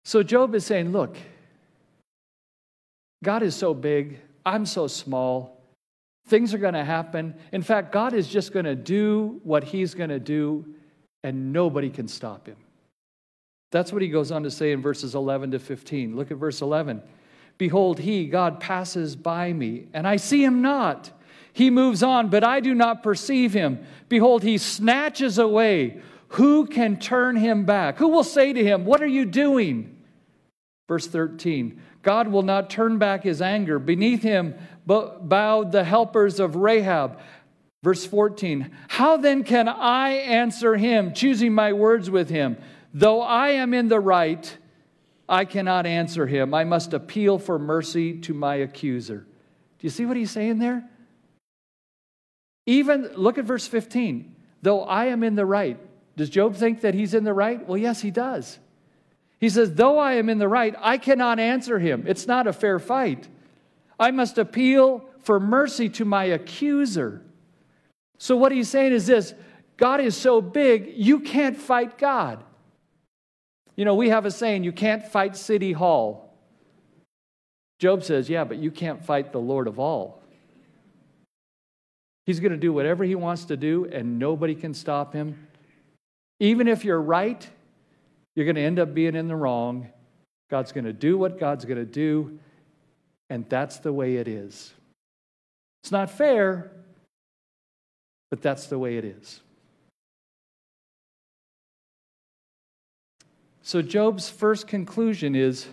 So 0.03 0.23
Job 0.23 0.55
is 0.55 0.65
saying, 0.65 0.91
Look, 0.91 1.15
God 3.23 3.43
is 3.43 3.55
so 3.55 3.73
big, 3.73 4.19
I'm 4.49 4.65
so 4.65 4.87
small. 4.87 5.61
Things 6.27 6.55
are 6.55 6.57
going 6.57 6.73
to 6.73 6.83
happen. 6.83 7.35
In 7.51 7.61
fact, 7.61 7.91
God 7.91 8.13
is 8.13 8.27
just 8.27 8.51
going 8.51 8.65
to 8.65 8.75
do 8.75 9.39
what 9.43 9.63
He's 9.63 9.93
going 9.93 10.09
to 10.09 10.19
do, 10.19 10.65
and 11.23 11.53
nobody 11.53 11.91
can 11.91 12.07
stop 12.07 12.47
Him. 12.47 12.57
That's 13.71 13.93
what 13.93 14.01
He 14.01 14.07
goes 14.07 14.31
on 14.31 14.41
to 14.43 14.51
say 14.51 14.71
in 14.71 14.81
verses 14.81 15.13
11 15.13 15.51
to 15.51 15.59
15. 15.59 16.15
Look 16.15 16.31
at 16.31 16.37
verse 16.37 16.61
11. 16.61 17.03
Behold, 17.59 17.99
He, 17.99 18.25
God, 18.25 18.59
passes 18.59 19.15
by 19.15 19.53
me, 19.53 19.87
and 19.93 20.07
I 20.07 20.15
see 20.15 20.43
Him 20.43 20.63
not. 20.63 21.11
He 21.53 21.69
moves 21.69 22.01
on, 22.01 22.29
but 22.29 22.43
I 22.43 22.59
do 22.59 22.73
not 22.73 23.03
perceive 23.03 23.53
Him. 23.53 23.85
Behold, 24.07 24.41
He 24.41 24.57
snatches 24.57 25.37
away. 25.37 26.01
Who 26.29 26.65
can 26.65 26.97
turn 26.97 27.35
Him 27.35 27.65
back? 27.65 27.97
Who 27.97 28.07
will 28.07 28.23
say 28.23 28.51
to 28.51 28.63
Him, 28.63 28.85
What 28.85 29.03
are 29.03 29.07
you 29.07 29.25
doing? 29.25 29.95
Verse 30.89 31.05
13 31.05 31.79
God 32.01 32.29
will 32.29 32.41
not 32.41 32.69
turn 32.69 32.97
back 32.97 33.23
his 33.23 33.41
anger. 33.41 33.77
Beneath 33.77 34.23
him 34.23 34.55
bowed 34.85 35.71
the 35.71 35.83
helpers 35.83 36.39
of 36.39 36.55
Rahab. 36.55 37.19
Verse 37.83 38.05
14 38.05 38.71
How 38.89 39.15
then 39.15 39.43
can 39.43 39.69
I 39.69 40.09
answer 40.09 40.75
him, 40.75 41.13
choosing 41.13 41.53
my 41.53 41.71
words 41.73 42.09
with 42.09 42.29
him? 42.29 42.57
Though 42.91 43.21
I 43.21 43.49
am 43.49 43.75
in 43.75 43.87
the 43.87 43.99
right, 43.99 44.57
I 45.29 45.45
cannot 45.45 45.85
answer 45.85 46.25
him. 46.25 46.55
I 46.55 46.63
must 46.63 46.93
appeal 46.93 47.37
for 47.37 47.59
mercy 47.59 48.19
to 48.21 48.33
my 48.33 48.55
accuser. 48.55 49.27
Do 49.77 49.85
you 49.85 49.91
see 49.91 50.07
what 50.07 50.17
he's 50.17 50.31
saying 50.31 50.57
there? 50.57 50.89
Even, 52.65 53.11
look 53.15 53.37
at 53.37 53.45
verse 53.45 53.67
15. 53.67 54.35
Though 54.63 54.81
I 54.81 55.05
am 55.05 55.23
in 55.23 55.35
the 55.35 55.45
right. 55.45 55.79
Does 56.17 56.31
Job 56.31 56.55
think 56.55 56.81
that 56.81 56.95
he's 56.95 57.13
in 57.13 57.23
the 57.23 57.33
right? 57.33 57.65
Well, 57.65 57.77
yes, 57.77 58.01
he 58.01 58.09
does. 58.09 58.57
He 59.39 59.49
says, 59.49 59.73
Though 59.73 59.97
I 59.97 60.13
am 60.13 60.29
in 60.29 60.37
the 60.37 60.47
right, 60.47 60.75
I 60.79 60.97
cannot 60.97 61.39
answer 61.39 61.79
him. 61.79 62.05
It's 62.07 62.27
not 62.27 62.47
a 62.47 62.53
fair 62.53 62.79
fight. 62.79 63.27
I 63.99 64.11
must 64.11 64.37
appeal 64.37 65.05
for 65.21 65.39
mercy 65.39 65.89
to 65.89 66.05
my 66.05 66.25
accuser. 66.25 67.21
So, 68.17 68.35
what 68.35 68.51
he's 68.51 68.69
saying 68.69 68.93
is 68.93 69.07
this 69.07 69.33
God 69.77 70.01
is 70.01 70.15
so 70.15 70.41
big, 70.41 70.93
you 70.95 71.19
can't 71.19 71.57
fight 71.57 71.97
God. 71.97 72.43
You 73.75 73.85
know, 73.85 73.95
we 73.95 74.09
have 74.09 74.25
a 74.25 74.31
saying, 74.31 74.65
you 74.65 74.73
can't 74.73 75.07
fight 75.07 75.37
City 75.37 75.71
Hall. 75.71 76.37
Job 77.79 78.03
says, 78.03 78.29
Yeah, 78.29 78.43
but 78.43 78.57
you 78.57 78.71
can't 78.71 79.03
fight 79.03 79.31
the 79.31 79.39
Lord 79.39 79.67
of 79.67 79.79
all. 79.79 80.21
He's 82.25 82.39
going 82.39 82.51
to 82.51 82.57
do 82.57 82.73
whatever 82.73 83.03
he 83.05 83.15
wants 83.15 83.45
to 83.45 83.57
do, 83.57 83.85
and 83.85 84.19
nobody 84.19 84.53
can 84.53 84.73
stop 84.73 85.13
him. 85.13 85.47
Even 86.39 86.67
if 86.67 86.85
you're 86.85 87.01
right, 87.01 87.49
you're 88.39 88.45
going 88.45 88.55
to 88.55 88.61
end 88.61 88.79
up 88.79 88.93
being 88.93 89.15
in 89.15 89.27
the 89.27 89.35
wrong. 89.35 89.89
God's 90.49 90.71
going 90.71 90.85
to 90.85 90.93
do 90.93 91.17
what 91.17 91.37
God's 91.37 91.65
going 91.65 91.77
to 91.77 91.83
do, 91.83 92.39
and 93.29 93.45
that's 93.49 93.79
the 93.79 93.91
way 93.91 94.15
it 94.15 94.29
is. 94.29 94.73
It's 95.83 95.91
not 95.91 96.09
fair, 96.09 96.71
but 98.31 98.41
that's 98.41 98.67
the 98.67 98.79
way 98.79 98.95
it 98.95 99.03
is. 99.03 99.41
So, 103.61 103.81
Job's 103.81 104.29
first 104.29 104.69
conclusion 104.69 105.35
is 105.35 105.67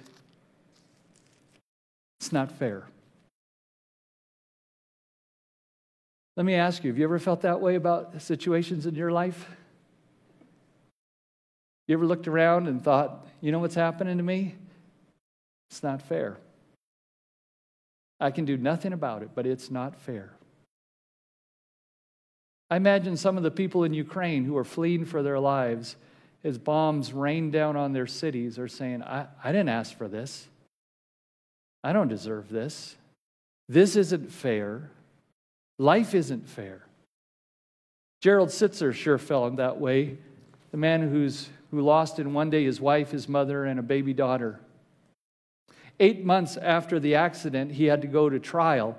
it's 2.18 2.32
not 2.32 2.50
fair. 2.50 2.88
Let 6.36 6.44
me 6.44 6.54
ask 6.54 6.82
you 6.82 6.90
have 6.90 6.98
you 6.98 7.04
ever 7.04 7.20
felt 7.20 7.42
that 7.42 7.60
way 7.60 7.76
about 7.76 8.20
situations 8.20 8.86
in 8.86 8.96
your 8.96 9.12
life? 9.12 9.48
You 11.86 11.96
ever 11.96 12.06
looked 12.06 12.28
around 12.28 12.66
and 12.68 12.82
thought, 12.82 13.26
you 13.40 13.52
know 13.52 13.58
what's 13.58 13.74
happening 13.74 14.16
to 14.16 14.22
me? 14.22 14.54
It's 15.70 15.82
not 15.82 16.02
fair. 16.02 16.38
I 18.18 18.30
can 18.30 18.44
do 18.44 18.56
nothing 18.56 18.92
about 18.92 19.22
it, 19.22 19.30
but 19.34 19.46
it's 19.46 19.70
not 19.70 20.00
fair. 20.00 20.32
I 22.70 22.76
imagine 22.76 23.16
some 23.16 23.36
of 23.36 23.42
the 23.42 23.50
people 23.50 23.84
in 23.84 23.94
Ukraine 23.94 24.44
who 24.44 24.56
are 24.56 24.64
fleeing 24.64 25.04
for 25.04 25.22
their 25.22 25.38
lives 25.38 25.96
as 26.42 26.58
bombs 26.58 27.12
rain 27.12 27.50
down 27.50 27.76
on 27.76 27.92
their 27.92 28.06
cities 28.06 28.58
are 28.58 28.68
saying, 28.68 29.02
I, 29.02 29.26
I 29.42 29.52
didn't 29.52 29.68
ask 29.68 29.96
for 29.96 30.08
this. 30.08 30.48
I 31.84 31.92
don't 31.92 32.08
deserve 32.08 32.48
this. 32.48 32.96
This 33.68 33.96
isn't 33.96 34.32
fair. 34.32 34.90
Life 35.78 36.14
isn't 36.14 36.48
fair. 36.48 36.82
Gerald 38.20 38.48
Sittser 38.48 38.92
sure 38.92 39.18
fell 39.18 39.46
in 39.46 39.56
that 39.56 39.78
way. 39.80 40.18
The 40.70 40.76
man 40.76 41.08
who's 41.08 41.48
who 41.70 41.80
lost 41.80 42.18
in 42.18 42.32
one 42.32 42.50
day 42.50 42.64
his 42.64 42.80
wife, 42.80 43.10
his 43.10 43.28
mother, 43.28 43.64
and 43.64 43.78
a 43.78 43.82
baby 43.82 44.12
daughter. 44.12 44.60
Eight 45.98 46.24
months 46.24 46.56
after 46.56 47.00
the 47.00 47.14
accident, 47.14 47.72
he 47.72 47.86
had 47.86 48.02
to 48.02 48.08
go 48.08 48.28
to 48.28 48.38
trial 48.38 48.96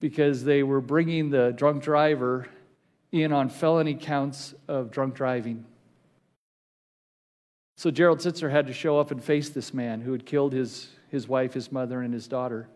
because 0.00 0.44
they 0.44 0.62
were 0.62 0.80
bringing 0.80 1.30
the 1.30 1.52
drunk 1.52 1.82
driver 1.82 2.46
in 3.10 3.32
on 3.32 3.48
felony 3.48 3.94
counts 3.94 4.54
of 4.68 4.90
drunk 4.90 5.14
driving. 5.14 5.64
So 7.76 7.90
Gerald 7.90 8.18
Sittser 8.18 8.50
had 8.50 8.66
to 8.66 8.72
show 8.72 8.98
up 8.98 9.10
and 9.10 9.22
face 9.22 9.48
this 9.48 9.72
man 9.72 10.00
who 10.00 10.12
had 10.12 10.26
killed 10.26 10.52
his, 10.52 10.88
his 11.10 11.28
wife, 11.28 11.54
his 11.54 11.72
mother, 11.72 12.02
and 12.02 12.12
his 12.12 12.28
daughter. 12.28 12.68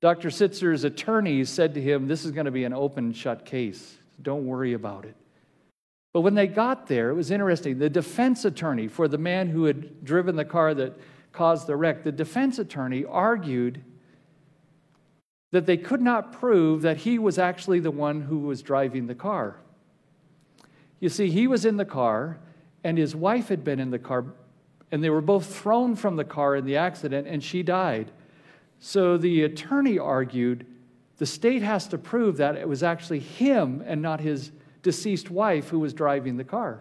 Dr. 0.00 0.28
Sittser's 0.28 0.84
attorney 0.84 1.44
said 1.44 1.74
to 1.74 1.82
him, 1.82 2.06
This 2.06 2.24
is 2.24 2.30
going 2.30 2.46
to 2.46 2.52
be 2.52 2.64
an 2.64 2.72
open 2.72 3.12
shut 3.12 3.44
case. 3.44 3.96
Don't 4.22 4.46
worry 4.46 4.72
about 4.72 5.04
it. 5.04 5.16
But 6.18 6.22
when 6.22 6.34
they 6.34 6.48
got 6.48 6.88
there, 6.88 7.10
it 7.10 7.14
was 7.14 7.30
interesting. 7.30 7.78
The 7.78 7.88
defense 7.88 8.44
attorney 8.44 8.88
for 8.88 9.06
the 9.06 9.18
man 9.18 9.50
who 9.50 9.66
had 9.66 10.04
driven 10.04 10.34
the 10.34 10.44
car 10.44 10.74
that 10.74 10.98
caused 11.30 11.68
the 11.68 11.76
wreck, 11.76 12.02
the 12.02 12.10
defense 12.10 12.58
attorney 12.58 13.04
argued 13.04 13.84
that 15.52 15.64
they 15.64 15.76
could 15.76 16.00
not 16.00 16.32
prove 16.32 16.82
that 16.82 16.96
he 16.96 17.20
was 17.20 17.38
actually 17.38 17.78
the 17.78 17.92
one 17.92 18.22
who 18.22 18.40
was 18.40 18.62
driving 18.62 19.06
the 19.06 19.14
car. 19.14 19.60
You 20.98 21.08
see, 21.08 21.30
he 21.30 21.46
was 21.46 21.64
in 21.64 21.76
the 21.76 21.84
car, 21.84 22.40
and 22.82 22.98
his 22.98 23.14
wife 23.14 23.46
had 23.46 23.62
been 23.62 23.78
in 23.78 23.92
the 23.92 24.00
car 24.00 24.24
and 24.90 25.04
they 25.04 25.10
were 25.10 25.20
both 25.20 25.46
thrown 25.46 25.94
from 25.94 26.16
the 26.16 26.24
car 26.24 26.56
in 26.56 26.64
the 26.64 26.78
accident, 26.78 27.28
and 27.28 27.44
she 27.44 27.62
died. 27.62 28.10
So 28.80 29.18
the 29.18 29.44
attorney 29.44 30.00
argued 30.00 30.66
the 31.18 31.26
state 31.26 31.62
has 31.62 31.86
to 31.86 31.96
prove 31.96 32.38
that 32.38 32.56
it 32.56 32.68
was 32.68 32.82
actually 32.82 33.20
him 33.20 33.84
and 33.86 34.02
not 34.02 34.18
his 34.18 34.50
deceased 34.82 35.30
wife 35.30 35.68
who 35.68 35.78
was 35.78 35.92
driving 35.92 36.36
the 36.36 36.44
car. 36.44 36.80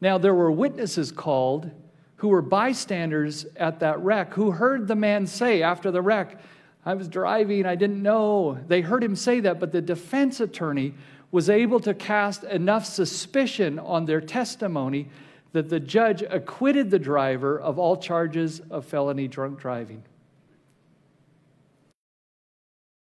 Now, 0.00 0.18
there 0.18 0.34
were 0.34 0.50
witnesses 0.50 1.10
called 1.10 1.70
who 2.16 2.28
were 2.28 2.42
bystanders 2.42 3.46
at 3.56 3.80
that 3.80 4.00
wreck 4.00 4.34
who 4.34 4.50
heard 4.50 4.88
the 4.88 4.94
man 4.94 5.26
say 5.26 5.62
after 5.62 5.90
the 5.90 6.02
wreck, 6.02 6.40
I 6.84 6.94
was 6.94 7.08
driving, 7.08 7.66
I 7.66 7.74
didn't 7.74 8.02
know. 8.02 8.58
They 8.68 8.80
heard 8.80 9.02
him 9.02 9.16
say 9.16 9.40
that, 9.40 9.58
but 9.58 9.72
the 9.72 9.82
defense 9.82 10.40
attorney 10.40 10.94
was 11.30 11.50
able 11.50 11.80
to 11.80 11.92
cast 11.94 12.44
enough 12.44 12.86
suspicion 12.86 13.78
on 13.78 14.06
their 14.06 14.20
testimony 14.20 15.08
that 15.52 15.68
the 15.68 15.80
judge 15.80 16.22
acquitted 16.22 16.90
the 16.90 16.98
driver 16.98 17.58
of 17.58 17.78
all 17.78 17.96
charges 17.96 18.60
of 18.70 18.84
felony 18.86 19.26
drunk 19.26 19.58
driving. 19.58 20.02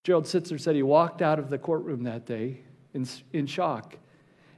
Gerald 0.05 0.25
Sittser 0.25 0.61
said 0.61 0.75
he 0.75 0.83
walked 0.83 1.23
out 1.23 1.39
of 1.39 1.49
the 1.49 1.59
courtroom 1.59 2.03
that 2.05 2.27
day 2.27 2.59
in, 2.93 3.07
in 3.33 3.47
shock. 3.47 3.97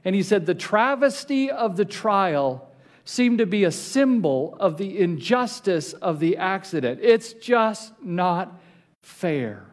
And 0.03 0.15
he 0.15 0.23
said 0.23 0.45
the 0.45 0.55
travesty 0.55 1.49
of 1.49 1.77
the 1.77 1.85
trial 1.85 2.69
seemed 3.05 3.37
to 3.37 3.45
be 3.45 3.63
a 3.63 3.71
symbol 3.71 4.57
of 4.59 4.77
the 4.77 4.99
injustice 4.99 5.93
of 5.93 6.19
the 6.19 6.37
accident. 6.37 6.99
It's 7.03 7.33
just 7.33 7.93
not 8.01 8.59
fair. 9.03 9.65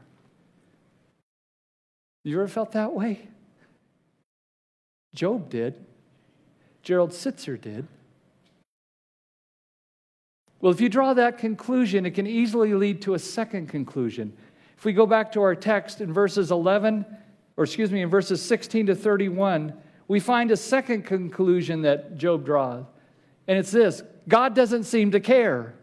You 2.25 2.39
ever 2.39 2.49
felt 2.49 2.73
that 2.73 2.93
way? 2.93 3.29
Job 5.15 5.49
did. 5.49 5.75
Gerald 6.83 7.11
Sittser 7.11 7.61
did. 7.61 7.87
Well, 10.61 10.73
if 10.73 10.81
you 10.81 10.89
draw 10.89 11.15
that 11.15 11.39
conclusion, 11.39 12.07
it 12.07 12.13
can 12.13 12.27
easily 12.27 12.75
lead 12.75 13.03
to 13.03 13.15
a 13.15 13.19
second 13.19 13.69
conclusion. 13.69 14.33
If 14.83 14.87
we 14.87 14.93
go 14.93 15.07
back 15.07 15.31
to 15.35 15.43
our 15.43 15.55
text 15.55 16.01
in 16.01 16.13
verses 16.13 16.51
11, 16.51 17.07
or 17.57 17.63
excuse 17.63 17.93
me, 17.93 18.03
in 18.03 18.11
verses 18.11 18.43
16 18.43 18.87
to 18.87 18.97
31, 18.97 19.75
we 20.09 20.19
find 20.19 20.51
a 20.51 20.57
second 20.57 21.05
conclusion 21.05 21.83
that 21.83 22.19
Job 22.19 22.45
draws. 22.45 22.85
And 23.47 23.57
it's 23.57 23.71
this 23.71 24.03
God 24.27 24.57
doesn't 24.57 24.83
seem 24.83 25.13
to 25.13 25.21
care. 25.21 25.77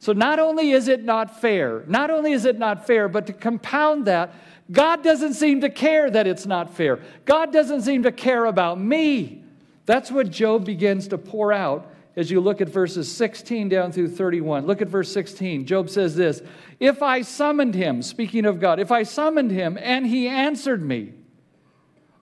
So 0.00 0.12
not 0.12 0.40
only 0.40 0.72
is 0.72 0.88
it 0.88 1.04
not 1.04 1.40
fair, 1.40 1.84
not 1.86 2.10
only 2.10 2.32
is 2.32 2.46
it 2.46 2.58
not 2.58 2.84
fair, 2.84 3.08
but 3.08 3.28
to 3.28 3.32
compound 3.32 4.06
that, 4.06 4.34
God 4.72 5.04
doesn't 5.04 5.34
seem 5.34 5.60
to 5.60 5.70
care 5.70 6.10
that 6.10 6.26
it's 6.26 6.46
not 6.46 6.74
fair. 6.74 6.98
God 7.26 7.52
doesn't 7.52 7.82
seem 7.82 8.02
to 8.02 8.10
care 8.10 8.46
about 8.46 8.80
me. 8.80 9.44
That's 9.86 10.10
what 10.10 10.30
Job 10.30 10.64
begins 10.64 11.06
to 11.06 11.16
pour 11.16 11.52
out 11.52 11.88
as 12.16 12.30
you 12.30 12.40
look 12.40 12.60
at 12.60 12.68
verses 12.68 13.10
16 13.10 13.68
down 13.68 13.92
through 13.92 14.08
31. 14.08 14.66
Look 14.66 14.82
at 14.82 14.88
verse 14.88 15.12
16. 15.12 15.66
Job 15.66 15.88
says 15.88 16.16
this 16.16 16.42
If 16.78 17.02
I 17.02 17.22
summoned 17.22 17.74
him, 17.74 18.02
speaking 18.02 18.44
of 18.44 18.60
God, 18.60 18.80
if 18.80 18.90
I 18.90 19.02
summoned 19.04 19.50
him 19.50 19.78
and 19.80 20.06
he 20.06 20.28
answered 20.28 20.82
me, 20.82 21.14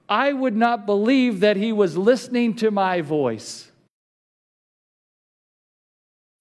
I 0.08 0.32
would 0.32 0.56
not 0.56 0.86
believe 0.86 1.40
that 1.40 1.56
he 1.56 1.72
was 1.72 1.96
listening 1.96 2.56
to 2.56 2.70
my 2.70 3.02
voice. 3.02 3.70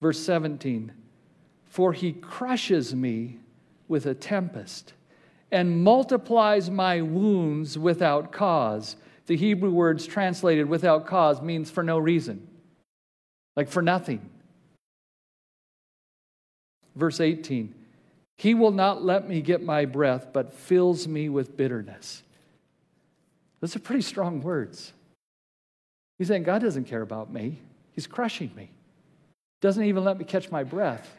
Verse 0.02 0.20
17 0.20 0.92
For 1.66 1.94
he 1.94 2.14
crushes 2.14 2.96
me 2.96 3.40
with 3.88 4.06
a 4.06 4.14
tempest 4.14 4.94
and 5.52 5.84
multiplies 5.84 6.70
my 6.70 7.02
wounds 7.02 7.78
without 7.78 8.32
cause. 8.32 8.98
The 9.28 9.38
Hebrew 9.38 9.72
words 9.72 10.06
translated 10.06 10.70
without 10.70 11.06
cause 11.08 11.42
means 11.42 11.70
for 11.72 11.84
no 11.84 11.98
reason, 11.98 12.48
like 13.58 13.68
for 13.68 13.82
nothing. 13.82 14.22
Verse 16.96 17.20
18 17.20 17.74
He 18.38 18.54
will 18.54 18.72
not 18.72 19.04
let 19.04 19.28
me 19.28 19.42
get 19.42 19.62
my 19.62 19.84
breath, 19.84 20.28
but 20.32 20.54
fills 20.54 21.08
me 21.08 21.28
with 21.28 21.58
bitterness. 21.58 22.24
Those 23.60 23.76
are 23.76 23.80
pretty 23.80 24.04
strong 24.04 24.42
words. 24.42 24.94
He's 26.20 26.30
saying, 26.30 26.44
God 26.44 26.62
doesn't 26.62 26.86
care 26.86 27.02
about 27.02 27.34
me, 27.34 27.58
He's 27.92 28.08
crushing 28.08 28.52
me. 28.56 28.70
Doesn't 29.60 29.84
even 29.84 30.04
let 30.06 30.20
me 30.20 30.24
catch 30.24 30.52
my 30.52 30.64
breath. 30.64 31.16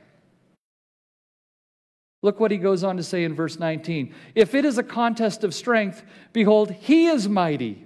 Look 2.23 2.39
what 2.39 2.53
he 2.53 2.57
goes 2.57 2.85
on 2.85 2.97
to 2.97 3.03
say 3.03 3.25
in 3.25 3.35
verse 3.35 3.59
19. 3.59 4.15
If 4.35 4.55
it 4.55 4.65
is 4.65 4.79
a 4.79 4.83
contest 4.83 5.43
of 5.43 5.55
strength, 5.55 6.05
behold, 6.33 6.71
he 6.71 7.07
is 7.07 7.29
mighty. 7.29 7.85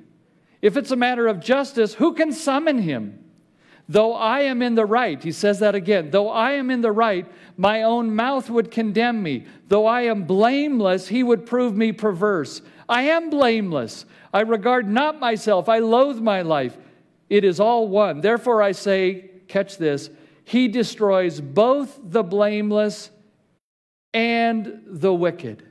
If 0.60 0.76
it's 0.76 0.90
a 0.90 0.96
matter 0.96 1.26
of 1.26 1.40
justice, 1.40 1.94
who 1.94 2.14
can 2.14 2.32
summon 2.32 2.78
him? 2.78 3.21
Though 3.92 4.14
I 4.14 4.40
am 4.40 4.62
in 4.62 4.74
the 4.74 4.86
right, 4.86 5.22
he 5.22 5.32
says 5.32 5.58
that 5.58 5.74
again, 5.74 6.10
though 6.10 6.30
I 6.30 6.52
am 6.52 6.70
in 6.70 6.80
the 6.80 6.90
right, 6.90 7.26
my 7.58 7.82
own 7.82 8.16
mouth 8.16 8.48
would 8.48 8.70
condemn 8.70 9.22
me. 9.22 9.44
Though 9.68 9.84
I 9.84 10.02
am 10.04 10.24
blameless, 10.24 11.08
he 11.08 11.22
would 11.22 11.44
prove 11.44 11.76
me 11.76 11.92
perverse. 11.92 12.62
I 12.88 13.02
am 13.02 13.28
blameless. 13.28 14.06
I 14.32 14.40
regard 14.40 14.88
not 14.88 15.20
myself. 15.20 15.68
I 15.68 15.80
loathe 15.80 16.20
my 16.20 16.40
life. 16.40 16.74
It 17.28 17.44
is 17.44 17.60
all 17.60 17.86
one. 17.86 18.22
Therefore, 18.22 18.62
I 18.62 18.72
say, 18.72 19.28
catch 19.46 19.76
this, 19.76 20.08
he 20.44 20.68
destroys 20.68 21.42
both 21.42 22.00
the 22.02 22.22
blameless 22.22 23.10
and 24.14 24.84
the 24.86 25.12
wicked. 25.12 25.64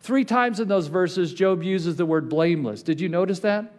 Three 0.00 0.26
times 0.26 0.60
in 0.60 0.68
those 0.68 0.88
verses, 0.88 1.32
Job 1.32 1.62
uses 1.62 1.96
the 1.96 2.04
word 2.04 2.28
blameless. 2.28 2.82
Did 2.82 3.00
you 3.00 3.08
notice 3.08 3.38
that? 3.38 3.72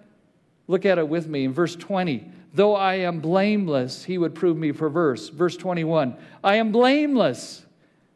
Look 0.67 0.87
at 0.87 0.97
it 0.97 1.07
with 1.07 1.27
me. 1.27 1.43
In 1.43 1.53
verse 1.53 1.75
20, 1.75 2.31
though 2.55 2.75
I 2.75 2.95
am 2.95 3.19
blameless, 3.19 4.03
he 4.03 4.17
would 4.17 4.33
prove 4.33 4.57
me 4.57 4.71
perverse. 4.71 5.29
Verse 5.29 5.57
21, 5.57 6.15
I 6.43 6.55
am 6.55 6.71
blameless. 6.71 7.65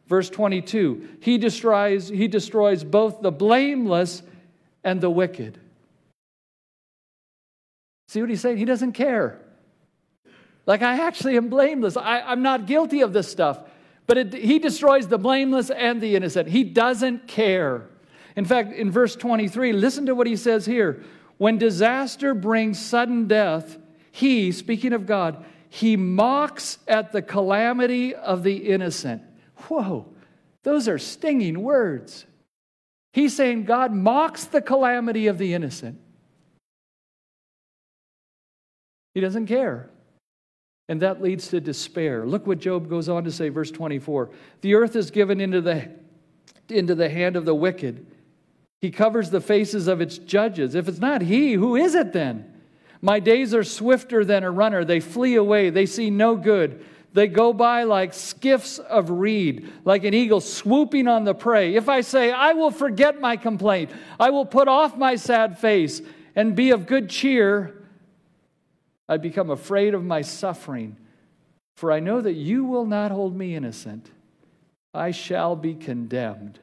Verse 0.07 0.29
22, 0.29 1.17
he 1.19 1.37
destroys, 1.37 2.09
he 2.09 2.27
destroys 2.27 2.83
both 2.83 3.21
the 3.21 3.31
blameless 3.31 4.23
and 4.83 4.99
the 4.99 5.09
wicked. 5.09 5.59
See 8.07 8.21
what 8.21 8.29
he's 8.29 8.41
saying? 8.41 8.57
He 8.57 8.65
doesn't 8.65 8.93
care. 8.93 9.39
Like, 10.65 10.81
I 10.81 11.05
actually 11.05 11.37
am 11.37 11.49
blameless. 11.49 11.95
I, 11.95 12.21
I'm 12.21 12.41
not 12.41 12.65
guilty 12.65 13.01
of 13.01 13.13
this 13.13 13.29
stuff. 13.29 13.59
But 14.07 14.17
it, 14.17 14.33
he 14.33 14.57
destroys 14.57 15.07
the 15.07 15.19
blameless 15.19 15.69
and 15.69 16.01
the 16.01 16.15
innocent. 16.15 16.49
He 16.49 16.63
doesn't 16.63 17.27
care. 17.27 17.87
In 18.35 18.45
fact, 18.45 18.73
in 18.73 18.89
verse 18.89 19.15
23, 19.15 19.73
listen 19.73 20.07
to 20.07 20.15
what 20.15 20.25
he 20.25 20.35
says 20.35 20.65
here. 20.65 21.03
When 21.37 21.59
disaster 21.59 22.33
brings 22.33 22.79
sudden 22.79 23.27
death, 23.27 23.77
he, 24.19 24.51
speaking 24.51 24.91
of 24.91 25.05
God, 25.05 25.45
he 25.69 25.95
mocks 25.95 26.77
at 26.87 27.13
the 27.13 27.21
calamity 27.21 28.13
of 28.13 28.43
the 28.43 28.55
innocent. 28.55 29.21
Whoa, 29.67 30.07
those 30.63 30.89
are 30.89 30.99
stinging 30.99 31.61
words. 31.61 32.25
He's 33.13 33.33
saying 33.33 33.63
God 33.63 33.93
mocks 33.93 34.43
the 34.43 34.61
calamity 34.61 35.27
of 35.27 35.37
the 35.37 35.53
innocent. 35.53 36.01
He 39.13 39.21
doesn't 39.21 39.47
care. 39.47 39.89
And 40.89 41.01
that 41.01 41.21
leads 41.21 41.47
to 41.49 41.61
despair. 41.61 42.25
Look 42.25 42.45
what 42.45 42.59
Job 42.59 42.89
goes 42.89 43.07
on 43.07 43.23
to 43.23 43.31
say, 43.31 43.47
verse 43.47 43.71
24. 43.71 44.31
The 44.61 44.75
earth 44.75 44.97
is 44.97 45.11
given 45.11 45.39
into 45.39 45.61
the, 45.61 45.89
into 46.67 46.93
the 46.93 47.09
hand 47.09 47.37
of 47.37 47.45
the 47.45 47.55
wicked. 47.55 48.05
He 48.81 48.91
covers 48.91 49.29
the 49.29 49.39
faces 49.39 49.87
of 49.87 50.01
its 50.01 50.17
judges. 50.17 50.75
If 50.75 50.89
it's 50.89 50.99
not 50.99 51.21
he, 51.21 51.53
who 51.53 51.77
is 51.77 51.95
it 51.95 52.11
then? 52.11 52.58
My 53.01 53.19
days 53.19 53.53
are 53.53 53.63
swifter 53.63 54.25
than 54.25 54.43
a 54.43 54.51
runner. 54.51 54.83
They 54.83 54.99
flee 54.99 55.35
away. 55.35 55.69
They 55.69 55.85
see 55.85 56.09
no 56.09 56.35
good. 56.35 56.85
They 57.13 57.27
go 57.27 57.53
by 57.53 57.83
like 57.83 58.13
skiffs 58.13 58.77
of 58.77 59.09
reed, 59.09 59.71
like 59.83 60.03
an 60.03 60.13
eagle 60.13 60.41
swooping 60.41 61.07
on 61.07 61.23
the 61.23 61.33
prey. 61.33 61.75
If 61.75 61.89
I 61.89 62.01
say, 62.01 62.31
I 62.31 62.53
will 62.53 62.71
forget 62.71 63.19
my 63.19 63.35
complaint, 63.35 63.91
I 64.19 64.29
will 64.29 64.45
put 64.45 64.67
off 64.67 64.95
my 64.95 65.15
sad 65.15 65.57
face 65.57 66.01
and 66.35 66.55
be 66.55 66.69
of 66.69 66.85
good 66.85 67.09
cheer, 67.09 67.75
I 69.07 69.17
become 69.17 69.49
afraid 69.49 69.95
of 69.95 70.03
my 70.03 70.21
suffering, 70.21 70.95
for 71.77 71.91
I 71.91 71.99
know 71.99 72.21
that 72.21 72.33
you 72.33 72.63
will 72.63 72.85
not 72.85 73.11
hold 73.11 73.35
me 73.35 73.55
innocent. 73.55 74.11
I 74.93 75.09
shall 75.11 75.55
be 75.55 75.73
condemned. 75.73 76.59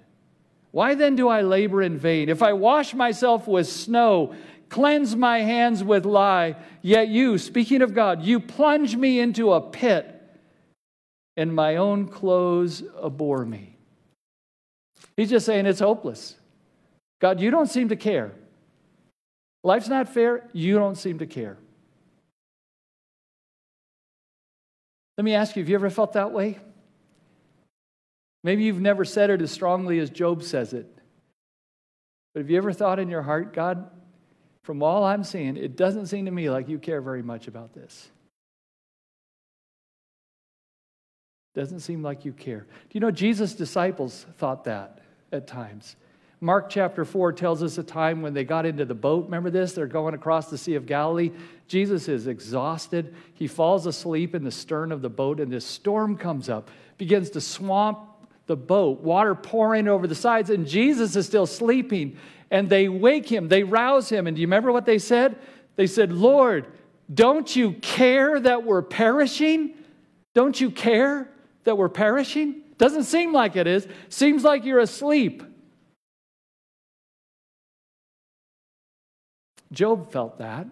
Why 0.71 0.95
then 0.95 1.17
do 1.17 1.29
I 1.29 1.41
labor 1.41 1.83
in 1.83 1.99
vain? 1.99 2.29
If 2.29 2.43
I 2.43 2.53
wash 2.53 2.95
myself 2.95 3.49
with 3.49 3.67
snow, 3.67 4.35
cleanse 4.69 5.17
my 5.17 5.41
hands 5.41 5.83
with 5.83 6.05
lye. 6.05 6.57
yet 6.83 7.09
you, 7.09 7.39
speaking 7.39 7.83
of 7.83 7.95
God, 7.95 8.23
you 8.23 8.41
plunge 8.41 8.97
me 8.97 9.21
into 9.21 9.53
a 9.53 9.61
pit, 9.61 10.13
and 11.37 11.55
my 11.55 11.77
own 11.77 12.09
clothes 12.09 12.83
abhor 13.03 13.45
me. 13.45 13.77
He's 15.17 15.31
just 15.31 15.47
saying 15.47 15.67
it's 15.67 15.81
hopeless. 15.81 16.37
God, 17.21 17.41
you 17.41 17.51
don't 17.51 17.69
seem 17.69 17.89
to 17.89 17.97
care. 17.97 18.33
Life's 19.65 19.89
not 19.89 20.09
fair. 20.09 20.49
You 20.53 20.77
don't 20.79 20.97
seem 20.97 21.19
to 21.19 21.27
care. 21.27 21.57
Let 25.17 25.25
me 25.25 25.35
ask 25.35 25.57
you 25.57 25.63
have 25.63 25.69
you 25.69 25.75
ever 25.75 25.91
felt 25.91 26.13
that 26.13 26.33
way? 26.33 26.59
Maybe 28.45 28.65
you've 28.65 28.81
never 28.81 29.05
said 29.05 29.31
it 29.31 29.43
as 29.43 29.51
strongly 29.51 29.99
as 29.99 30.11
Job 30.11 30.43
says 30.43 30.73
it. 30.73 30.87
But 32.33 32.41
have 32.41 32.51
you 32.51 32.59
ever 32.59 32.73
thought 32.73 32.99
in 32.99 33.09
your 33.09 33.23
heart, 33.23 33.53
God, 33.53 33.91
from 34.67 34.83
all 34.83 35.05
I'm 35.05 35.23
seeing, 35.23 35.57
it 35.57 35.77
doesn't 35.77 36.07
seem 36.07 36.25
to 36.25 36.33
me 36.33 36.51
like 36.51 36.69
you 36.69 36.81
care 36.81 37.01
very 37.01 37.23
much 37.23 37.47
about 37.47 37.73
this? 37.73 38.09
Doesn't 41.55 41.81
seem 41.81 42.03
like 42.03 42.25
you 42.25 42.33
care. 42.33 42.63
Do 42.63 42.91
you 42.91 42.99
know 42.99 43.13
Jesus' 43.13 43.55
disciples 43.55 44.27
thought 44.39 44.65
that 44.65 45.03
at 45.31 45.47
times? 45.47 45.95
Mark 46.41 46.69
chapter 46.69 47.05
4 47.05 47.33
tells 47.33 47.63
us 47.63 47.79
a 47.79 47.85
time 47.85 48.23
when 48.23 48.35
they 48.35 48.43
got 48.43 48.67
into 48.67 48.85
the 48.85 48.93
boat. 48.93 49.27
Remember 49.27 49.51
this? 49.51 49.73
They're 49.73 49.87
going 49.87 50.15
across 50.15 50.51
the 50.51 50.59
Sea 50.59 50.75
of 50.75 50.85
Galilee. 50.85 51.31
Jesus 51.69 52.09
is 52.09 52.27
exhausted. 52.27 53.15
He 53.35 53.47
falls 53.47 53.87
asleep 53.87 54.35
in 54.35 54.43
the 54.43 54.51
stern 54.51 54.91
of 54.91 55.01
the 55.01 55.09
boat, 55.09 55.39
and 55.39 55.53
this 55.53 55.65
storm 55.65 56.17
comes 56.17 56.49
up, 56.49 56.73
begins 56.99 57.31
to 57.31 57.41
swamp 57.41 58.01
the 58.47 58.57
boat, 58.57 59.01
water 59.01 59.37
pouring 59.37 59.87
over 59.87 60.09
the 60.09 60.15
sides, 60.17 60.51
and 60.51 60.67
Jesus 60.67 61.15
is 61.15 61.25
still 61.27 61.47
sleeping. 61.47 62.17
And 62.51 62.69
they 62.69 62.89
wake 62.89 63.31
him, 63.31 63.49
they 63.49 63.65
rouse 63.65 64.09
him. 64.09 64.27
And 64.27 64.37
do 64.37 64.41
you 64.41 64.47
remember 64.47 64.73
what 64.73 64.87
they 64.87 64.99
said? 64.99 65.37
They 65.75 65.87
said, 65.87 66.13
Lord, 66.13 66.67
don't 67.13 67.55
you 67.55 67.73
care 67.73 68.39
that 68.41 68.65
we're 68.65 68.83
perishing? 68.83 69.75
Don't 70.35 70.61
you 70.61 70.71
care 70.71 71.29
that 71.65 71.77
we're 71.77 71.89
perishing? 71.89 72.63
Doesn't 72.79 73.05
seem 73.05 73.33
like 73.33 73.57
it 73.57 73.67
is. 73.67 73.87
Seems 74.09 74.45
like 74.45 74.65
you're 74.65 74.81
asleep. 74.81 75.43
Job 79.73 80.13
felt 80.13 80.39
that. 80.39 80.67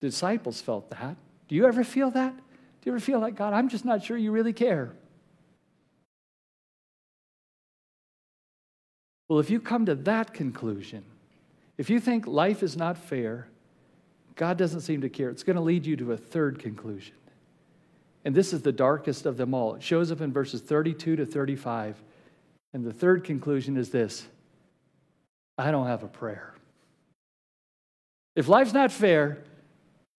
The 0.00 0.08
disciples 0.08 0.60
felt 0.60 0.90
that. 0.90 1.16
Do 1.48 1.54
you 1.54 1.66
ever 1.66 1.84
feel 1.84 2.10
that? 2.10 2.34
Do 2.36 2.90
you 2.90 2.92
ever 2.92 3.00
feel 3.00 3.20
like, 3.20 3.36
God, 3.36 3.52
I'm 3.52 3.68
just 3.68 3.84
not 3.84 4.04
sure 4.04 4.16
you 4.16 4.32
really 4.32 4.52
care? 4.52 4.92
Well, 9.32 9.40
if 9.40 9.48
you 9.48 9.60
come 9.60 9.86
to 9.86 9.94
that 9.94 10.34
conclusion, 10.34 11.04
if 11.78 11.88
you 11.88 12.00
think 12.00 12.26
life 12.26 12.62
is 12.62 12.76
not 12.76 12.98
fair, 12.98 13.48
God 14.36 14.58
doesn't 14.58 14.82
seem 14.82 15.00
to 15.00 15.08
care, 15.08 15.30
it's 15.30 15.42
going 15.42 15.56
to 15.56 15.62
lead 15.62 15.86
you 15.86 15.96
to 15.96 16.12
a 16.12 16.18
third 16.18 16.58
conclusion. 16.58 17.14
And 18.26 18.34
this 18.34 18.52
is 18.52 18.60
the 18.60 18.72
darkest 18.72 19.24
of 19.24 19.38
them 19.38 19.54
all. 19.54 19.76
It 19.76 19.82
shows 19.82 20.12
up 20.12 20.20
in 20.20 20.34
verses 20.34 20.60
32 20.60 21.16
to 21.16 21.24
35. 21.24 21.96
And 22.74 22.84
the 22.84 22.92
third 22.92 23.24
conclusion 23.24 23.78
is 23.78 23.88
this 23.88 24.26
I 25.56 25.70
don't 25.70 25.86
have 25.86 26.02
a 26.02 26.08
prayer. 26.08 26.52
If 28.36 28.48
life's 28.48 28.74
not 28.74 28.92
fair 28.92 29.38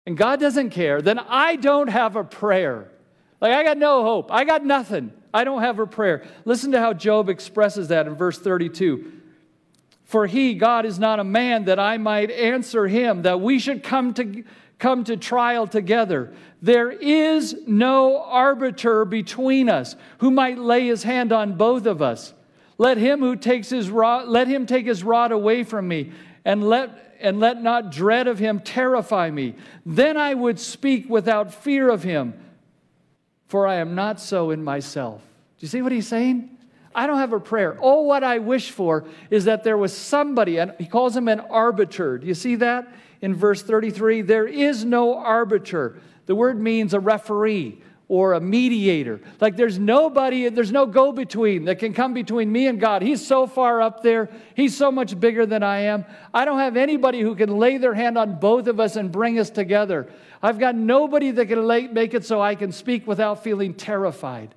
and 0.08 0.17
God 0.17 0.39
doesn't 0.39 0.71
care, 0.71 1.04
then 1.04 1.19
I 1.19 1.56
don't 1.58 1.89
have 1.89 2.15
a 2.15 2.23
prayer. 2.23 2.89
Like, 3.39 3.54
I 3.54 3.63
got 3.63 3.78
no 3.78 4.02
hope. 4.02 4.32
I 4.32 4.43
got 4.43 4.65
nothing. 4.65 5.13
I 5.34 5.43
don't 5.43 5.62
have 5.62 5.80
a 5.80 5.88
prayer. 5.88 6.24
Listen 6.46 6.72
to 6.74 6.80
how 6.80 6.93
Job 6.93 7.30
expresses 7.30 7.88
that 7.88 8.08
in 8.08 8.15
verse 8.15 8.38
32. 8.38 9.12
For 10.04 10.28
he, 10.28 10.54
God, 10.54 10.86
is 10.86 11.00
not 11.00 11.19
a 11.19 11.24
man 11.24 11.65
that 11.65 11.80
I 11.80 11.98
might 11.98 12.30
answer 12.30 12.88
him, 12.88 13.24
that 13.24 13.41
we 13.41 13.58
should 13.58 13.84
come 13.84 14.13
to, 14.15 14.43
come 14.78 15.04
to 15.06 15.17
trial 15.17 15.65
together. 15.65 16.34
There 16.62 16.91
is 16.91 17.56
no 17.65 18.22
arbiter 18.22 19.06
between 19.06 19.69
us 19.69 19.96
who 20.19 20.30
might 20.30 20.58
lay 20.60 20.86
his 20.86 21.04
hand 21.04 21.32
on 21.32 21.54
both 21.54 21.86
of 21.86 22.02
us. 22.02 22.34
Let 22.78 22.98
him 22.98 23.19
who 23.22 23.36
takes 23.36 23.69
his 23.69 23.89
rod, 23.89 24.28
let 24.28 24.48
him 24.48 24.65
take 24.65 24.86
his 24.86 25.04
rod 25.04 25.32
away 25.32 25.63
from 25.63 25.88
me, 25.88 26.12
and 26.46 26.63
let 26.67 27.00
and 27.24 27.39
let 27.39 27.63
not 27.63 27.89
dread 27.89 28.28
of 28.28 28.38
him 28.38 28.60
terrify 28.60 29.32
me. 29.32 29.56
Then 29.86 30.17
I 30.17 30.34
would 30.34 30.60
speak 30.60 31.10
without 31.10 31.54
fear 31.54 31.89
of 31.89 32.04
him, 32.04 32.34
for 33.53 33.67
I 33.67 33.75
am 33.75 33.93
not 33.93 34.19
so 34.19 34.49
in 34.49 34.63
myself. 34.63 35.21
Do 35.21 35.63
you 35.63 35.67
see 35.67 35.83
what 35.83 35.91
he's 35.91 36.07
saying? 36.07 36.57
I 36.95 37.05
don't 37.05 37.19
have 37.19 37.33
a 37.33 37.39
prayer. 37.39 37.77
Oh, 37.79 38.01
what 38.01 38.23
I 38.23 38.39
wish 38.39 38.71
for 38.71 39.05
is 39.29 39.45
that 39.45 39.63
there 39.63 39.77
was 39.77 39.95
somebody, 39.95 40.57
and 40.57 40.73
he 40.79 40.87
calls 40.87 41.15
him 41.15 41.27
an 41.27 41.39
arbiter. 41.39 42.17
Do 42.17 42.25
you 42.25 42.33
see 42.33 42.55
that 42.55 42.91
in 43.21 43.35
verse 43.35 43.61
33? 43.61 44.23
There 44.23 44.47
is 44.47 44.83
no 44.83 45.19
arbiter. 45.19 45.99
The 46.25 46.33
word 46.33 46.59
means 46.59 46.95
a 46.95 46.99
referee 46.99 47.79
or 48.07 48.33
a 48.33 48.41
mediator. 48.41 49.21
Like 49.39 49.55
there's 49.55 49.77
nobody, 49.77 50.49
there's 50.49 50.71
no 50.71 50.87
go 50.87 51.11
between 51.11 51.65
that 51.65 51.77
can 51.77 51.93
come 51.93 52.15
between 52.15 52.51
me 52.51 52.65
and 52.65 52.79
God. 52.79 53.03
He's 53.03 53.25
so 53.25 53.45
far 53.45 53.83
up 53.83 54.01
there, 54.01 54.29
He's 54.55 54.75
so 54.75 54.91
much 54.91 55.19
bigger 55.19 55.45
than 55.45 55.61
I 55.61 55.81
am. 55.81 56.05
I 56.33 56.45
don't 56.45 56.57
have 56.59 56.75
anybody 56.75 57.21
who 57.21 57.35
can 57.35 57.57
lay 57.57 57.77
their 57.77 57.93
hand 57.93 58.17
on 58.17 58.39
both 58.39 58.65
of 58.65 58.79
us 58.79 58.95
and 58.95 59.11
bring 59.11 59.37
us 59.37 59.51
together. 59.51 60.11
I've 60.43 60.60
got 60.60 60.75
nobody 60.75 61.32
that 61.32 61.45
can 61.45 61.65
make 61.93 62.13
it 62.13 62.25
so 62.25 62.41
I 62.41 62.56
can 62.56 62.73
speak 62.73 63.08
without 63.08 63.41
feeling 63.43 63.73
terrified. 63.73 64.53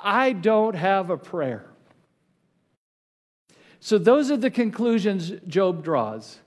I 0.00 0.32
don't 0.32 0.74
have 0.74 1.10
a 1.10 1.18
prayer. 1.18 1.66
So, 3.78 3.98
those 3.98 4.30
are 4.30 4.38
the 4.38 4.50
conclusions 4.50 5.32
Job 5.46 5.84
draws. 5.84 6.38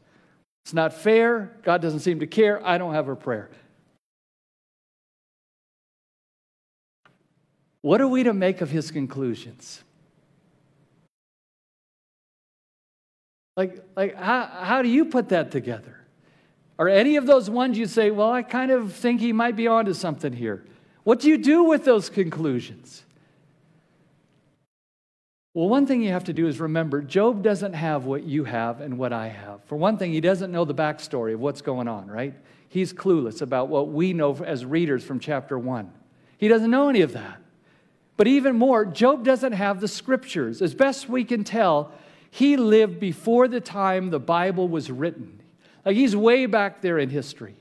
It's 0.65 0.73
not 0.73 0.91
fair. 0.91 1.55
God 1.61 1.81
doesn't 1.81 1.99
seem 1.99 2.19
to 2.19 2.27
care. 2.27 2.65
I 2.65 2.79
don't 2.79 2.95
have 2.95 3.07
a 3.07 3.15
prayer. 3.15 3.51
What 7.81 8.01
are 8.01 8.07
we 8.07 8.23
to 8.23 8.33
make 8.33 8.61
of 8.61 8.71
his 8.71 8.91
conclusions? 8.91 9.83
Like, 13.55 13.83
like 13.95 14.15
how, 14.15 14.45
how 14.45 14.81
do 14.81 14.89
you 14.89 15.05
put 15.05 15.29
that 15.29 15.51
together? 15.51 15.98
Are 16.79 16.87
any 16.87 17.17
of 17.17 17.25
those 17.25 17.49
ones 17.49 17.77
you 17.77 17.85
say, 17.85 18.09
well, 18.09 18.31
I 18.31 18.41
kind 18.41 18.71
of 18.71 18.93
think 18.93 19.19
he 19.19 19.33
might 19.33 19.57
be 19.57 19.67
onto 19.67 19.93
something 19.93 20.31
here? 20.31 20.63
What 21.03 21.19
do 21.19 21.27
you 21.27 21.37
do 21.37 21.65
with 21.65 21.83
those 21.83 22.09
conclusions? 22.09 23.03
Well, 25.53 25.67
one 25.67 25.85
thing 25.85 26.01
you 26.01 26.11
have 26.11 26.23
to 26.25 26.33
do 26.33 26.47
is 26.47 26.61
remember 26.61 27.01
Job 27.01 27.43
doesn't 27.43 27.73
have 27.73 28.05
what 28.05 28.23
you 28.23 28.45
have 28.45 28.79
and 28.79 28.97
what 28.97 29.11
I 29.11 29.27
have. 29.27 29.61
For 29.65 29.75
one 29.75 29.97
thing, 29.97 30.13
he 30.13 30.21
doesn't 30.21 30.53
know 30.53 30.63
the 30.63 30.73
backstory 30.73 31.33
of 31.33 31.41
what's 31.41 31.61
going 31.61 31.89
on, 31.89 32.07
right? 32.07 32.33
He's 32.69 32.93
clueless 32.93 33.41
about 33.41 33.67
what 33.67 33.89
we 33.89 34.13
know 34.13 34.37
as 34.45 34.63
readers 34.63 35.03
from 35.03 35.19
chapter 35.19 35.59
1. 35.59 35.91
He 36.37 36.47
doesn't 36.47 36.71
know 36.71 36.87
any 36.87 37.01
of 37.01 37.11
that. 37.11 37.41
But 38.15 38.27
even 38.27 38.55
more, 38.55 38.85
Job 38.85 39.25
doesn't 39.25 39.53
have 39.53 39.81
the 39.81 39.87
scriptures. 39.89 40.61
As 40.61 40.73
best 40.73 41.09
we 41.09 41.25
can 41.25 41.43
tell, 41.43 41.91
he 42.31 42.55
lived 42.55 43.01
before 43.01 43.49
the 43.49 43.59
time 43.59 44.11
the 44.11 44.19
Bible 44.19 44.69
was 44.69 44.89
written. 44.89 45.38
Like 45.85 45.95
he's 45.95 46.15
way 46.15 46.45
back 46.45 46.81
there 46.81 46.99
in 46.99 47.09
history. 47.09 47.55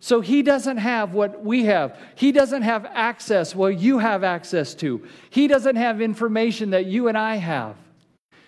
So 0.00 0.20
he 0.20 0.42
doesn't 0.42 0.76
have 0.76 1.14
what 1.14 1.42
we 1.42 1.64
have. 1.64 1.98
He 2.14 2.30
doesn't 2.30 2.62
have 2.62 2.84
access 2.84 3.54
what 3.54 3.78
you 3.78 3.98
have 3.98 4.22
access 4.22 4.74
to. 4.74 5.02
He 5.30 5.48
doesn't 5.48 5.76
have 5.76 6.02
information 6.02 6.70
that 6.70 6.84
you 6.86 7.08
and 7.08 7.16
I 7.16 7.36
have. 7.36 7.76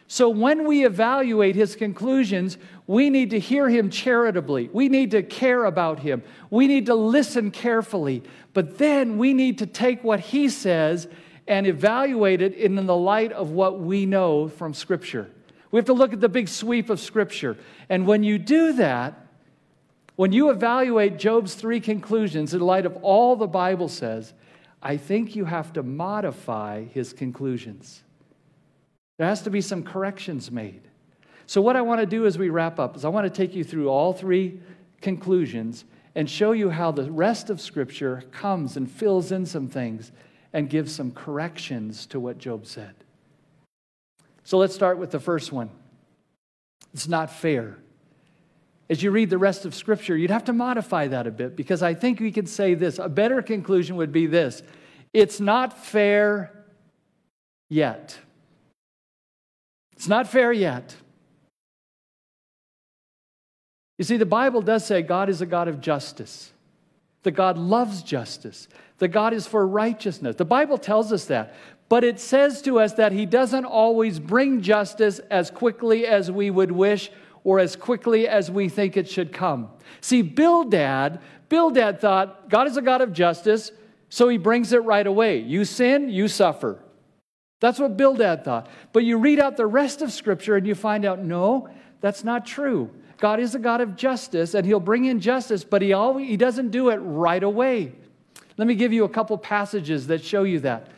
So 0.09 0.29
when 0.29 0.67
we 0.67 0.85
evaluate 0.85 1.57
his 1.57 1.75
conclusions, 1.75 2.59
we 2.87 3.11
need 3.11 3.31
to 3.31 3.41
hear 3.41 3.69
him 3.69 3.91
charitably. 3.91 4.69
We 4.73 4.89
need 4.89 5.11
to 5.13 5.23
care 5.23 5.65
about 5.65 6.01
him. 6.01 6.23
We 6.51 6.69
need 6.69 6.87
to 6.87 6.95
listen 6.95 7.51
carefully. 7.51 8.23
But 8.53 8.79
then 8.79 9.19
we 9.19 9.33
need 9.33 9.59
to 9.59 9.67
take 9.67 10.05
what 10.05 10.21
he 10.21 10.49
says 10.49 11.09
and 11.49 11.67
evaluate 11.67 12.43
it 12.43 12.55
in 12.55 12.75
the 12.87 12.97
light 12.97 13.33
of 13.33 13.51
what 13.51 13.81
we 13.81 14.07
know 14.07 14.49
from 14.49 14.75
Scripture. 14.75 15.31
We 15.71 15.79
have 15.79 15.87
to 15.87 15.93
look 15.93 16.13
at 16.13 16.21
the 16.21 16.29
big 16.29 16.49
sweep 16.49 16.91
of 16.91 17.01
Scripture. 17.01 17.57
And 17.89 18.07
when 18.07 18.23
you 18.23 18.39
do 18.39 18.73
that, 18.75 19.27
when 20.17 20.33
you 20.33 20.51
evaluate 20.51 21.19
Job's 21.19 21.55
three 21.55 21.81
conclusions 21.81 22.55
in 22.55 22.61
light 22.61 22.87
of 22.87 22.97
all 23.03 23.37
the 23.37 23.47
Bible 23.47 23.89
says, 23.89 24.33
I 24.83 24.97
think 24.97 25.37
you 25.37 25.45
have 25.45 25.73
to 25.75 25.83
modify 25.83 26.85
his 26.85 27.13
conclusions. 27.13 28.03
There 29.19 29.27
has 29.27 29.43
to 29.43 29.51
be 29.51 29.61
some 29.61 29.83
corrections 29.83 30.51
made. 30.51 30.83
So, 31.47 31.61
what 31.61 31.77
I 31.77 31.83
want 31.83 32.01
to 32.01 32.07
do 32.07 32.27
as 32.27 32.39
we 32.39 32.51
wrap 32.51 32.79
up 32.79 32.97
is 32.97 33.05
I 33.05 33.09
want 33.09 33.25
to 33.25 33.37
take 33.37 33.55
you 33.55 33.65
through 33.65 33.89
all 33.89 34.13
three 34.13 34.61
conclusions 35.01 35.85
and 36.15 36.29
show 36.29 36.53
you 36.53 36.71
how 36.71 36.91
the 36.91 37.11
rest 37.11 37.51
of 37.51 37.61
Scripture 37.61 38.25
comes 38.33 38.77
and 38.77 38.91
fills 38.91 39.33
in 39.33 39.47
some 39.47 39.69
things 39.69 40.13
and 40.53 40.71
gives 40.71 40.95
some 40.95 41.13
corrections 41.13 42.07
to 42.07 42.19
what 42.19 42.39
Job 42.39 42.67
said. 42.67 42.95
So 44.47 44.59
let's 44.59 44.77
start 44.77 44.99
with 44.99 45.11
the 45.11 45.19
first 45.19 45.51
one. 45.51 45.71
It's 46.95 47.09
not 47.09 47.33
fair. 47.33 47.79
As 48.89 49.03
you 49.03 49.11
read 49.11 49.29
the 49.29 49.39
rest 49.39 49.65
of 49.65 49.75
Scripture, 49.75 50.17
you'd 50.17 50.31
have 50.31 50.45
to 50.45 50.53
modify 50.53 51.09
that 51.09 51.27
a 51.27 51.33
bit 51.33 51.57
because 51.57 51.83
I 51.83 51.95
think 51.95 52.21
we 52.21 52.31
could 52.31 52.49
say 52.49 52.75
this. 52.75 53.01
A 53.01 53.09
better 53.09 53.43
conclusion 53.43 53.97
would 53.97 54.13
be 54.13 54.27
this 54.27 54.63
it's 55.13 55.41
not 55.41 55.77
fair 55.77 56.65
yet. 57.69 58.17
It's 59.95 60.07
not 60.07 60.29
fair 60.29 60.53
yet. 60.53 60.95
You 63.99 64.05
see, 64.05 64.17
the 64.17 64.27
Bible 64.27 64.63
does 64.63 64.87
say 64.87 65.03
God 65.03 65.29
is 65.29 65.41
a 65.41 65.47
God 65.47 65.67
of 65.67 65.81
justice, 65.81 66.53
that 67.25 67.33
God 67.33 67.59
loves 67.59 68.01
justice, 68.01 68.69
that 68.99 69.09
God 69.09 69.33
is 69.33 69.45
for 69.45 69.67
righteousness. 69.67 70.37
The 70.37 70.45
Bible 70.45 70.79
tells 70.79 71.13
us 71.13 71.25
that. 71.25 71.53
But 71.89 72.05
it 72.05 72.19
says 72.19 72.63
to 72.63 72.81
us 72.81 72.95
that 72.95 73.13
He 73.13 73.27
doesn't 73.27 73.65
always 73.65 74.19
bring 74.19 74.61
justice 74.61 75.21
as 75.31 75.51
quickly 75.51 76.07
as 76.07 76.31
we 76.31 76.51
would 76.51 76.73
wish 76.73 77.11
or 77.45 77.61
as 77.61 77.77
quickly 77.77 78.27
as 78.27 78.51
we 78.51 78.69
think 78.69 78.97
it 78.97 79.09
should 79.09 79.33
come. 79.33 79.71
See, 80.01 80.23
Bildad, 80.23 81.21
Bildad 81.49 82.01
thought 82.01 82.49
God 82.49 82.67
is 82.67 82.77
a 82.77 82.83
God 82.83 83.03
of 83.03 83.13
justice, 83.13 83.71
so 84.09 84.29
he 84.29 84.37
brings 84.37 84.73
it 84.73 84.79
right 84.79 85.07
away. 85.07 85.39
You 85.39 85.65
sin, 85.65 86.09
you 86.09 86.27
suffer. 86.27 86.83
That's 87.61 87.79
what 87.79 87.97
Bildad 87.97 88.45
thought. 88.45 88.69
But 88.93 89.05
you 89.05 89.19
read 89.19 89.39
out 89.39 89.57
the 89.57 89.67
rest 89.67 90.03
of 90.03 90.13
Scripture 90.13 90.57
and 90.57 90.67
you 90.67 90.75
find 90.75 91.05
out 91.05 91.25
no, 91.25 91.69
that's 92.01 92.25
not 92.25 92.47
true. 92.47 92.91
God 93.19 93.41
is 93.41 93.55
a 93.55 93.59
God 93.59 93.81
of 93.81 93.97
justice, 93.97 94.55
and 94.55 94.67
He'll 94.67 94.81
bring 94.81 95.05
in 95.07 95.21
justice, 95.21 95.65
but 95.65 95.83
He, 95.83 95.93
always, 95.93 96.29
he 96.29 96.37
doesn't 96.37 96.71
do 96.71 96.91
it 96.91 96.97
right 96.97 97.43
away. 97.43 97.93
Let 98.59 98.67
me 98.67 98.75
give 98.75 98.93
you 98.93 99.05
a 99.05 99.09
couple 99.09 99.39
passages 99.39 100.09
that 100.09 100.25
show 100.25 100.43
you 100.43 100.61
that. 100.61 100.91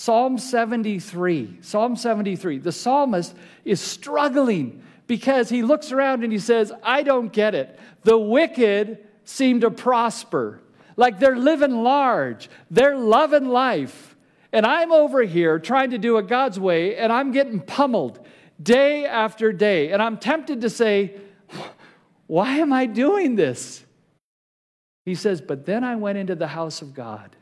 Psalm 0.00 0.38
73. 0.38 1.58
Psalm 1.60 1.94
73. 1.94 2.56
The 2.56 2.72
psalmist 2.72 3.36
is 3.66 3.82
struggling 3.82 4.82
because 5.06 5.50
he 5.50 5.60
looks 5.60 5.92
around 5.92 6.24
and 6.24 6.32
he 6.32 6.38
says, 6.38 6.72
I 6.82 7.02
don't 7.02 7.30
get 7.30 7.54
it. 7.54 7.78
The 8.04 8.16
wicked 8.16 9.06
seem 9.24 9.60
to 9.60 9.70
prosper, 9.70 10.62
like 10.96 11.18
they're 11.18 11.36
living 11.36 11.82
large, 11.82 12.48
they're 12.70 12.96
loving 12.96 13.44
life. 13.44 14.16
And 14.54 14.64
I'm 14.64 14.90
over 14.90 15.22
here 15.22 15.58
trying 15.58 15.90
to 15.90 15.98
do 15.98 16.16
it 16.16 16.28
God's 16.28 16.58
way, 16.58 16.96
and 16.96 17.12
I'm 17.12 17.30
getting 17.30 17.60
pummeled 17.60 18.26
day 18.62 19.04
after 19.04 19.52
day. 19.52 19.92
And 19.92 20.00
I'm 20.00 20.16
tempted 20.16 20.62
to 20.62 20.70
say, 20.70 21.20
Why 22.26 22.56
am 22.56 22.72
I 22.72 22.86
doing 22.86 23.36
this? 23.36 23.84
He 25.04 25.14
says, 25.14 25.42
But 25.42 25.66
then 25.66 25.84
I 25.84 25.96
went 25.96 26.16
into 26.16 26.36
the 26.36 26.48
house 26.48 26.80
of 26.80 26.94
God 26.94 27.36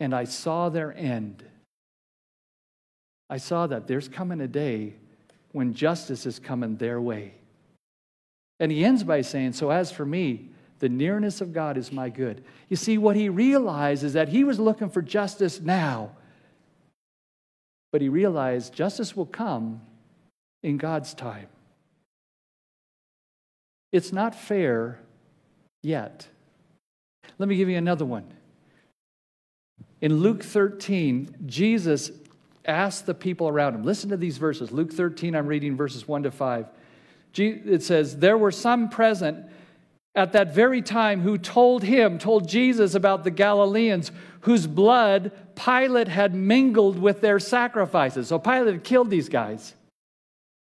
and 0.00 0.14
I 0.14 0.24
saw 0.24 0.70
their 0.70 0.96
end. 0.96 1.44
I 3.28 3.36
saw 3.36 3.66
that 3.68 3.86
there's 3.86 4.08
coming 4.08 4.40
a 4.40 4.48
day 4.48 4.94
when 5.52 5.74
justice 5.74 6.26
is 6.26 6.38
coming 6.38 6.76
their 6.76 7.00
way. 7.00 7.34
And 8.58 8.72
he 8.72 8.84
ends 8.84 9.04
by 9.04 9.20
saying, 9.20 9.52
So 9.52 9.70
as 9.70 9.92
for 9.92 10.04
me, 10.04 10.48
the 10.80 10.88
nearness 10.88 11.40
of 11.40 11.52
God 11.52 11.76
is 11.76 11.92
my 11.92 12.08
good. 12.08 12.42
You 12.68 12.76
see, 12.76 12.98
what 12.98 13.14
he 13.14 13.28
realized 13.28 14.02
is 14.02 14.14
that 14.14 14.30
he 14.30 14.42
was 14.42 14.58
looking 14.58 14.88
for 14.88 15.02
justice 15.02 15.60
now, 15.60 16.12
but 17.92 18.00
he 18.00 18.08
realized 18.08 18.72
justice 18.72 19.14
will 19.14 19.26
come 19.26 19.82
in 20.62 20.78
God's 20.78 21.14
time. 21.14 21.48
It's 23.92 24.12
not 24.12 24.34
fair 24.34 25.00
yet. 25.82 26.26
Let 27.38 27.48
me 27.48 27.56
give 27.56 27.68
you 27.68 27.76
another 27.76 28.04
one. 28.04 28.24
In 30.00 30.18
Luke 30.18 30.42
13, 30.42 31.36
Jesus 31.46 32.10
asked 32.64 33.06
the 33.06 33.14
people 33.14 33.48
around 33.48 33.74
him, 33.74 33.82
listen 33.82 34.10
to 34.10 34.16
these 34.16 34.38
verses. 34.38 34.72
Luke 34.72 34.92
13, 34.92 35.34
I'm 35.34 35.46
reading 35.46 35.76
verses 35.76 36.06
1 36.08 36.22
to 36.24 36.30
5. 36.30 36.66
It 37.36 37.82
says, 37.82 38.16
There 38.16 38.38
were 38.38 38.50
some 38.50 38.88
present 38.88 39.46
at 40.14 40.32
that 40.32 40.54
very 40.54 40.82
time 40.82 41.20
who 41.20 41.38
told 41.38 41.84
him, 41.84 42.18
told 42.18 42.48
Jesus 42.48 42.94
about 42.94 43.24
the 43.24 43.30
Galileans 43.30 44.10
whose 44.40 44.66
blood 44.66 45.32
Pilate 45.54 46.08
had 46.08 46.34
mingled 46.34 46.98
with 46.98 47.20
their 47.20 47.38
sacrifices. 47.38 48.28
So 48.28 48.38
Pilate 48.38 48.74
had 48.74 48.84
killed 48.84 49.10
these 49.10 49.28
guys. 49.28 49.74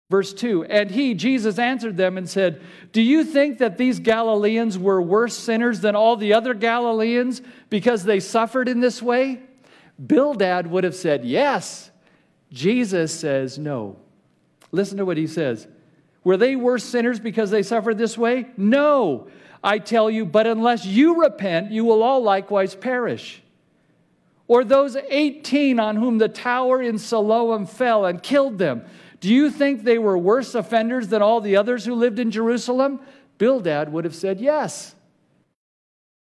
Verse 0.10 0.34
2 0.34 0.65
And 0.65 0.89
he, 0.89 1.13
Jesus, 1.13 1.60
answered 1.60 1.98
them 1.98 2.17
and 2.17 2.30
said, 2.30 2.62
Do 2.91 3.02
you 3.02 3.24
think 3.24 3.60
that 3.60 3.78
these 3.78 4.00
Galileans 4.00 4.78
were 4.78 5.02
worse 5.02 5.38
sinners 5.38 5.82
than 5.82 5.95
all 5.95 6.15
the 6.15 6.34
other 6.34 6.54
Galileans 6.54 7.41
because 7.69 8.04
they 8.04 8.19
suffered 8.19 8.67
in 8.67 8.80
this 8.80 9.02
way? 9.02 9.41
Bildad 10.04 10.67
would 10.67 10.84
have 10.84 10.95
said, 10.95 11.26
Yes. 11.26 11.91
Jesus 12.52 13.13
says, 13.13 13.60
No. 13.60 13.98
Listen 14.72 14.98
to 14.98 15.06
what 15.06 15.17
he 15.17 15.28
says. 15.28 15.67
Were 16.24 16.38
they 16.38 16.56
worse 16.56 16.84
sinners 16.84 17.19
because 17.19 17.50
they 17.52 17.63
suffered 17.63 17.98
this 17.98 18.17
way? 18.17 18.48
No. 18.58 19.28
I 19.63 19.80
tell 19.80 20.10
you, 20.10 20.26
but 20.26 20.48
unless 20.48 20.86
you 20.86 21.22
repent, 21.22 21.72
you 21.72 21.86
will 21.86 22.04
all 22.04 22.22
likewise 22.22 22.76
perish. 22.76 23.41
Or 24.48 24.63
those 24.63 24.95
18 24.95 25.80
on 25.80 25.95
whom 25.95 26.17
the 26.17 26.28
tower 26.28 26.82
in 26.82 26.98
Siloam 26.98 27.65
fell 27.65 28.06
and 28.06 28.22
killed 28.22 28.58
them. 28.58 28.84
Do 29.19 29.34
you 29.34 29.49
think 29.51 29.84
they 29.84 29.97
were 29.97 30.17
worse 30.17 30.55
offenders 30.55 31.10
than 31.10 31.21
all 31.21 31.41
the 31.41 31.58
others 31.58 31.86
who 31.86 31.95
lived 31.95 32.19
in 32.19 32.32
Jerusalem? 32.32 33.01
Bildad 33.38 33.91
would 33.91 34.05
have 34.05 34.15
said 34.15 34.39
yes. 34.39 34.95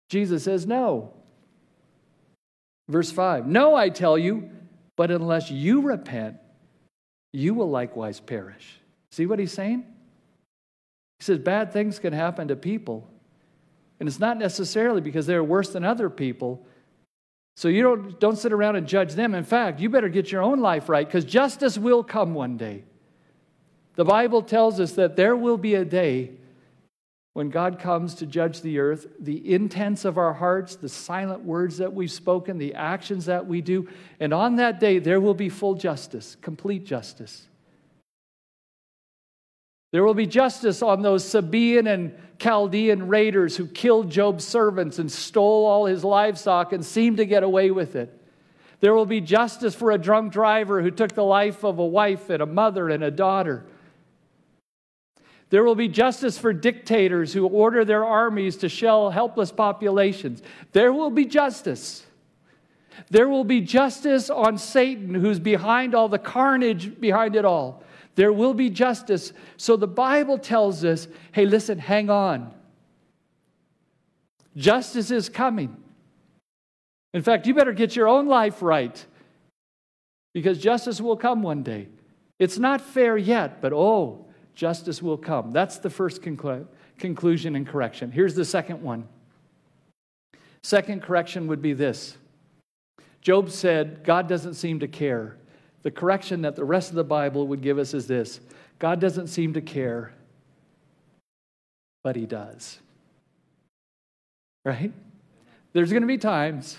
Jesus 0.10 0.44
says 0.44 0.68
no. 0.68 1.14
Verse 2.88 3.12
5 3.12 3.48
No, 3.48 3.76
I 3.76 3.90
tell 3.90 4.18
you, 4.18 4.50
but 4.96 5.12
unless 5.12 5.50
you 5.50 5.82
repent, 5.82 6.38
you 7.34 7.54
will 7.54 7.70
likewise 7.70 8.20
perish. 8.20 8.80
See 9.12 9.26
what 9.26 9.40
he's 9.40 9.52
saying? 9.52 9.86
He 11.20 11.24
says 11.24 11.40
bad 11.40 11.74
things 11.74 12.00
can 12.00 12.14
happen 12.14 12.50
to 12.50 12.56
people. 12.56 13.10
And 14.00 14.10
it's 14.10 14.20
not 14.20 14.38
necessarily 14.38 15.02
because 15.02 15.26
they're 15.26 15.44
worse 15.44 15.70
than 15.70 15.86
other 15.86 16.10
people. 16.10 16.66
So 17.56 17.70
you 17.70 17.84
don't, 17.84 18.20
don't 18.20 18.38
sit 18.38 18.52
around 18.52 18.76
and 18.76 18.86
judge 18.86 19.14
them. 19.14 19.34
In 19.34 19.46
fact, 19.46 19.80
you 19.80 19.90
better 19.90 20.10
get 20.10 20.32
your 20.32 20.42
own 20.42 20.60
life 20.60 20.90
right 20.90 21.08
because 21.08 21.24
justice 21.24 21.78
will 21.78 22.04
come 22.04 22.34
one 22.34 22.58
day. 22.58 22.84
The 23.96 24.04
Bible 24.04 24.42
tells 24.42 24.80
us 24.80 24.92
that 24.94 25.16
there 25.16 25.38
will 25.38 25.58
be 25.58 25.76
a 25.76 25.86
day 25.86 26.32
when 27.32 27.50
God 27.50 27.80
comes 27.80 28.16
to 28.16 28.26
judge 28.26 28.62
the 28.62 28.80
earth, 28.80 29.08
the 29.20 29.54
intents 29.54 30.06
of 30.06 30.18
our 30.18 30.34
hearts, 30.34 30.76
the 30.76 30.90
silent 30.90 31.44
words 31.44 31.78
that 31.78 31.94
we've 31.94 32.12
spoken, 32.12 32.58
the 32.58 32.74
actions 32.74 33.26
that 33.26 33.46
we 33.46 33.62
do, 33.62 33.90
and 34.20 34.34
on 34.34 34.56
that 34.58 34.80
day 34.80 35.00
there 35.00 35.20
will 35.20 35.34
be 35.34 35.50
full 35.50 35.76
justice, 35.76 36.38
complete 36.42 36.86
justice. 36.86 37.48
There 39.96 40.04
will 40.04 40.14
be 40.14 40.28
justice 40.28 40.82
on 40.82 41.04
those 41.04 41.24
Sabaean 41.24 41.88
and 41.88 42.14
Chaldean 42.38 43.08
raiders 43.08 43.56
who 43.56 43.66
killed 43.66 44.10
Job's 44.10 44.44
servants 44.44 45.00
and 45.00 45.10
stole 45.10 45.66
all 45.66 45.86
his 45.86 46.04
livestock 46.04 46.74
and 46.74 46.86
seemed 46.86 47.16
to 47.16 47.26
get 47.26 47.44
away 47.44 47.72
with 47.72 47.96
it. 47.96 48.14
There 48.82 48.94
will 48.94 49.06
be 49.06 49.22
justice 49.22 49.74
for 49.74 49.92
a 49.92 49.98
drunk 49.98 50.34
driver 50.34 50.82
who 50.82 50.92
took 50.92 51.14
the 51.14 51.24
life 51.24 51.64
of 51.64 51.80
a 51.80 51.86
wife 51.86 52.30
and 52.30 52.44
a 52.44 52.46
mother 52.46 52.90
and 52.90 53.06
a 53.06 53.10
daughter. 53.10 53.64
There 55.50 55.64
will 55.64 55.76
be 55.76 55.88
justice 55.88 56.38
for 56.38 56.52
dictators 56.52 57.32
who 57.32 57.48
order 57.48 57.86
their 57.86 58.04
armies 58.04 58.58
to 58.58 58.68
shell 58.68 59.12
helpless 59.12 59.54
populations. 59.54 60.44
There 60.74 60.92
will 60.92 61.10
be 61.10 61.24
justice. 61.24 62.06
There 63.12 63.30
will 63.30 63.46
be 63.46 63.62
justice 63.62 64.30
on 64.30 64.58
Satan, 64.58 65.16
who's 65.16 65.40
behind 65.40 65.96
all 65.96 66.10
the 66.10 66.20
carnage 66.20 67.00
behind 67.00 67.38
it 67.38 67.46
all. 67.46 67.85
There 68.16 68.34
will 68.34 68.54
be 68.54 68.70
justice. 68.70 69.34
So 69.58 69.76
the 69.76 69.88
Bible 69.88 70.38
tells 70.38 70.84
us 70.84 71.08
hey, 71.32 71.46
listen, 71.46 71.78
hang 71.78 72.10
on. 72.10 72.54
Justice 74.56 75.12
is 75.12 75.30
coming. 75.30 75.76
In 77.14 77.22
fact, 77.22 77.46
you 77.48 77.54
better 77.54 77.74
get 77.74 77.96
your 77.96 78.08
own 78.08 78.28
life 78.28 78.62
right 78.62 79.06
because 80.34 80.58
justice 80.58 81.00
will 81.00 81.18
come 81.18 81.42
one 81.42 81.64
day. 81.64 81.88
It's 82.40 82.58
not 82.58 82.82
fair 82.82 83.18
yet, 83.18 83.62
but 83.62 83.72
oh, 83.72 84.26
justice 84.54 85.02
will 85.02 85.18
come. 85.18 85.52
That's 85.52 85.78
the 85.78 85.90
first 85.90 86.22
conclu- 86.22 86.68
conclusion 86.98 87.56
and 87.56 87.68
correction. 87.68 88.12
Here's 88.12 88.36
the 88.36 88.46
second 88.46 88.82
one. 88.82 89.08
Second 90.64 91.04
correction 91.04 91.48
would 91.48 91.62
be 91.62 91.74
this 91.74 92.18
Job 93.22 93.50
said, 93.50 94.04
God 94.04 94.28
doesn't 94.28 94.54
seem 94.56 94.80
to 94.82 94.88
care. 94.88 95.38
The 95.86 95.92
correction 95.92 96.42
that 96.42 96.56
the 96.56 96.66
rest 96.66 96.90
of 96.90 96.96
the 96.96 97.04
Bible 97.04 97.48
would 97.50 97.62
give 97.62 97.78
us 97.78 97.94
is 97.94 98.08
this 98.08 98.40
God 98.80 99.00
doesn't 99.00 99.28
seem 99.28 99.54
to 99.54 99.62
care, 99.62 100.12
but 102.04 102.16
He 102.16 102.26
does. 102.26 102.80
Right? 104.66 104.92
There's 105.74 105.92
going 105.92 106.02
to 106.02 106.08
be 106.08 106.18
times 106.18 106.78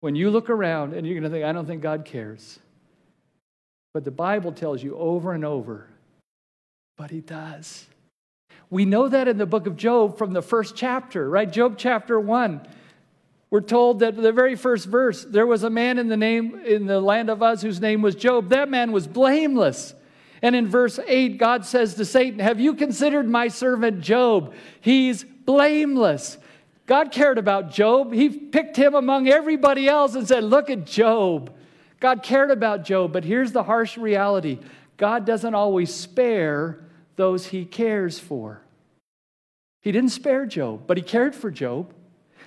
when 0.00 0.14
you 0.14 0.28
look 0.28 0.50
around 0.50 0.92
and 0.92 1.06
you're 1.06 1.18
going 1.18 1.24
to 1.24 1.34
think, 1.34 1.46
I 1.46 1.52
don't 1.52 1.64
think 1.64 1.80
God 1.80 2.04
cares. 2.04 2.58
But 3.94 4.04
the 4.04 4.10
Bible 4.10 4.52
tells 4.52 4.82
you 4.82 4.94
over 4.98 5.32
and 5.32 5.42
over, 5.42 5.88
but 6.98 7.10
He 7.10 7.22
does. 7.22 7.86
We 8.68 8.84
know 8.84 9.08
that 9.08 9.26
in 9.26 9.38
the 9.38 9.46
book 9.46 9.66
of 9.66 9.74
Job 9.78 10.18
from 10.18 10.34
the 10.34 10.42
first 10.42 10.76
chapter, 10.76 11.30
right? 11.30 11.50
Job 11.50 11.76
chapter 11.78 12.20
1. 12.20 12.60
We're 13.50 13.60
told 13.60 14.00
that 14.00 14.16
the 14.16 14.32
very 14.32 14.56
first 14.56 14.86
verse, 14.86 15.24
there 15.24 15.46
was 15.46 15.62
a 15.62 15.70
man 15.70 15.98
in 15.98 16.08
the 16.08 16.16
name 16.16 16.60
in 16.66 16.86
the 16.86 17.00
land 17.00 17.30
of 17.30 17.42
Uz 17.42 17.62
whose 17.62 17.80
name 17.80 18.02
was 18.02 18.14
Job. 18.14 18.50
That 18.50 18.68
man 18.68 18.92
was 18.92 19.06
blameless. 19.06 19.94
And 20.42 20.54
in 20.54 20.68
verse 20.68 21.00
8, 21.06 21.38
God 21.38 21.64
says 21.64 21.94
to 21.94 22.04
Satan, 22.04 22.40
Have 22.40 22.60
you 22.60 22.74
considered 22.74 23.28
my 23.28 23.48
servant 23.48 24.00
Job? 24.00 24.54
He's 24.80 25.24
blameless. 25.24 26.38
God 26.86 27.10
cared 27.10 27.38
about 27.38 27.70
Job. 27.70 28.12
He 28.12 28.28
picked 28.28 28.76
him 28.76 28.94
among 28.94 29.28
everybody 29.28 29.88
else 29.88 30.14
and 30.14 30.28
said, 30.28 30.44
Look 30.44 30.70
at 30.70 30.84
Job. 30.84 31.52
God 32.00 32.22
cared 32.22 32.50
about 32.50 32.84
Job, 32.84 33.12
but 33.12 33.24
here's 33.24 33.52
the 33.52 33.64
harsh 33.64 33.96
reality 33.96 34.58
God 34.96 35.24
doesn't 35.24 35.54
always 35.54 35.92
spare 35.92 36.80
those 37.16 37.46
he 37.46 37.64
cares 37.64 38.18
for. 38.18 38.62
He 39.80 39.92
didn't 39.92 40.10
spare 40.10 40.46
Job, 40.46 40.82
but 40.86 40.96
he 40.96 41.02
cared 41.02 41.34
for 41.34 41.50
Job. 41.50 41.94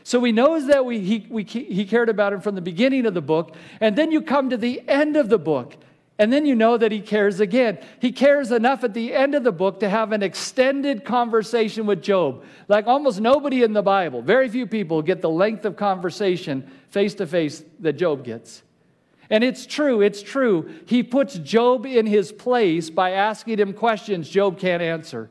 So 0.04 0.24
he 0.24 0.32
knows 0.32 0.68
that 0.68 0.86
we, 0.86 1.00
he, 1.00 1.28
we, 1.30 1.44
he 1.44 1.86
cared 1.86 2.10
about 2.10 2.34
him 2.34 2.42
from 2.42 2.56
the 2.56 2.62
beginning 2.62 3.06
of 3.06 3.14
the 3.14 3.22
book, 3.22 3.56
and 3.80 3.96
then 3.96 4.12
you 4.12 4.22
come 4.22 4.50
to 4.50 4.58
the 4.58 4.82
end 4.88 5.16
of 5.16 5.30
the 5.30 5.38
book, 5.38 5.76
and 6.18 6.32
then 6.32 6.46
you 6.46 6.56
know 6.56 6.78
that 6.78 6.92
he 6.92 7.02
cares 7.02 7.40
again. 7.40 7.80
He 8.00 8.12
cares 8.12 8.52
enough 8.52 8.84
at 8.84 8.94
the 8.94 9.14
end 9.14 9.36
of 9.36 9.44
the 9.44 9.52
book 9.52 9.80
to 9.80 9.90
have 9.90 10.12
an 10.12 10.24
extended 10.24 11.04
conversation 11.06 11.86
with 11.86 12.02
Job. 12.02 12.44
Like 12.68 12.88
almost 12.88 13.20
nobody 13.20 13.64
in 13.64 13.74
the 13.74 13.82
Bible, 13.82 14.22
very 14.22 14.50
few 14.50 14.68
people 14.68 15.02
get 15.02 15.22
the 15.22 15.30
length 15.30 15.66
of 15.66 15.76
conversation 15.76 16.70
face 16.90 17.16
to 17.16 17.28
face 17.28 17.64
that 17.80 17.94
Job 17.94 18.24
gets. 18.24 18.64
And 19.32 19.46
it's 19.46 19.66
true, 19.66 20.02
it's 20.02 20.22
true. 20.22 20.70
He 20.86 21.04
puts 21.04 21.36
Job 21.40 21.86
in 21.86 22.06
his 22.06 22.32
place 22.34 22.90
by 22.90 23.12
asking 23.12 23.60
him 23.60 23.74
questions 23.74 24.30
Job 24.30 24.60
can't 24.60 24.84
answer. 24.84 25.30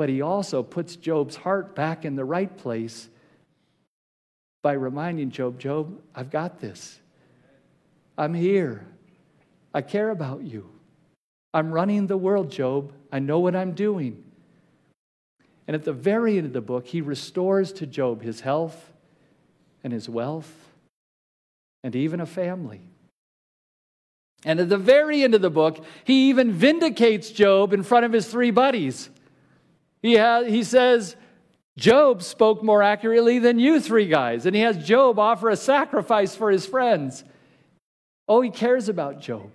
But 0.00 0.08
he 0.08 0.22
also 0.22 0.62
puts 0.62 0.96
Job's 0.96 1.36
heart 1.36 1.74
back 1.74 2.06
in 2.06 2.16
the 2.16 2.24
right 2.24 2.56
place 2.56 3.10
by 4.62 4.72
reminding 4.72 5.30
Job, 5.30 5.58
Job, 5.60 6.00
I've 6.14 6.30
got 6.30 6.58
this. 6.58 6.98
I'm 8.16 8.32
here. 8.32 8.86
I 9.74 9.82
care 9.82 10.08
about 10.08 10.42
you. 10.42 10.70
I'm 11.52 11.70
running 11.70 12.06
the 12.06 12.16
world, 12.16 12.50
Job. 12.50 12.94
I 13.12 13.18
know 13.18 13.40
what 13.40 13.54
I'm 13.54 13.72
doing. 13.72 14.24
And 15.68 15.74
at 15.74 15.84
the 15.84 15.92
very 15.92 16.38
end 16.38 16.46
of 16.46 16.54
the 16.54 16.62
book, 16.62 16.86
he 16.86 17.02
restores 17.02 17.70
to 17.74 17.86
Job 17.86 18.22
his 18.22 18.40
health 18.40 18.94
and 19.84 19.92
his 19.92 20.08
wealth 20.08 20.70
and 21.84 21.94
even 21.94 22.22
a 22.22 22.26
family. 22.26 22.80
And 24.46 24.60
at 24.60 24.70
the 24.70 24.78
very 24.78 25.22
end 25.22 25.34
of 25.34 25.42
the 25.42 25.50
book, 25.50 25.84
he 26.04 26.30
even 26.30 26.52
vindicates 26.52 27.28
Job 27.28 27.74
in 27.74 27.82
front 27.82 28.06
of 28.06 28.14
his 28.14 28.26
three 28.28 28.50
buddies. 28.50 29.10
He, 30.02 30.14
has, 30.14 30.46
he 30.46 30.64
says, 30.64 31.16
Job 31.76 32.22
spoke 32.22 32.62
more 32.62 32.82
accurately 32.82 33.38
than 33.38 33.58
you 33.58 33.80
three 33.80 34.06
guys. 34.06 34.46
And 34.46 34.54
he 34.54 34.62
has 34.62 34.76
Job 34.78 35.18
offer 35.18 35.50
a 35.50 35.56
sacrifice 35.56 36.34
for 36.34 36.50
his 36.50 36.66
friends. 36.66 37.24
Oh, 38.28 38.40
he 38.40 38.50
cares 38.50 38.88
about 38.88 39.20
Job. 39.20 39.50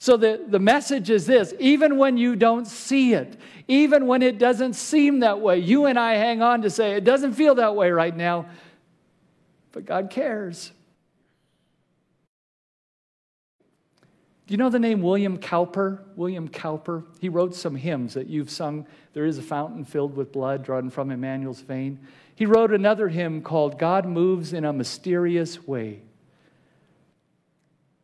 So 0.00 0.16
the, 0.16 0.42
the 0.48 0.58
message 0.58 1.10
is 1.10 1.26
this 1.26 1.52
even 1.60 1.98
when 1.98 2.16
you 2.16 2.34
don't 2.34 2.66
see 2.66 3.12
it, 3.12 3.38
even 3.68 4.06
when 4.06 4.22
it 4.22 4.38
doesn't 4.38 4.72
seem 4.72 5.20
that 5.20 5.40
way, 5.40 5.58
you 5.58 5.84
and 5.84 5.98
I 5.98 6.14
hang 6.14 6.42
on 6.42 6.62
to 6.62 6.70
say, 6.70 6.92
it 6.92 7.04
doesn't 7.04 7.34
feel 7.34 7.54
that 7.56 7.76
way 7.76 7.90
right 7.90 8.16
now, 8.16 8.46
but 9.72 9.84
God 9.84 10.10
cares. 10.10 10.72
Do 14.50 14.54
you 14.54 14.58
know 14.58 14.68
the 14.68 14.80
name 14.80 15.00
William 15.00 15.38
Cowper? 15.38 16.00
William 16.16 16.48
Cowper. 16.48 17.04
He 17.20 17.28
wrote 17.28 17.54
some 17.54 17.76
hymns 17.76 18.14
that 18.14 18.26
you've 18.26 18.50
sung. 18.50 18.84
There 19.12 19.24
is 19.24 19.38
a 19.38 19.42
fountain 19.42 19.84
filled 19.84 20.16
with 20.16 20.32
blood 20.32 20.64
drawn 20.64 20.90
from 20.90 21.12
Emmanuel's 21.12 21.60
vein. 21.60 22.00
He 22.34 22.46
wrote 22.46 22.72
another 22.72 23.06
hymn 23.06 23.42
called 23.42 23.78
God 23.78 24.06
Moves 24.06 24.52
in 24.52 24.64
a 24.64 24.72
Mysterious 24.72 25.68
Way. 25.68 26.02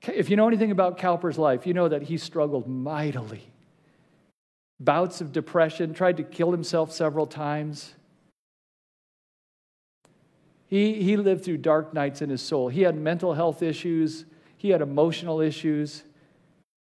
If 0.03 0.31
you 0.31 0.37
know 0.37 0.47
anything 0.47 0.71
about 0.71 0.99
Cowper's 0.99 1.37
life, 1.37 1.67
you 1.67 1.75
know 1.75 1.89
that 1.89 2.03
he 2.03 2.17
struggled 2.17 2.69
mightily. 2.69 3.51
Bouts 4.79 5.21
of 5.21 5.33
depression, 5.33 5.95
tried 5.95 6.17
to 6.19 6.23
kill 6.23 6.53
himself 6.53 6.93
several 6.93 7.27
times. 7.27 7.95
He, 10.69 11.03
he 11.03 11.17
lived 11.17 11.45
through 11.45 11.59
dark 11.59 11.93
nights 11.93 12.23
in 12.23 12.31
his 12.31 12.41
soul. 12.41 12.69
He 12.69 12.83
had 12.83 12.95
mental 12.95 13.35
health 13.35 13.65
issues, 13.65 14.27
he 14.57 14.69
had 14.71 14.81
emotional 14.81 15.41
issues. 15.41 16.05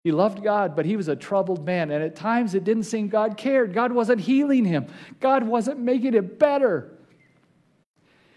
He 0.05 0.11
loved 0.11 0.43
God, 0.43 0.75
but 0.75 0.85
he 0.85 0.95
was 0.95 1.07
a 1.07 1.15
troubled 1.15 1.65
man. 1.65 1.89
And 1.89 2.03
at 2.03 2.15
times 2.15 2.53
it 2.53 2.63
didn't 2.63 2.83
seem 2.83 3.07
God 3.07 3.37
cared. 3.37 3.73
God 3.73 3.91
wasn't 3.91 4.21
healing 4.21 4.63
him, 4.63 4.85
God 5.19 5.43
wasn't 5.43 5.79
making 5.79 6.13
it 6.13 6.37
better. 6.37 6.91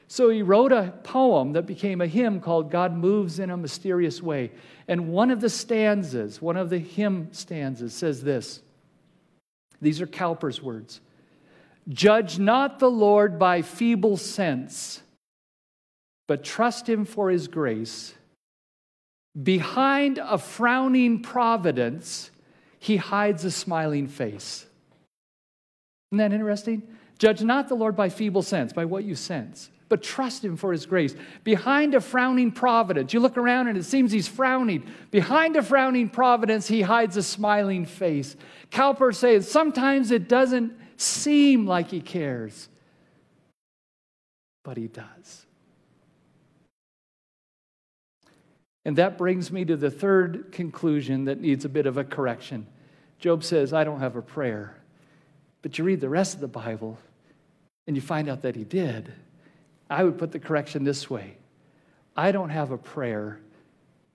So 0.07 0.31
he 0.31 0.41
wrote 0.41 0.73
a 0.73 0.95
poem 1.03 1.53
that 1.53 1.67
became 1.67 2.01
a 2.01 2.07
hymn 2.07 2.41
called 2.41 2.71
God 2.71 2.97
Moves 2.97 3.39
in 3.39 3.51
a 3.51 3.57
Mysterious 3.59 4.23
Way. 4.23 4.51
And 4.89 5.09
one 5.09 5.31
of 5.31 5.43
the 5.43 5.51
stanzas, 5.51 6.41
one 6.41 6.57
of 6.57 6.71
the 6.71 6.79
hymn 6.79 7.29
stanzas 7.33 7.93
says 7.93 8.23
this 8.23 8.63
These 9.83 10.01
are 10.01 10.07
Cowper's 10.07 10.63
words 10.63 11.03
Judge 11.87 12.39
not 12.39 12.79
the 12.79 12.91
Lord 12.91 13.39
by 13.39 13.61
feeble 13.61 14.17
sense, 14.17 15.03
but 16.27 16.43
trust 16.43 16.89
him 16.89 17.05
for 17.05 17.29
his 17.29 17.47
grace 17.47 18.15
Behind 19.41 20.19
a 20.19 20.39
frowning 20.39 21.21
providence, 21.21 22.31
he 22.79 22.97
hides 22.97 23.45
a 23.45 23.51
smiling 23.51 24.09
face. 24.09 24.67
Isn't 26.11 26.19
that 26.19 26.33
interesting? 26.33 26.83
Judge 27.19 27.43
not 27.43 27.69
the 27.69 27.75
Lord 27.75 27.95
by 27.95 28.09
feeble 28.09 28.43
sense, 28.43 28.73
by 28.73 28.85
what 28.85 29.05
you 29.05 29.15
sense, 29.15 29.71
but 29.89 30.03
trust 30.03 30.45
him 30.45 30.57
for 30.57 30.73
his 30.73 30.87
grace. 30.87 31.15
Behind 31.45 31.95
a 31.95 32.01
frowning 32.01 32.53
providence, 32.53 33.13
you 33.13 33.21
look 33.21 33.37
around 33.37 33.69
and 33.69 33.77
it 33.77 33.85
seems 33.85 34.13
he's 34.13 34.29
frowning. 34.29 34.89
Behind 35.11 35.57
a 35.57 35.63
frowning 35.63 36.09
providence, 36.09 36.67
he 36.67 36.83
hides 36.83 37.17
a 37.17 37.23
smiling 37.23 37.85
face. 37.85 38.37
Cowper 38.71 39.13
says 39.13 39.51
sometimes 39.51 40.11
it 40.11 40.29
doesn't 40.29 40.73
seem 40.97 41.67
like 41.67 41.91
he 41.91 42.01
cares, 42.01 42.69
but 44.65 44.77
he 44.77 44.89
does. 44.89 45.47
And 48.89 48.97
that 48.97 49.19
brings 49.19 49.53
me 49.53 49.67
to 49.67 49.77
the 49.77 49.91
third 49.91 50.51
conclusion 50.51 51.27
that 51.27 51.43
needs 51.43 51.67
a 51.67 51.69
bit 51.69 51.85
of 51.85 51.99
a 51.99 52.05
correction. 52.05 52.67
Job 53.19 53.45
says, 53.45 53.75
I 53.75 53.85
don't 53.85 54.01
have 54.01 54.17
a 54.17 54.23
prayer. 54.23 54.79
But 55.61 55.77
you 55.77 55.85
read 55.85 56.01
the 56.01 56.09
rest 56.09 56.33
of 56.33 56.41
the 56.41 56.49
Bible 56.49 56.97
and 57.87 57.95
you 57.95 58.01
find 58.01 58.31
out 58.31 58.41
that 58.41 58.57
he 58.57 58.65
did. 58.65 59.13
I 59.91 60.05
would 60.05 60.17
put 60.17 60.33
the 60.33 60.39
correction 60.39 60.85
this 60.85 61.11
way 61.11 61.37
I 62.17 62.33
don't 62.33 62.49
have 62.49 62.71
a 62.71 62.79
prayer, 62.79 63.41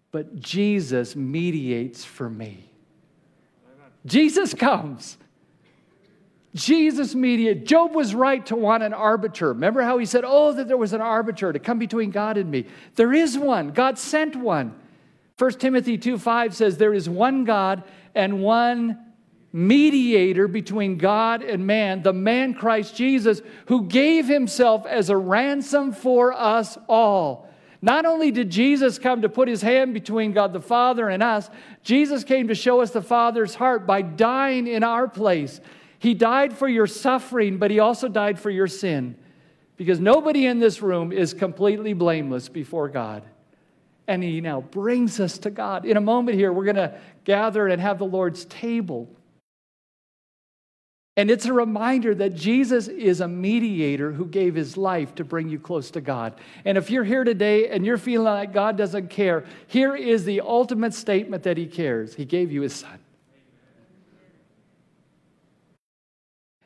but 0.10 0.40
Jesus 0.40 1.16
mediates 1.16 2.04
for 2.04 2.28
me. 2.28 2.72
Jesus 4.08 4.56
comes. 4.56 5.18
Jesus 6.56 7.16
mediated. 7.16 7.66
Job 7.66 7.96
was 7.96 8.14
right 8.14 8.46
to 8.46 8.56
want 8.56 8.84
an 8.84 8.94
arbiter. 8.94 9.50
Remember 9.50 9.82
how 9.82 9.98
he 9.98 10.06
said, 10.06 10.24
Oh, 10.26 10.54
that 10.54 10.68
there 10.68 10.78
was 10.78 10.94
an 10.94 11.02
arbiter 11.02 11.52
to 11.52 11.60
come 11.60 11.80
between 11.80 12.12
God 12.12 12.38
and 12.38 12.50
me. 12.50 12.66
There 12.96 13.14
is 13.14 13.38
one. 13.38 13.72
God 13.72 13.98
sent 13.98 14.36
one. 14.36 14.76
1 15.40 15.52
Timothy 15.54 15.98
2 15.98 16.18
5 16.20 16.56
says, 16.56 16.78
There 16.78 16.94
is 16.94 17.10
one 17.10 17.44
God 17.44 17.84
and 18.14 18.42
one 18.42 19.00
mediator 19.52 20.48
between 20.48 20.98
God 20.98 21.44
and 21.44 21.66
man, 21.66 22.02
the 22.02 22.14
man 22.14 22.54
Christ 22.54 22.96
Jesus, 22.96 23.42
who 23.68 23.88
gave 23.88 24.28
himself 24.28 24.86
as 24.86 25.10
a 25.10 25.18
ransom 25.18 25.92
for 25.92 26.34
us 26.34 26.78
all. 26.88 27.50
Not 27.82 28.06
only 28.06 28.32
did 28.32 28.50
Jesus 28.50 28.98
come 28.98 29.22
to 29.22 29.30
put 29.30 29.48
his 29.48 29.62
hand 29.62 29.94
between 29.94 30.32
God 30.32 30.54
the 30.54 30.62
Father 30.62 31.10
and 31.10 31.22
us, 31.22 31.50
Jesus 31.84 32.24
came 32.24 32.48
to 32.48 32.56
show 32.56 32.82
us 32.82 32.92
the 32.92 33.02
Father's 33.02 33.56
heart 33.56 33.86
by 33.86 34.02
dying 34.02 34.68
in 34.68 34.84
our 34.84 35.08
place. 35.08 35.60
He 36.04 36.14
died 36.14 36.52
for 36.52 36.68
your 36.68 36.86
suffering, 36.86 37.60
but 37.60 37.72
He 37.72 37.80
also 37.80 38.10
died 38.10 38.38
for 38.38 38.50
your 38.50 38.68
sin. 38.68 39.16
Because 39.78 40.02
nobody 40.02 40.46
in 40.46 40.60
this 40.60 40.82
room 40.82 41.14
is 41.14 41.34
completely 41.34 41.94
blameless 41.94 42.50
before 42.50 42.90
God. 42.90 43.24
And 44.06 44.22
He 44.22 44.42
now 44.42 44.60
brings 44.60 45.22
us 45.22 45.38
to 45.40 45.50
God. 45.50 45.86
In 45.86 45.96
a 45.96 46.02
moment 46.02 46.38
here, 46.38 46.52
we're 46.52 46.66
going 46.66 46.76
to 46.76 47.00
gather 47.24 47.70
and 47.70 47.82
have 47.82 48.00
the 48.00 48.06
Lord's 48.06 48.44
table. 48.44 49.08
And 51.16 51.32
it's 51.32 51.46
a 51.46 51.54
reminder 51.54 52.14
that 52.16 52.36
Jesus 52.36 52.90
is 52.90 53.22
a 53.22 53.28
mediator 53.30 54.12
who 54.12 54.26
gave 54.26 54.56
his 54.56 54.76
life 54.76 55.16
to 55.16 55.24
bring 55.24 55.48
you 55.48 55.58
close 55.58 55.90
to 55.92 56.02
God. 56.02 56.34
And 56.66 56.78
if 56.78 56.90
you're 56.90 57.06
here 57.06 57.24
today 57.24 57.70
and 57.70 57.86
you're 57.86 57.98
feeling 57.98 58.26
like 58.26 58.52
God 58.52 58.76
doesn't 58.76 59.10
care, 59.10 59.46
here 59.68 59.96
is 59.96 60.26
the 60.26 60.42
ultimate 60.42 60.94
statement 60.94 61.44
that 61.44 61.56
he 61.56 61.66
cares. 61.66 62.14
He 62.14 62.26
gave 62.26 62.52
you 62.52 62.64
his 62.64 62.76
son. 62.76 63.00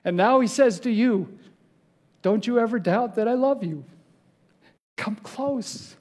And 0.07 0.15
now 0.15 0.39
he 0.39 0.47
says 0.47 0.79
to 0.79 0.89
you, 0.89 1.27
Don't 2.21 2.47
you 2.47 2.59
ever 2.59 2.79
doubt 2.79 3.15
that 3.15 3.27
I 3.27 3.33
love 3.33 3.61
you. 3.61 3.83
Come 4.95 5.17
close. 5.17 5.97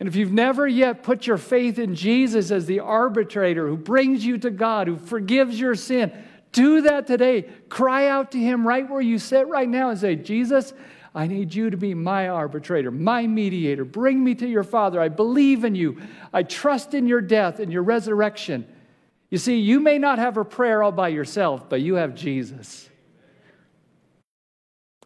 And 0.00 0.08
if 0.08 0.16
you've 0.16 0.32
never 0.32 0.66
yet 0.66 1.02
put 1.02 1.26
your 1.26 1.36
faith 1.36 1.78
in 1.78 1.94
Jesus 1.94 2.50
as 2.50 2.64
the 2.64 2.80
arbitrator 2.80 3.68
who 3.68 3.76
brings 3.76 4.24
you 4.24 4.38
to 4.38 4.50
God, 4.50 4.88
who 4.88 4.96
forgives 4.96 5.60
your 5.60 5.74
sin, 5.74 6.10
do 6.52 6.80
that 6.80 7.06
today. 7.06 7.42
Cry 7.68 8.08
out 8.08 8.32
to 8.32 8.38
Him 8.38 8.66
right 8.66 8.88
where 8.88 9.02
you 9.02 9.18
sit 9.18 9.46
right 9.46 9.68
now 9.68 9.90
and 9.90 9.98
say, 9.98 10.16
Jesus, 10.16 10.72
I 11.14 11.26
need 11.26 11.54
you 11.54 11.68
to 11.68 11.76
be 11.76 11.92
my 11.92 12.28
arbitrator, 12.28 12.90
my 12.90 13.26
mediator. 13.26 13.84
Bring 13.84 14.24
me 14.24 14.34
to 14.36 14.48
your 14.48 14.64
Father. 14.64 15.02
I 15.02 15.10
believe 15.10 15.64
in 15.64 15.74
you. 15.74 16.00
I 16.32 16.44
trust 16.44 16.94
in 16.94 17.06
your 17.06 17.20
death 17.20 17.60
and 17.60 17.70
your 17.70 17.82
resurrection. 17.82 18.66
You 19.30 19.38
see, 19.38 19.58
you 19.58 19.78
may 19.78 19.98
not 19.98 20.18
have 20.18 20.36
a 20.36 20.44
prayer 20.44 20.82
all 20.82 20.92
by 20.92 21.08
yourself, 21.08 21.68
but 21.68 21.80
you 21.80 21.94
have 21.94 22.14
Jesus. 22.14 22.88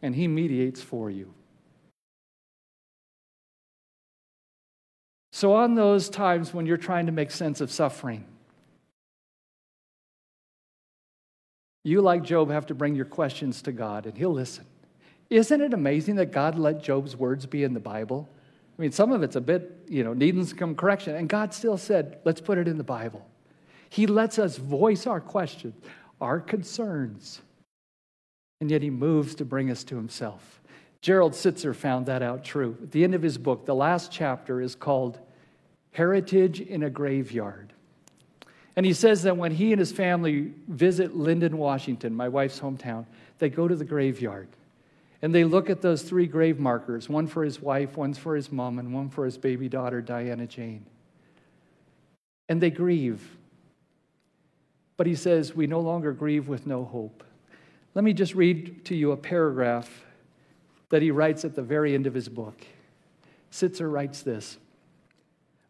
And 0.03 0.15
He 0.15 0.27
mediates 0.27 0.83
for 0.83 1.11
you. 1.11 1.33
So, 5.33 5.53
on 5.55 5.75
those 5.75 6.09
times 6.09 6.55
when 6.55 6.65
you're 6.65 6.77
trying 6.77 7.07
to 7.07 7.13
make 7.13 7.31
sense 7.31 7.61
of 7.61 7.71
suffering, 7.71 8.25
you, 11.83 12.01
like 12.01 12.23
Job, 12.23 12.51
have 12.51 12.67
to 12.67 12.75
bring 12.75 12.95
your 12.95 13.05
questions 13.05 13.61
to 13.63 13.73
God 13.73 14.07
and 14.07 14.17
He'll 14.17 14.33
listen. 14.33 14.65
Isn't 15.29 15.61
it 15.61 15.75
amazing 15.75 16.17
that 16.17 16.33
God 16.33 16.59
let 16.59 16.83
Job's 16.83 17.17
words 17.17 17.45
be 17.45 17.63
in 17.63 17.75
the 17.75 17.81
Bible? 17.81 18.29
I 18.79 18.83
mean, 18.83 18.93
some 18.93 19.13
of 19.13 19.23
it's 19.23 19.37
a 19.37 19.41
bit, 19.41 19.85
you 19.89 20.03
know, 20.03 20.15
needing 20.15 20.45
some 20.45 20.75
correction. 20.75 21.15
And 21.15 21.29
God 21.29 21.53
still 21.53 21.77
said, 21.77 22.21
let's 22.25 22.41
put 22.41 22.57
it 22.57 22.69
in 22.69 22.79
the 22.79 22.85
Bible. 22.85 23.27
He 23.95 24.09
lets 24.09 24.41
us 24.41 24.57
voice 24.57 25.07
our 25.07 25.21
questions, 25.21 25.81
our 26.21 26.41
concerns, 26.41 27.41
and 28.61 28.69
yet 28.69 28.83
He 28.83 28.91
moves 28.91 29.37
to 29.37 29.45
bring 29.45 29.71
us 29.71 29.85
to 29.85 29.95
Himself. 29.95 30.61
Gerald 31.01 31.35
Sittser 31.35 31.77
found 31.77 32.07
that 32.07 32.21
out 32.21 32.43
true. 32.43 32.77
At 32.83 32.91
the 32.91 33.05
end 33.05 33.15
of 33.15 33.23
his 33.23 33.39
book, 33.39 33.67
the 33.67 33.75
last 33.75 34.11
chapter 34.11 34.61
is 34.61 34.75
called 34.75 35.21
Heritage 35.93 36.61
in 36.61 36.83
a 36.83 36.91
Graveyard. 36.91 37.73
And 38.75 38.85
he 38.85 38.93
says 38.93 39.23
that 39.23 39.37
when 39.37 39.53
he 39.53 39.71
and 39.71 39.79
his 39.79 39.93
family 39.93 40.51
visit 40.67 41.17
Lynden, 41.17 41.55
Washington, 41.55 42.17
my 42.17 42.29
wife's 42.29 42.59
hometown, 42.59 43.07
they 43.39 43.49
go 43.49 43.69
to 43.69 43.77
the 43.77 43.85
graveyard 43.85 44.49
and 45.23 45.33
they 45.33 45.45
look 45.45 45.71
at 45.71 45.83
those 45.83 46.03
three 46.03 46.27
grave 46.27 46.59
markers 46.59 47.09
one 47.09 47.29
for 47.29 47.45
his 47.45 47.63
wife, 47.63 47.97
one 47.97 48.13
for 48.13 48.35
his 48.35 48.51
mom, 48.51 48.81
and 48.81 48.93
one 48.93 49.09
for 49.09 49.25
his 49.25 49.39
baby 49.39 49.69
daughter, 49.69 50.01
Diana 50.01 50.49
Jane. 50.49 50.85
And 52.49 52.61
they 52.61 52.71
grieve. 52.71 53.37
But 54.97 55.07
he 55.07 55.15
says, 55.15 55.55
We 55.55 55.67
no 55.67 55.81
longer 55.81 56.13
grieve 56.13 56.49
with 56.49 56.67
no 56.67 56.85
hope. 56.85 57.25
Let 57.95 58.05
me 58.05 58.13
just 58.13 58.35
read 58.35 58.85
to 58.87 58.97
you 58.97 59.13
a 59.13 59.17
paragraph 59.17 60.05
that 60.91 61.03
he 61.03 61.11
writes 61.11 61.45
at 61.45 61.55
the 61.55 61.63
very 61.63 61.95
end 61.95 62.07
of 62.07 62.15
his 62.15 62.29
book. 62.29 62.65
Sittser 63.51 63.91
writes 63.91 64.23
this 64.23 64.59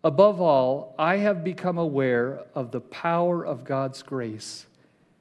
Above 0.02 0.40
all, 0.40 0.94
I 0.98 1.16
have 1.16 1.44
become 1.44 1.78
aware 1.78 2.40
of 2.54 2.70
the 2.70 2.80
power 2.80 3.44
of 3.44 3.64
God's 3.64 4.02
grace 4.02 4.66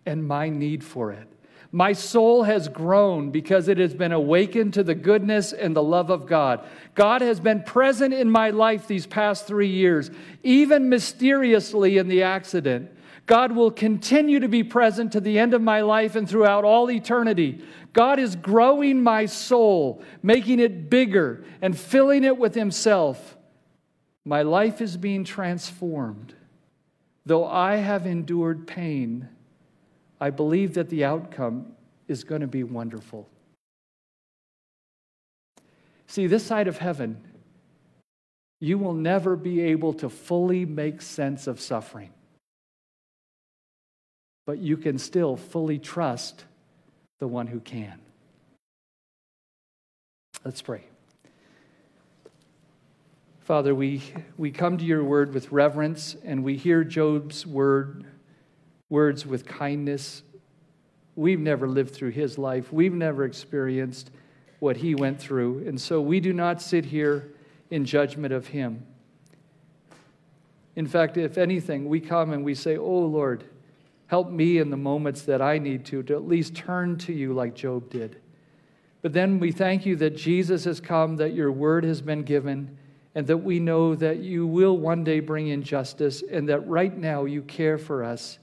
and 0.06 0.28
my 0.28 0.50
need 0.50 0.84
for 0.84 1.12
it. 1.12 1.28
My 1.72 1.94
soul 1.94 2.44
has 2.44 2.68
grown 2.68 3.32
because 3.32 3.68
it 3.68 3.80
has 3.80 3.96
been 3.96 4.12
awakened 4.12 4.76
to 4.76 4.84
the 4.84 4.94
goodness 4.94 5.54
and 5.54 5.76
the 5.76 5.82
love 5.82 6.12
of 6.12 6.28
God. 6.28 6.64
God 6.94 7.22
has 7.22 7.40
been 7.40 7.64
present 7.64 8.14
in 8.14 8.30
my 8.30 8.52
life 8.52 8.88
these 8.88 9.08
past 9.08 9.48
three 9.48 9.70
years, 9.70 10.12
even 10.44 10.88
mysteriously 10.88 11.98
in 11.98 12.10
the 12.10 12.22
accident. 12.22 12.92
God 13.26 13.54
will 13.54 13.72
continue 13.72 14.40
to 14.42 14.50
be 14.50 14.64
present 14.64 15.14
to 15.14 15.22
the 15.22 15.40
end 15.40 15.54
of 15.54 15.62
my 15.62 15.82
life 15.82 16.16
and 16.16 16.28
throughout 16.28 16.66
all 16.66 16.92
eternity. 16.92 17.64
God 17.94 18.20
is 18.20 18.36
growing 18.36 19.02
my 19.02 19.26
soul, 19.28 20.04
making 20.22 20.60
it 20.60 20.90
bigger 20.90 21.46
and 21.62 21.78
filling 21.78 22.24
it 22.26 22.38
with 22.38 22.54
Himself. 22.54 23.38
My 24.26 24.42
life 24.42 24.82
is 24.82 24.98
being 24.98 25.24
transformed. 25.24 26.34
Though 27.26 27.46
I 27.46 27.78
have 27.78 28.06
endured 28.06 28.68
pain, 28.68 29.30
I 30.20 30.30
believe 30.30 30.74
that 30.74 30.90
the 30.90 31.06
outcome 31.06 31.74
is 32.08 32.26
going 32.26 32.42
to 32.42 32.48
be 32.48 32.64
wonderful. 32.64 33.30
See, 36.08 36.28
this 36.28 36.46
side 36.46 36.68
of 36.68 36.78
heaven, 36.78 37.22
you 38.60 38.78
will 38.78 38.94
never 38.94 39.38
be 39.38 39.62
able 39.62 39.94
to 39.94 40.10
fully 40.10 40.66
make 40.66 41.02
sense 41.02 41.48
of 41.48 41.62
suffering. 41.62 42.12
But 44.46 44.60
you 44.60 44.78
can 44.78 44.98
still 44.98 45.38
fully 45.38 45.80
trust 45.80 46.44
the 47.20 47.28
one 47.28 47.48
who 47.48 47.60
can. 47.60 48.00
Let's 50.44 50.62
pray. 50.62 50.84
Father, 53.40 53.76
we, 53.76 54.02
we 54.38 54.52
come 54.52 54.78
to 54.78 54.86
your 54.86 55.04
word 55.04 55.34
with 55.34 55.52
reverence 55.52 56.16
and 56.24 56.44
we 56.44 56.58
hear 56.58 56.84
Job's 56.84 57.46
word 57.46 58.06
words 58.90 59.26
with 59.26 59.46
kindness. 59.46 60.24
We've 61.16 61.40
never 61.40 61.68
lived 61.68 61.94
through 61.94 62.12
his 62.12 62.38
life, 62.38 62.72
we've 62.72 62.94
never 62.94 63.26
experienced 63.26 64.12
what 64.60 64.78
he 64.78 64.96
went 64.96 65.20
through. 65.20 65.68
And 65.68 65.80
so 65.80 66.00
we 66.00 66.20
do 66.20 66.32
not 66.32 66.62
sit 66.62 66.86
here 66.86 67.34
in 67.70 67.86
judgment 67.86 68.34
of 68.34 68.48
him. 68.48 68.86
In 70.76 70.88
fact, 70.88 71.18
if 71.18 71.38
anything, 71.38 71.90
we 71.90 72.00
come 72.00 72.32
and 72.32 72.46
we 72.46 72.56
say, 72.56 72.78
Oh 72.78 73.00
Lord, 73.00 73.44
help 74.14 74.30
me 74.30 74.60
in 74.60 74.70
the 74.70 74.78
moments 74.78 75.24
that 75.24 75.42
I 75.42 75.58
need 75.58 75.86
to, 75.86 76.04
to 76.04 76.14
at 76.14 76.28
least 76.28 76.54
turn 76.54 77.00
to 77.00 77.12
you 77.12 77.34
like 77.34 77.56
Job 77.56 77.90
did. 77.90 78.22
But 79.02 79.12
then 79.12 79.40
we 79.40 79.52
thank 79.52 79.88
you 79.88 79.96
that 79.96 80.16
Jesus 80.16 80.66
has 80.66 80.80
come, 80.80 81.16
that 81.16 81.34
your 81.34 81.52
word 81.52 81.84
has 81.84 82.00
been 82.00 82.22
given, 82.22 82.78
and 83.16 83.26
that 83.26 83.38
we 83.38 83.60
know 83.60 83.96
that 83.96 84.20
you 84.20 84.46
will 84.46 84.78
one 84.78 85.04
day 85.04 85.20
bring 85.20 85.48
in 85.48 85.64
justice, 85.64 86.22
and 86.32 86.48
that 86.48 86.68
right 86.68 86.96
now 86.96 87.26
you 87.26 87.42
care 87.42 87.80
for 87.80 88.04
us 88.04 88.38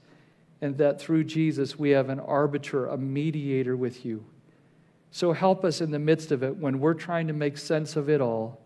and 0.59 0.77
that 0.77 0.99
through 0.99 1.23
Jesus 1.23 1.79
we 1.79 1.91
have 1.91 2.09
an 2.09 2.19
arbiter, 2.19 2.87
a 2.87 2.97
mediator 2.97 3.77
with 3.77 4.03
you. 4.03 4.25
So 5.11 5.31
help 5.31 5.63
us 5.63 5.79
in 5.79 5.91
the 5.91 5.99
midst 5.99 6.33
of 6.33 6.43
it 6.43 6.57
when 6.57 6.81
we're 6.81 6.95
trying 6.95 7.27
to 7.27 7.33
make 7.33 7.57
sense 7.57 7.95
of 7.95 8.09
it 8.09 8.19
all 8.19 8.59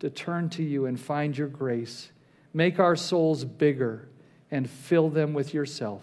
to 0.00 0.10
turn 0.10 0.50
to 0.50 0.64
you 0.64 0.86
and 0.86 0.98
find 0.98 1.38
your 1.38 1.46
grace. 1.46 2.10
Make 2.52 2.80
our 2.80 2.96
souls 2.96 3.44
bigger 3.44 4.08
and 4.50 4.68
fill 4.68 5.08
them 5.08 5.34
with 5.34 5.54
yourself. 5.54 6.02